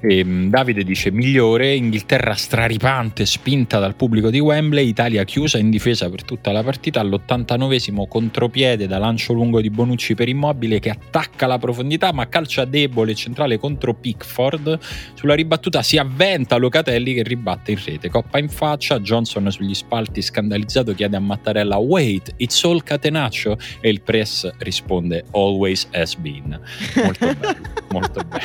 [0.00, 6.08] Ehm, Davide dice migliore, Inghilterra straripante, spinta dal pubblico di Wembley, Italia chiusa in difesa
[6.08, 11.46] per tutta la partita, all'89esimo contropiede da lancio lungo di Bonucci per Immobile che attacca
[11.46, 14.78] la profondità ma calcia debole centrale contro Pickford,
[15.14, 20.22] sulla ribattuta si avventa Locatelli che ribatte in rete, coppa in faccia, Johnson sugli spalti
[20.22, 23.58] scandalizzato chiede a Mattarella wait, it's all catenaccio?
[23.80, 26.53] E il press risponde always has been.
[27.02, 27.56] Molto bello,
[27.90, 28.42] molto bello.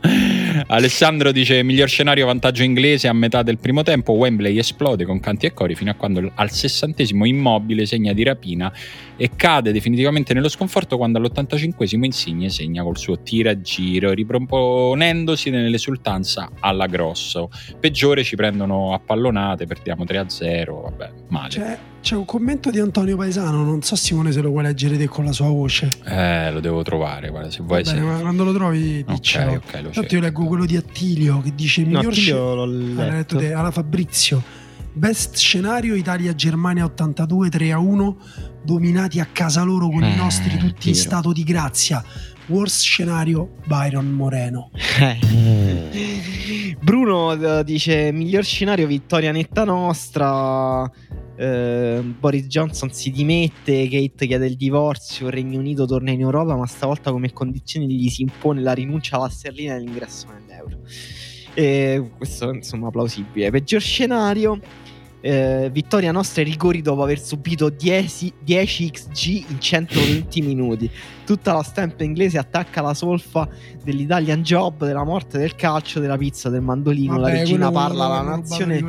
[0.68, 4.12] Alessandro dice miglior scenario vantaggio inglese a metà del primo tempo.
[4.12, 8.72] Wembley esplode con canti e cori fino a quando al sessantesimo immobile segna di rapina
[9.16, 16.86] e cade definitivamente nello sconforto quando all'85esimo Insigne segna col suo tiragiro riproponendosi nell'esultanza alla
[16.86, 17.50] grosso.
[17.78, 21.48] Peggiore ci prendono a pallonate perdiamo 3-0 vabbè male.
[21.48, 25.08] C'è, c'è un commento di Antonio Paesano, non so Simone se lo vuoi leggere te
[25.08, 25.90] con la sua voce.
[26.06, 29.52] eh lo devo trovare guarda se vuoi bene, se- ma quando lo trovi ok diccelo.
[29.52, 33.10] ok lo Intanto io leggo quello di Attilio che dice No, miglior Attilio l'ho Ah,
[33.10, 33.36] letto.
[33.38, 34.42] te, alla Fabrizio.
[34.92, 38.14] Best scenario Italia-Germania 82 3-1
[38.64, 41.02] dominati a casa loro con Eh, i nostri tutti in Dio.
[41.02, 42.02] stato di grazia.
[42.46, 44.70] Worst scenario Byron Moreno.
[46.80, 50.90] Bruno eh, dice miglior scenario vittoria netta nostra
[51.38, 56.56] eh, Boris Johnson si dimette Kate chiede il divorzio il Regno Unito torna in Europa
[56.56, 60.78] ma stavolta come condizione gli si impone la rinuncia alla sterlina e l'ingresso nell'euro.
[61.54, 63.50] E questo insomma plausibile.
[63.50, 64.60] Peggior scenario
[65.20, 70.90] eh, vittoria nostra ai rigori dopo aver subito 10, 10 xg in 120 minuti
[71.28, 73.46] tutta la stampa inglese attacca la solfa
[73.84, 77.18] dell'Italian Job, della morte del calcio, della pizza, del mandolino.
[77.18, 78.82] la regina parla alla nazione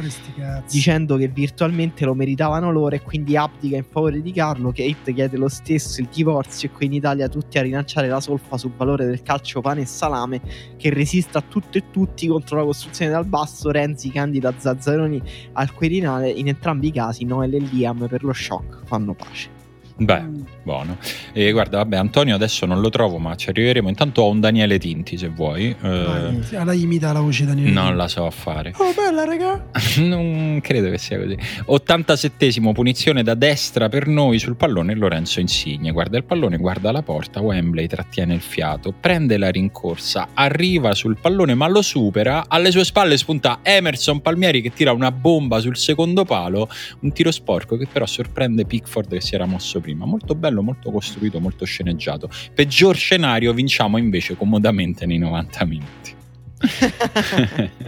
[0.69, 4.71] dicendo che virtualmente lo meritavano loro e quindi abdica in favore di Carlo.
[4.71, 8.57] Kate chiede lo stesso il divorzio e qui in Italia tutti a rilanciare la solfa
[8.57, 10.39] sul valore del calcio pane e salame
[10.77, 13.69] che resiste a tutto e tutti contro la costruzione dal basso.
[13.69, 15.21] Renzi candida Zazzaroni
[15.51, 16.29] al Quirinale.
[16.29, 19.58] In entrambi i casi Noel e Liam per lo shock fanno pace.
[19.99, 20.37] Beh Mm.
[20.61, 20.97] Buono.
[21.33, 23.89] E guarda, vabbè, Antonio adesso non lo trovo, ma ci arriveremo.
[23.89, 25.75] Intanto ho un Daniele Tinti, se vuoi.
[25.81, 25.87] Eh,
[26.55, 27.71] Allora imita la voce di Daniele.
[27.71, 28.73] non la so fare.
[28.77, 29.65] Oh, bella, raga.
[29.97, 31.35] non credo che sia così.
[31.89, 34.93] 87esimo, punizione da destra per noi sul pallone.
[34.93, 37.41] Lorenzo Insigne guarda il pallone, guarda la porta.
[37.41, 42.45] Wembley trattiene il fiato, prende la rincorsa, arriva sul pallone, ma lo supera.
[42.47, 46.69] Alle sue spalle spunta Emerson Palmieri che tira una bomba sul secondo palo.
[46.99, 49.88] Un tiro sporco che però sorprende Pickford che si era mosso prima.
[49.93, 52.29] Molto bello, molto costruito, molto sceneggiato.
[52.53, 56.17] Peggior scenario, vinciamo invece comodamente nei 90 minuti.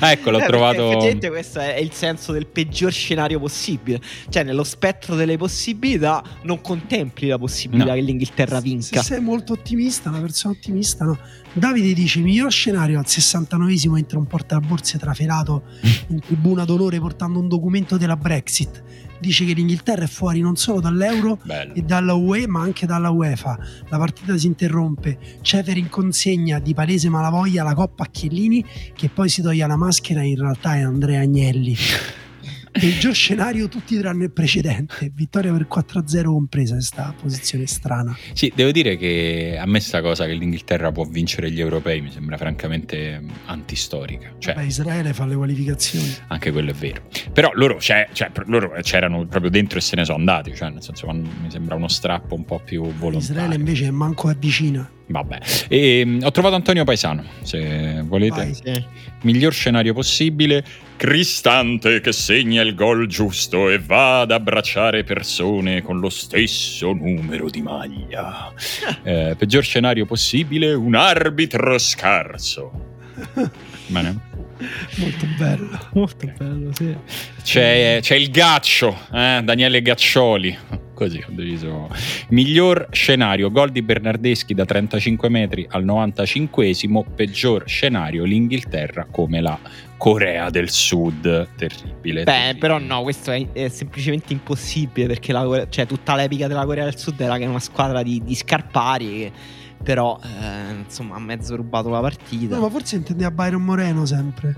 [0.00, 0.82] Ah, ecco, l'ho Eh, trovato.
[0.88, 4.00] Effettivamente questo è il senso del peggior scenario possibile.
[4.28, 7.94] Cioè, nello spettro delle possibilità, non contempli la possibilità No.
[7.94, 9.02] che l'Inghilterra Se vinca.
[9.02, 11.16] sei molto ottimista, una persona ottimista, no.
[11.52, 15.62] Davide dice: miglior scenario al 69esimo entra un portaborse trafelato
[16.08, 18.82] in tribuna d'onore portando un documento della Brexit.
[19.20, 21.74] Dice che l'Inghilterra è fuori non solo dall'euro Bello.
[21.74, 23.58] e dalla UE, ma anche dalla UEFA.
[23.88, 25.18] La partita si interrompe.
[25.42, 28.64] Cefer in consegna di palese malavoglia la coppa a Chiellini,
[28.94, 30.22] che poi si toglie la maschera.
[30.22, 31.76] In realtà è Andrea Agnelli.
[32.72, 35.10] Peggior scenario, tutti tranne il precedente.
[35.14, 38.16] Vittoria per 4-0 compresa, questa posizione strana.
[38.32, 42.10] Sì, devo dire che a me sta cosa che l'Inghilterra può vincere gli europei mi
[42.10, 44.34] sembra francamente antistorica.
[44.38, 46.14] Cioè, Beh, Israele fa le qualificazioni.
[46.28, 47.02] anche quello è vero.
[47.32, 50.54] Però loro, cioè, per- loro c'erano proprio dentro e se ne sono andati.
[50.54, 53.18] Cioè, nel senso, mi sembra uno strappo un po' più volontario.
[53.18, 54.88] Israele invece è manco avvicina.
[55.10, 55.38] Vabbè.
[55.68, 58.34] E, mm, ho trovato Antonio Paesano, se volete.
[58.34, 58.54] Vai.
[58.54, 58.84] Sì.
[59.22, 60.64] Miglior scenario possibile.
[60.96, 67.50] Cristante che segna il gol giusto e va ad abbracciare persone con lo stesso numero
[67.50, 68.52] di maglia.
[69.02, 70.72] Eh, peggior scenario possibile.
[70.74, 72.70] Un arbitro scarso.
[73.88, 74.28] Bene.
[74.96, 75.78] Molto bello.
[75.94, 76.94] Molto bello, sì.
[77.42, 80.58] C'è, c'è il gaccio, eh, Daniele Gaccioli.
[81.00, 81.88] Così ho deciso.
[82.28, 87.04] Miglior scenario, gol di Bernardeschi da 35 metri al 95esimo.
[87.14, 89.58] Peggior scenario, l'Inghilterra come la
[89.96, 91.22] Corea del Sud.
[91.56, 92.24] Terribile.
[92.24, 92.58] Beh, terribile.
[92.58, 96.98] però no, questo è, è semplicemente impossibile perché la cioè, tutta l'epica della Corea del
[96.98, 99.32] Sud era che è una squadra di, di scarpari che
[99.82, 102.56] però eh, insomma ha mezzo rubato la partita.
[102.56, 104.54] No, ma forse intendeva Byron Moreno sempre.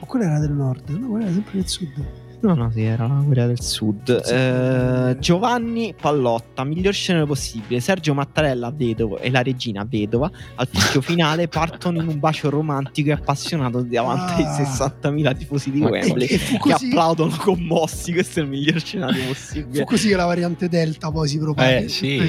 [0.00, 0.90] O quella era del nord?
[0.90, 2.23] No, quella era sempre del sud.
[2.44, 4.20] No, no, sì, era la Corea del Sud.
[4.22, 4.34] Sì.
[4.34, 7.80] Eh, Giovanni Pallotta, miglior scenario possibile.
[7.80, 13.08] Sergio Mattarella, vedovo, e la regina vedova, al fischio finale partono in un bacio romantico
[13.08, 14.62] e appassionato davanti ai Ah.
[14.62, 18.12] 60.000 tifosi di Ma- Wembley E, e fu che così, applaudono commossi.
[18.12, 19.84] Questo è il miglior scenario fu possibile.
[19.84, 21.76] così che la variante Delta poi si propaga.
[21.78, 22.20] Eh, sì.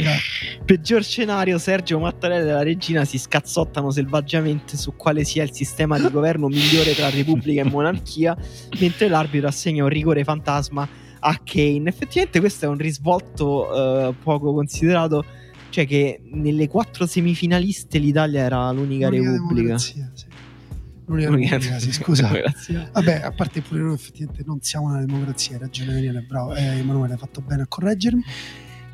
[0.64, 6.00] Peggior scenario, Sergio Mattarella e la regina si scazzottano selvaggiamente su quale sia il sistema
[6.00, 8.36] di governo migliore tra repubblica e monarchia,
[8.80, 10.88] mentre l'arbitro assegna un rigore fantasma
[11.20, 11.90] a Kane.
[11.90, 15.26] Effettivamente questo è un risvolto eh, poco considerato,
[15.70, 19.62] cioè che nelle quattro semifinaliste l'Italia era l'unica, L'unica repubblica.
[19.62, 20.26] democrazia, sì.
[21.08, 22.28] L'unica L'unica sì, scusa.
[22.28, 22.90] democrazia.
[22.94, 26.56] Vabbè, a parte pure noi effettivamente non siamo una democrazia, ragione Daniele, bravo.
[26.56, 28.24] Eh, Emanuele ha fatto bene a correggermi.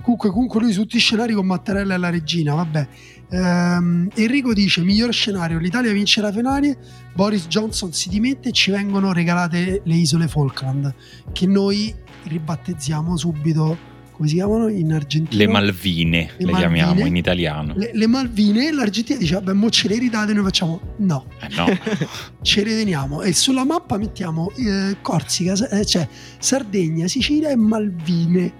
[0.02, 2.88] Comunque, comunque lui su tutti i scenari con Mattarella e la regina, vabbè.
[3.34, 6.78] Ehm, Enrico dice, miglior scenario, l'Italia vince la finale,
[7.16, 10.94] Boris Johnson si dimette e ci vengono regalate le isole Falkland,
[11.32, 11.94] che noi
[12.24, 13.90] ribattezziamo subito,
[14.22, 15.43] come si chiamano in Argentina?
[15.43, 16.57] Le Malvine, Le le, Malvine.
[16.60, 17.73] chiamiamo in italiano.
[17.76, 21.48] Le, le Malvine e l'Argentina dice, vabbè, mo ce le ridate, noi facciamo no Eh,
[21.56, 21.65] no.
[22.43, 26.07] ce le teniamo e sulla mappa mettiamo eh, Corsica, eh, cioè
[26.38, 28.53] Sardegna, Sicilia e Malvine.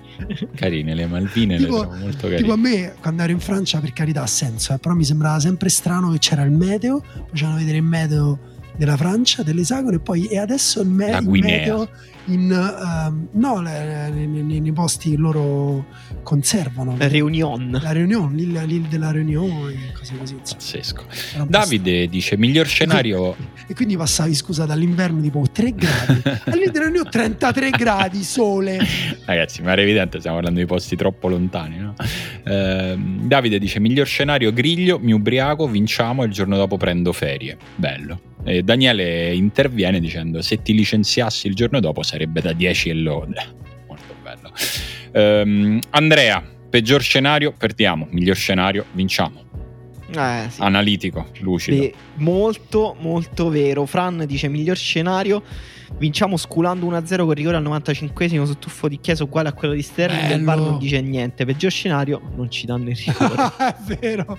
[0.56, 2.58] Carine, le Malvine Tipo- le molto Tipo a carine.
[2.58, 6.10] me quando ero in Francia, per carità, ha senso, eh, però mi sembrava sempre strano
[6.12, 8.40] che c'era il meteo, facevano vedere il meteo
[8.82, 11.58] della Francia, dell'esagono e poi e adesso il, me- La il Guinea.
[11.58, 11.90] meteo
[12.26, 15.86] in ehm, no, le- le- nei, nei posti che loro
[16.24, 16.96] conservano.
[16.98, 17.78] Reunion.
[17.80, 20.34] La Réunion, l'île, l'île della Réunion e cose così.
[20.34, 21.04] Pazzesco.
[21.48, 23.36] Davide dice: miglior scenario.
[23.68, 26.22] E quindi passavi, scusa, dall'inverno tipo 3 gradi.
[26.46, 28.80] All'interno ne ho 33 gradi, sole.
[29.26, 31.78] Ragazzi, ma era evidente, stiamo parlando di posti troppo lontani.
[31.78, 31.94] No?
[32.46, 37.58] Ehm, Davide dice: miglior scenario, griglio, mi ubriaco, vinciamo e il giorno dopo prendo ferie.
[37.76, 38.20] Bello.
[38.44, 43.46] E Daniele interviene dicendo: se ti licenziassi il giorno dopo sarebbe da 10 e lode.
[43.88, 44.52] Molto bello.
[45.12, 48.08] Ehm, Andrea, peggior scenario, perdiamo.
[48.12, 49.50] Miglior scenario, vinciamo.
[50.14, 50.62] Eh, sì.
[50.62, 51.78] Analitico, lucido.
[51.78, 53.86] Beh, molto molto vero.
[53.86, 55.44] Fran dice miglior scenario.
[55.98, 59.82] Vinciamo sculando 1-0 con rigore al 95esimo su tuffo di Chiesa uguale a quello di
[59.82, 60.32] Sterling.
[60.32, 60.70] E il VAR Bello.
[60.72, 61.46] non dice niente.
[61.46, 63.52] Peggior scenario, non ci danno il rigore.
[63.58, 64.38] è vero.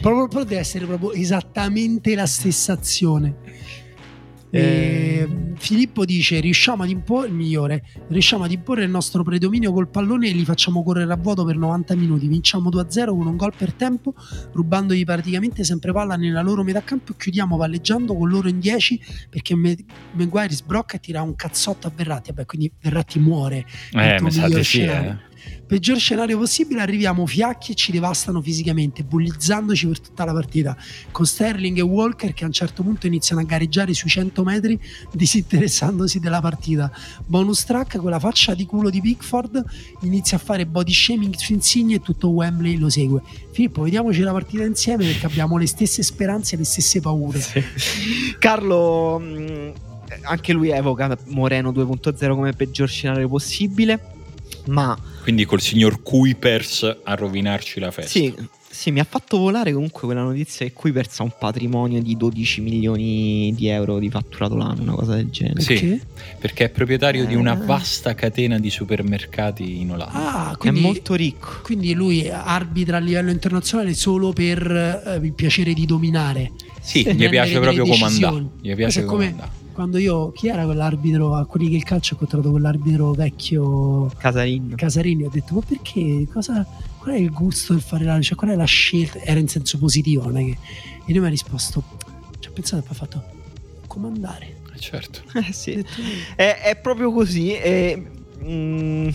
[0.00, 3.36] Proprio, però deve essere proprio esattamente la stessa azione.
[4.54, 5.28] Eh.
[5.56, 10.28] Filippo dice: Riusciamo ad imporre il migliore, riusciamo ad imporre il nostro predominio col pallone
[10.28, 12.28] e li facciamo correre a vuoto per 90 minuti.
[12.28, 14.14] Vinciamo 2-0 con un gol per tempo,
[14.52, 19.00] rubandogli praticamente sempre palla nella loro metà campo e chiudiamo palleggiando con loro in 10
[19.28, 19.76] perché Me-
[20.12, 22.30] Maguire sbrocca e tira un cazzotto a Verratti.
[22.30, 23.66] Vabbè, quindi Verratti muore.
[23.92, 25.32] Eh, mi sa di sì, eh.
[25.66, 30.76] Peggior scenario possibile, arriviamo fiacchi e ci devastano fisicamente, bullizzandoci per tutta la partita.
[31.10, 34.78] Con Sterling e Walker che a un certo punto iniziano a gareggiare sui 100 metri
[35.12, 36.92] disinteressandosi della partita.
[37.24, 39.64] Bonus track, quella faccia di culo di Pickford
[40.02, 43.22] inizia a fare body shaming su Insigne e tutto Wembley lo segue.
[43.52, 47.40] Filippo, vediamoci la partita insieme perché abbiamo le stesse speranze e le stesse paure.
[48.38, 49.72] Carlo, mh,
[50.22, 54.13] anche lui evoca Moreno 2.0 come peggior scenario possibile.
[54.66, 58.10] Ma Quindi col signor Kuipers a rovinarci la festa.
[58.18, 58.34] sì,
[58.74, 62.60] sì, mi ha fatto volare comunque quella notizia che qui persa un patrimonio di 12
[62.60, 65.60] milioni di euro di fatturato l'anno, una cosa del genere.
[65.60, 65.74] Sì.
[65.74, 66.00] Perché?
[66.40, 67.64] Perché è proprietario di una Eh.
[67.66, 70.48] vasta catena di supermercati in Olanda.
[70.48, 71.60] Ah, È quindi molto ricco.
[71.62, 76.50] Quindi lui arbitra a livello internazionale solo per eh, il piacere di dominare.
[76.80, 78.08] sì, gli piace proprio comandare.
[78.10, 78.50] decisioni.
[78.60, 79.62] Gli piace è come- comandare.
[79.74, 84.74] Quando io, chi era quell'arbitro a quelli che il calcio ho incontrato quell'arbitro vecchio Casarin.
[84.76, 86.64] Casarini, ho detto ma perché, cosa,
[86.98, 89.76] qual è il gusto del fare l'arbitro, cioè qual è la scelta, era in senso
[89.78, 90.58] positivo, non è che...
[91.06, 91.82] E lui mi ha risposto,
[92.38, 93.24] ci ho pensato e poi ha fatto,
[93.88, 94.58] comandare.
[94.72, 95.22] Eh, certo.
[95.34, 95.72] Eh, sì.
[95.72, 95.84] detto,
[96.36, 97.52] È, è proprio così.
[97.52, 98.00] E,
[98.44, 99.08] mm,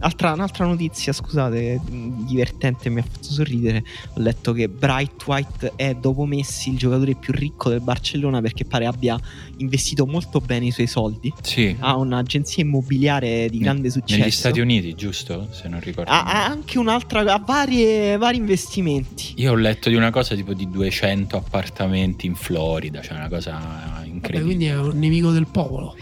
[0.00, 3.82] altra, un'altra notizia, scusate, divertente, mi ha fatto sorridere.
[4.14, 8.64] Ho letto che Bright White è dopo Messi il giocatore più ricco del Barcellona perché
[8.64, 9.18] pare abbia
[9.58, 11.32] investito molto bene i suoi soldi.
[11.42, 11.74] Sì.
[11.78, 14.20] Ha un'agenzia immobiliare di grande successo.
[14.20, 15.48] Negli Stati Uniti, giusto?
[15.50, 16.10] Se non ricordo.
[16.10, 19.34] Ha, ha anche un'altra, ha varie, vari investimenti.
[19.36, 23.52] Io ho letto di una cosa tipo di 200 appartamenti in Florida, cioè una cosa
[23.52, 24.42] Vabbè, incredibile.
[24.44, 25.96] quindi è un nemico del popolo.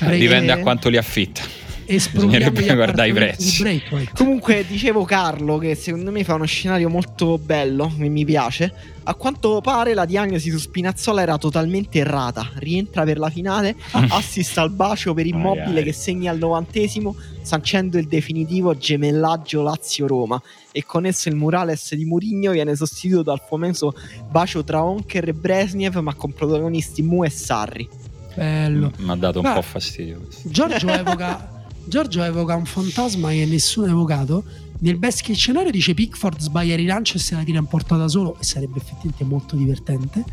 [0.00, 1.42] Eh, Dipende a quanto li affitta.
[1.86, 3.82] Bisognerebbe guardare i prezzi.
[4.14, 8.72] Comunque, dicevo Carlo che secondo me fa uno scenario molto bello, mi piace.
[9.04, 12.48] A quanto pare la diagnosi su Spinazzola era totalmente errata.
[12.54, 15.84] Rientra per la finale, assist al bacio per Immobile Magari.
[15.86, 20.40] che segna al novantesimo, sancendo il definitivo gemellaggio Lazio-Roma.
[20.70, 23.92] E con esso il Murales di Murigno viene sostituito dal famoso
[24.30, 27.88] bacio tra Onker e Bresniev, ma con protagonisti Mu e Sarri.
[28.34, 28.92] Bello.
[28.98, 30.48] Mi ha dato un Ma- po' fastidio questo.
[30.48, 34.44] Giorgio evoca, Giorgio evoca un fantasma che nessuno ha evocato.
[34.80, 37.96] Nel best case scenario dice Pickford sbaglia il rilancio e se la tira in porta
[37.96, 40.24] da solo e sarebbe effettivamente molto divertente.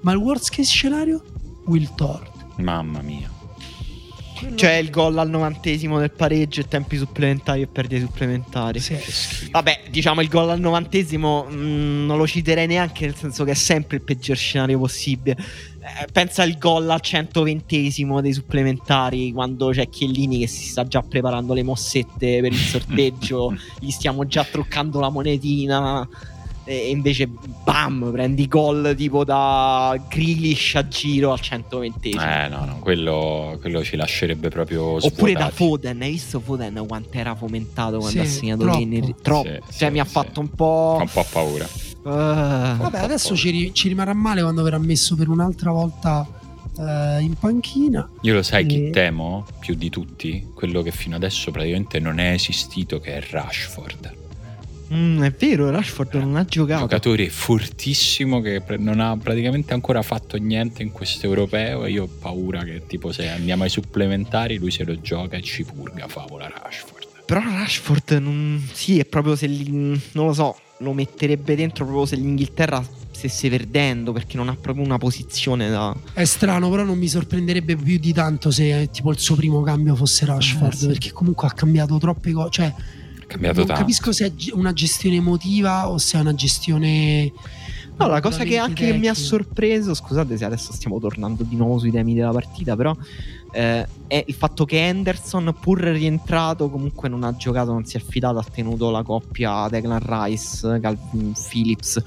[0.00, 1.22] Ma il worst case scenario?
[1.66, 2.30] Will Tord.
[2.56, 3.36] Mamma mia.
[4.54, 8.78] Cioè il gol al novantesimo del pareggio e tempi supplementari e perdite supplementari.
[8.78, 8.96] Sì.
[9.50, 13.54] Vabbè, diciamo il gol al novantesimo mh, non lo citerei neanche, nel senso che è
[13.54, 15.36] sempre il peggior scenario possibile.
[15.96, 21.00] Eh, pensa al gol al 120esimo dei supplementari, quando c'è Chiellini che si sta già
[21.00, 26.06] preparando le mossette per il sorteggio, gli stiamo già truccando la monetina.
[26.70, 27.26] E invece,
[27.64, 32.20] bam, prendi gol tipo da Grealish a giro al 120esimo.
[32.20, 35.54] Eh no, no, quello, quello ci lascerebbe proprio Oppure da svuotati.
[35.54, 38.78] Foden, hai visto Foden quanto era fomentato quando Sì, ha segnato troppo.
[38.78, 39.14] Kenny?
[39.22, 40.10] Troppo, Sì, cioè sì, mi ha sì.
[40.10, 40.94] fatto un po'.
[40.98, 41.68] Fa un po' paura.
[42.04, 42.76] Ah.
[42.78, 46.26] Vabbè, adesso ci, ri- ci rimarrà male quando verrà messo per un'altra volta
[46.78, 48.06] eh, in panchina.
[48.20, 50.48] Io lo sai chi E- temo più di tutti?
[50.54, 54.17] Quello che fino adesso praticamente non è esistito, che è Rashford.
[54.92, 56.80] Mm, è vero, Rashford non ha giocato.
[56.80, 62.08] Giocatore fortissimo che non ha praticamente ancora fatto niente in questo europeo e io ho
[62.20, 66.48] paura che tipo se andiamo ai supplementari lui se lo gioca e ci purga favola
[66.48, 67.06] Rashford.
[67.26, 68.66] Però Rashford non...
[68.72, 69.46] Sì, è proprio se...
[69.46, 69.68] li-
[70.12, 74.82] Non lo so, lo metterebbe dentro proprio se l'Inghilterra stesse perdendo perché non ha proprio
[74.84, 75.94] una posizione da...
[76.14, 79.60] È strano, però non mi sorprenderebbe più di tanto se eh, tipo il suo primo
[79.60, 80.86] cambio fosse Rashford, Eh, sì.
[80.86, 82.50] perché comunque ha cambiato troppe cose.
[82.50, 82.74] Cioè,
[83.28, 83.82] cambiato non tanto.
[83.82, 87.32] capisco se è una gestione emotiva o se è una gestione.
[87.96, 91.78] No, la cosa che anche mi ha sorpreso, scusate se adesso stiamo tornando di nuovo
[91.78, 92.96] sui temi della partita, però
[93.50, 98.00] eh, è il fatto che Henderson, pur rientrato, comunque non ha giocato, non si è
[98.00, 102.00] affidato, ha tenuto la coppia Declan Rice, Calvin Phillips.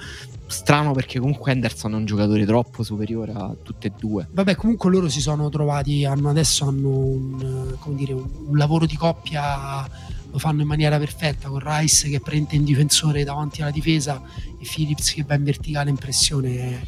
[0.48, 4.28] Strano perché comunque Henderson è un giocatore troppo superiore a tutte e due.
[4.32, 8.86] Vabbè, comunque loro si sono trovati, hanno, adesso hanno un, come dire, un, un lavoro
[8.86, 9.90] di coppia,
[10.32, 14.22] lo fanno in maniera perfetta con Rice che prende in difensore davanti alla difesa
[14.58, 16.86] e Phillips che va in verticale in pressione.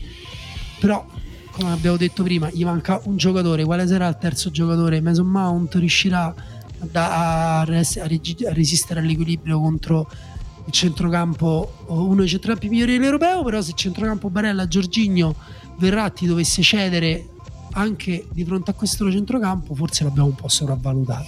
[0.80, 1.06] Però,
[1.52, 3.64] come abbiamo detto prima, gli manca un giocatore.
[3.66, 5.02] Quale sarà il terzo giocatore?
[5.02, 6.34] Mason Mount riuscirà
[6.80, 10.10] da- a, res- a regi- a resistere all'equilibrio contro
[10.66, 15.36] il centrocampo, uno dei centrocampi migliori dell'europeo, però se il centrocampo Barella, Giorginio,
[15.78, 17.28] Verratti dovesse cedere
[17.74, 21.26] anche di fronte a questo centrocampo, forse l'abbiamo un po' sopravvalutato.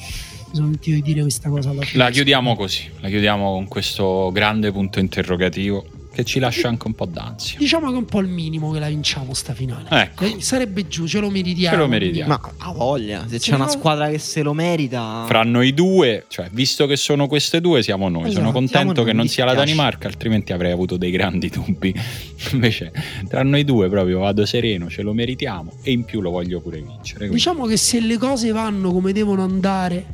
[0.56, 2.04] Sono sentito di dire questa cosa alla fine.
[2.04, 6.94] La chiudiamo così, la chiudiamo con questo grande punto interrogativo che ci lascia anche un
[6.94, 7.58] po' d'ansia.
[7.60, 9.90] Diciamo che è un po' il minimo che la vinciamo sta finale.
[9.90, 10.24] Ecco.
[10.24, 11.76] Eh, Sarebbe giù, ce lo meritiamo.
[11.76, 12.30] Ce lo meritiamo.
[12.30, 13.70] Ma ha voglia, se Sì, c'è una no.
[13.72, 15.26] squadra che se lo merita...
[15.28, 18.28] Fra noi due, cioè visto che sono queste due, siamo noi.
[18.28, 19.56] Esatto, sono contento che non sia la.
[19.56, 21.94] Danimarca, altrimenti avrei avuto dei grandi dubbi.
[22.54, 22.94] Invece,
[23.28, 26.78] tra noi due proprio vado sereno, ce lo meritiamo e in più lo voglio pure
[26.78, 27.18] vincere.
[27.28, 30.06] quindi- Diciamo che se le cose vanno come devono andare,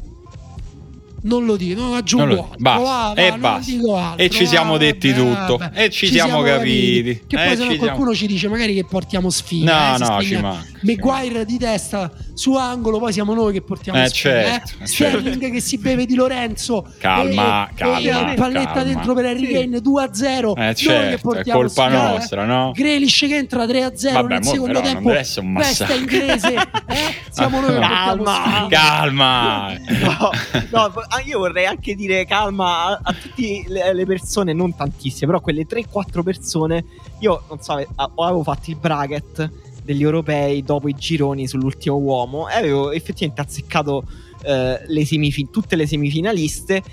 [1.23, 2.57] non lo dico, non aggiungo Non lo- altro.
[2.60, 3.72] va, va, e non basta.
[3.72, 5.84] dico altro, E ci siamo va, detti vabbè, tutto, vabbè.
[5.84, 8.85] e ci siamo capiti, Che eh, poi se no ci qualcuno ci dice magari che
[8.85, 9.88] portiamo sfiga.
[9.89, 10.64] No, eh, no, ci manca.
[10.64, 14.34] ci Maguire di testa su angolo, poi siamo noi che portiamo Eh, sfiga.
[14.43, 14.84] certo, eh.
[14.84, 16.91] eh, Sterling che si beve di Lorenzo.
[16.99, 18.84] Calma, e, calma, E palletta calma.
[18.84, 19.53] dentro per Harry Sì.
[19.53, 20.56] Kane 2 a 0.
[20.56, 22.11] Eh, certo, è portiamo colpa sfiga, eh.
[22.14, 22.72] nostra, no?
[22.73, 25.07] Grealish che entra 3 a 0 Vabbè, nel mo secondo non tempo.
[25.10, 25.95] deve essere un massacro.
[25.95, 26.53] inglese.
[26.53, 27.15] eh?
[27.30, 28.68] Siamo noi che portiamo Calma.
[28.69, 29.73] Calma!
[30.02, 30.30] No,
[30.72, 35.42] no, io vorrei anche dire calma a, a tutte le, le persone, non tantissime, però
[35.42, 36.86] quelle 3-4 persone.
[37.20, 39.50] Io non so, ave- avevo fatto il bracket
[39.84, 44.04] degli europei dopo i gironi sull'ultimo uomo e avevo effettivamente azzeccato
[44.44, 46.84] eh, le semifin- tutte le semifinaliste.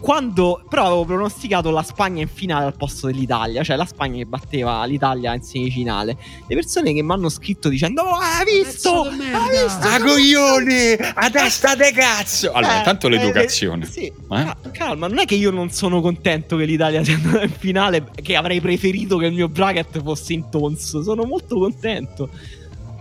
[0.00, 4.26] Quando però avevo pronosticato la Spagna in finale al posto dell'Italia, cioè la Spagna che
[4.26, 6.16] batteva l'Italia in semifinale.
[6.46, 9.02] Le persone che mi hanno scritto dicendo: Oh, hai visto?
[9.02, 9.88] Hai merda." visto?
[9.88, 10.92] A coglione!
[11.14, 12.52] A testa de cazzo!
[12.52, 13.86] Allora, Eh, intanto eh, l'educazione.
[13.86, 14.12] sì, Eh?
[14.28, 18.04] ca- calma, non è che io non sono contento che l'Italia sia andata in finale,
[18.22, 21.02] che avrei preferito che il mio bracket fosse in tonso.
[21.02, 22.28] Sono molto contento.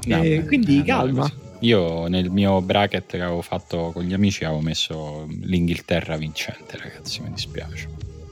[0.06, 1.30] No, Eh, beh, quindi calma.
[1.62, 7.22] Io nel mio bracket che avevo fatto con gli amici avevo messo l'Inghilterra vincente, ragazzi,
[7.22, 7.88] mi dispiace.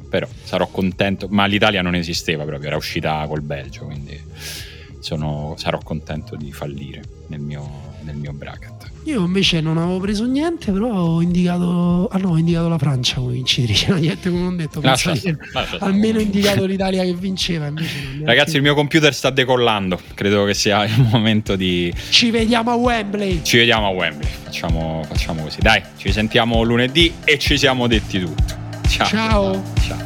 [0.07, 4.21] Però sarò contento, ma l'Italia non esisteva proprio, era uscita col Belgio, quindi
[4.99, 7.67] sono- sarò contento di fallire nel mio,
[8.03, 8.74] nel mio bracket.
[9.05, 12.07] Io invece non avevo preso niente, però ho indicato.
[12.11, 13.83] Ah no, ho indicato la Francia come vincitrice.
[13.95, 14.81] No, niente come ho detto.
[14.81, 15.13] Lascia
[15.53, 17.71] lascia almeno ho indicato l'Italia che vinceva.
[18.23, 21.93] Ragazzi, il mio computer sta decollando, credo che sia il momento di...
[22.09, 23.41] Ci vediamo a Wembley.
[23.43, 25.59] Ci vediamo a Wembley, facciamo, facciamo così.
[25.61, 28.55] Dai, ci sentiamo lunedì e ci siamo detti tutto.
[28.87, 29.07] Ciao.
[29.07, 29.63] Ciao.
[29.87, 30.04] Ciao.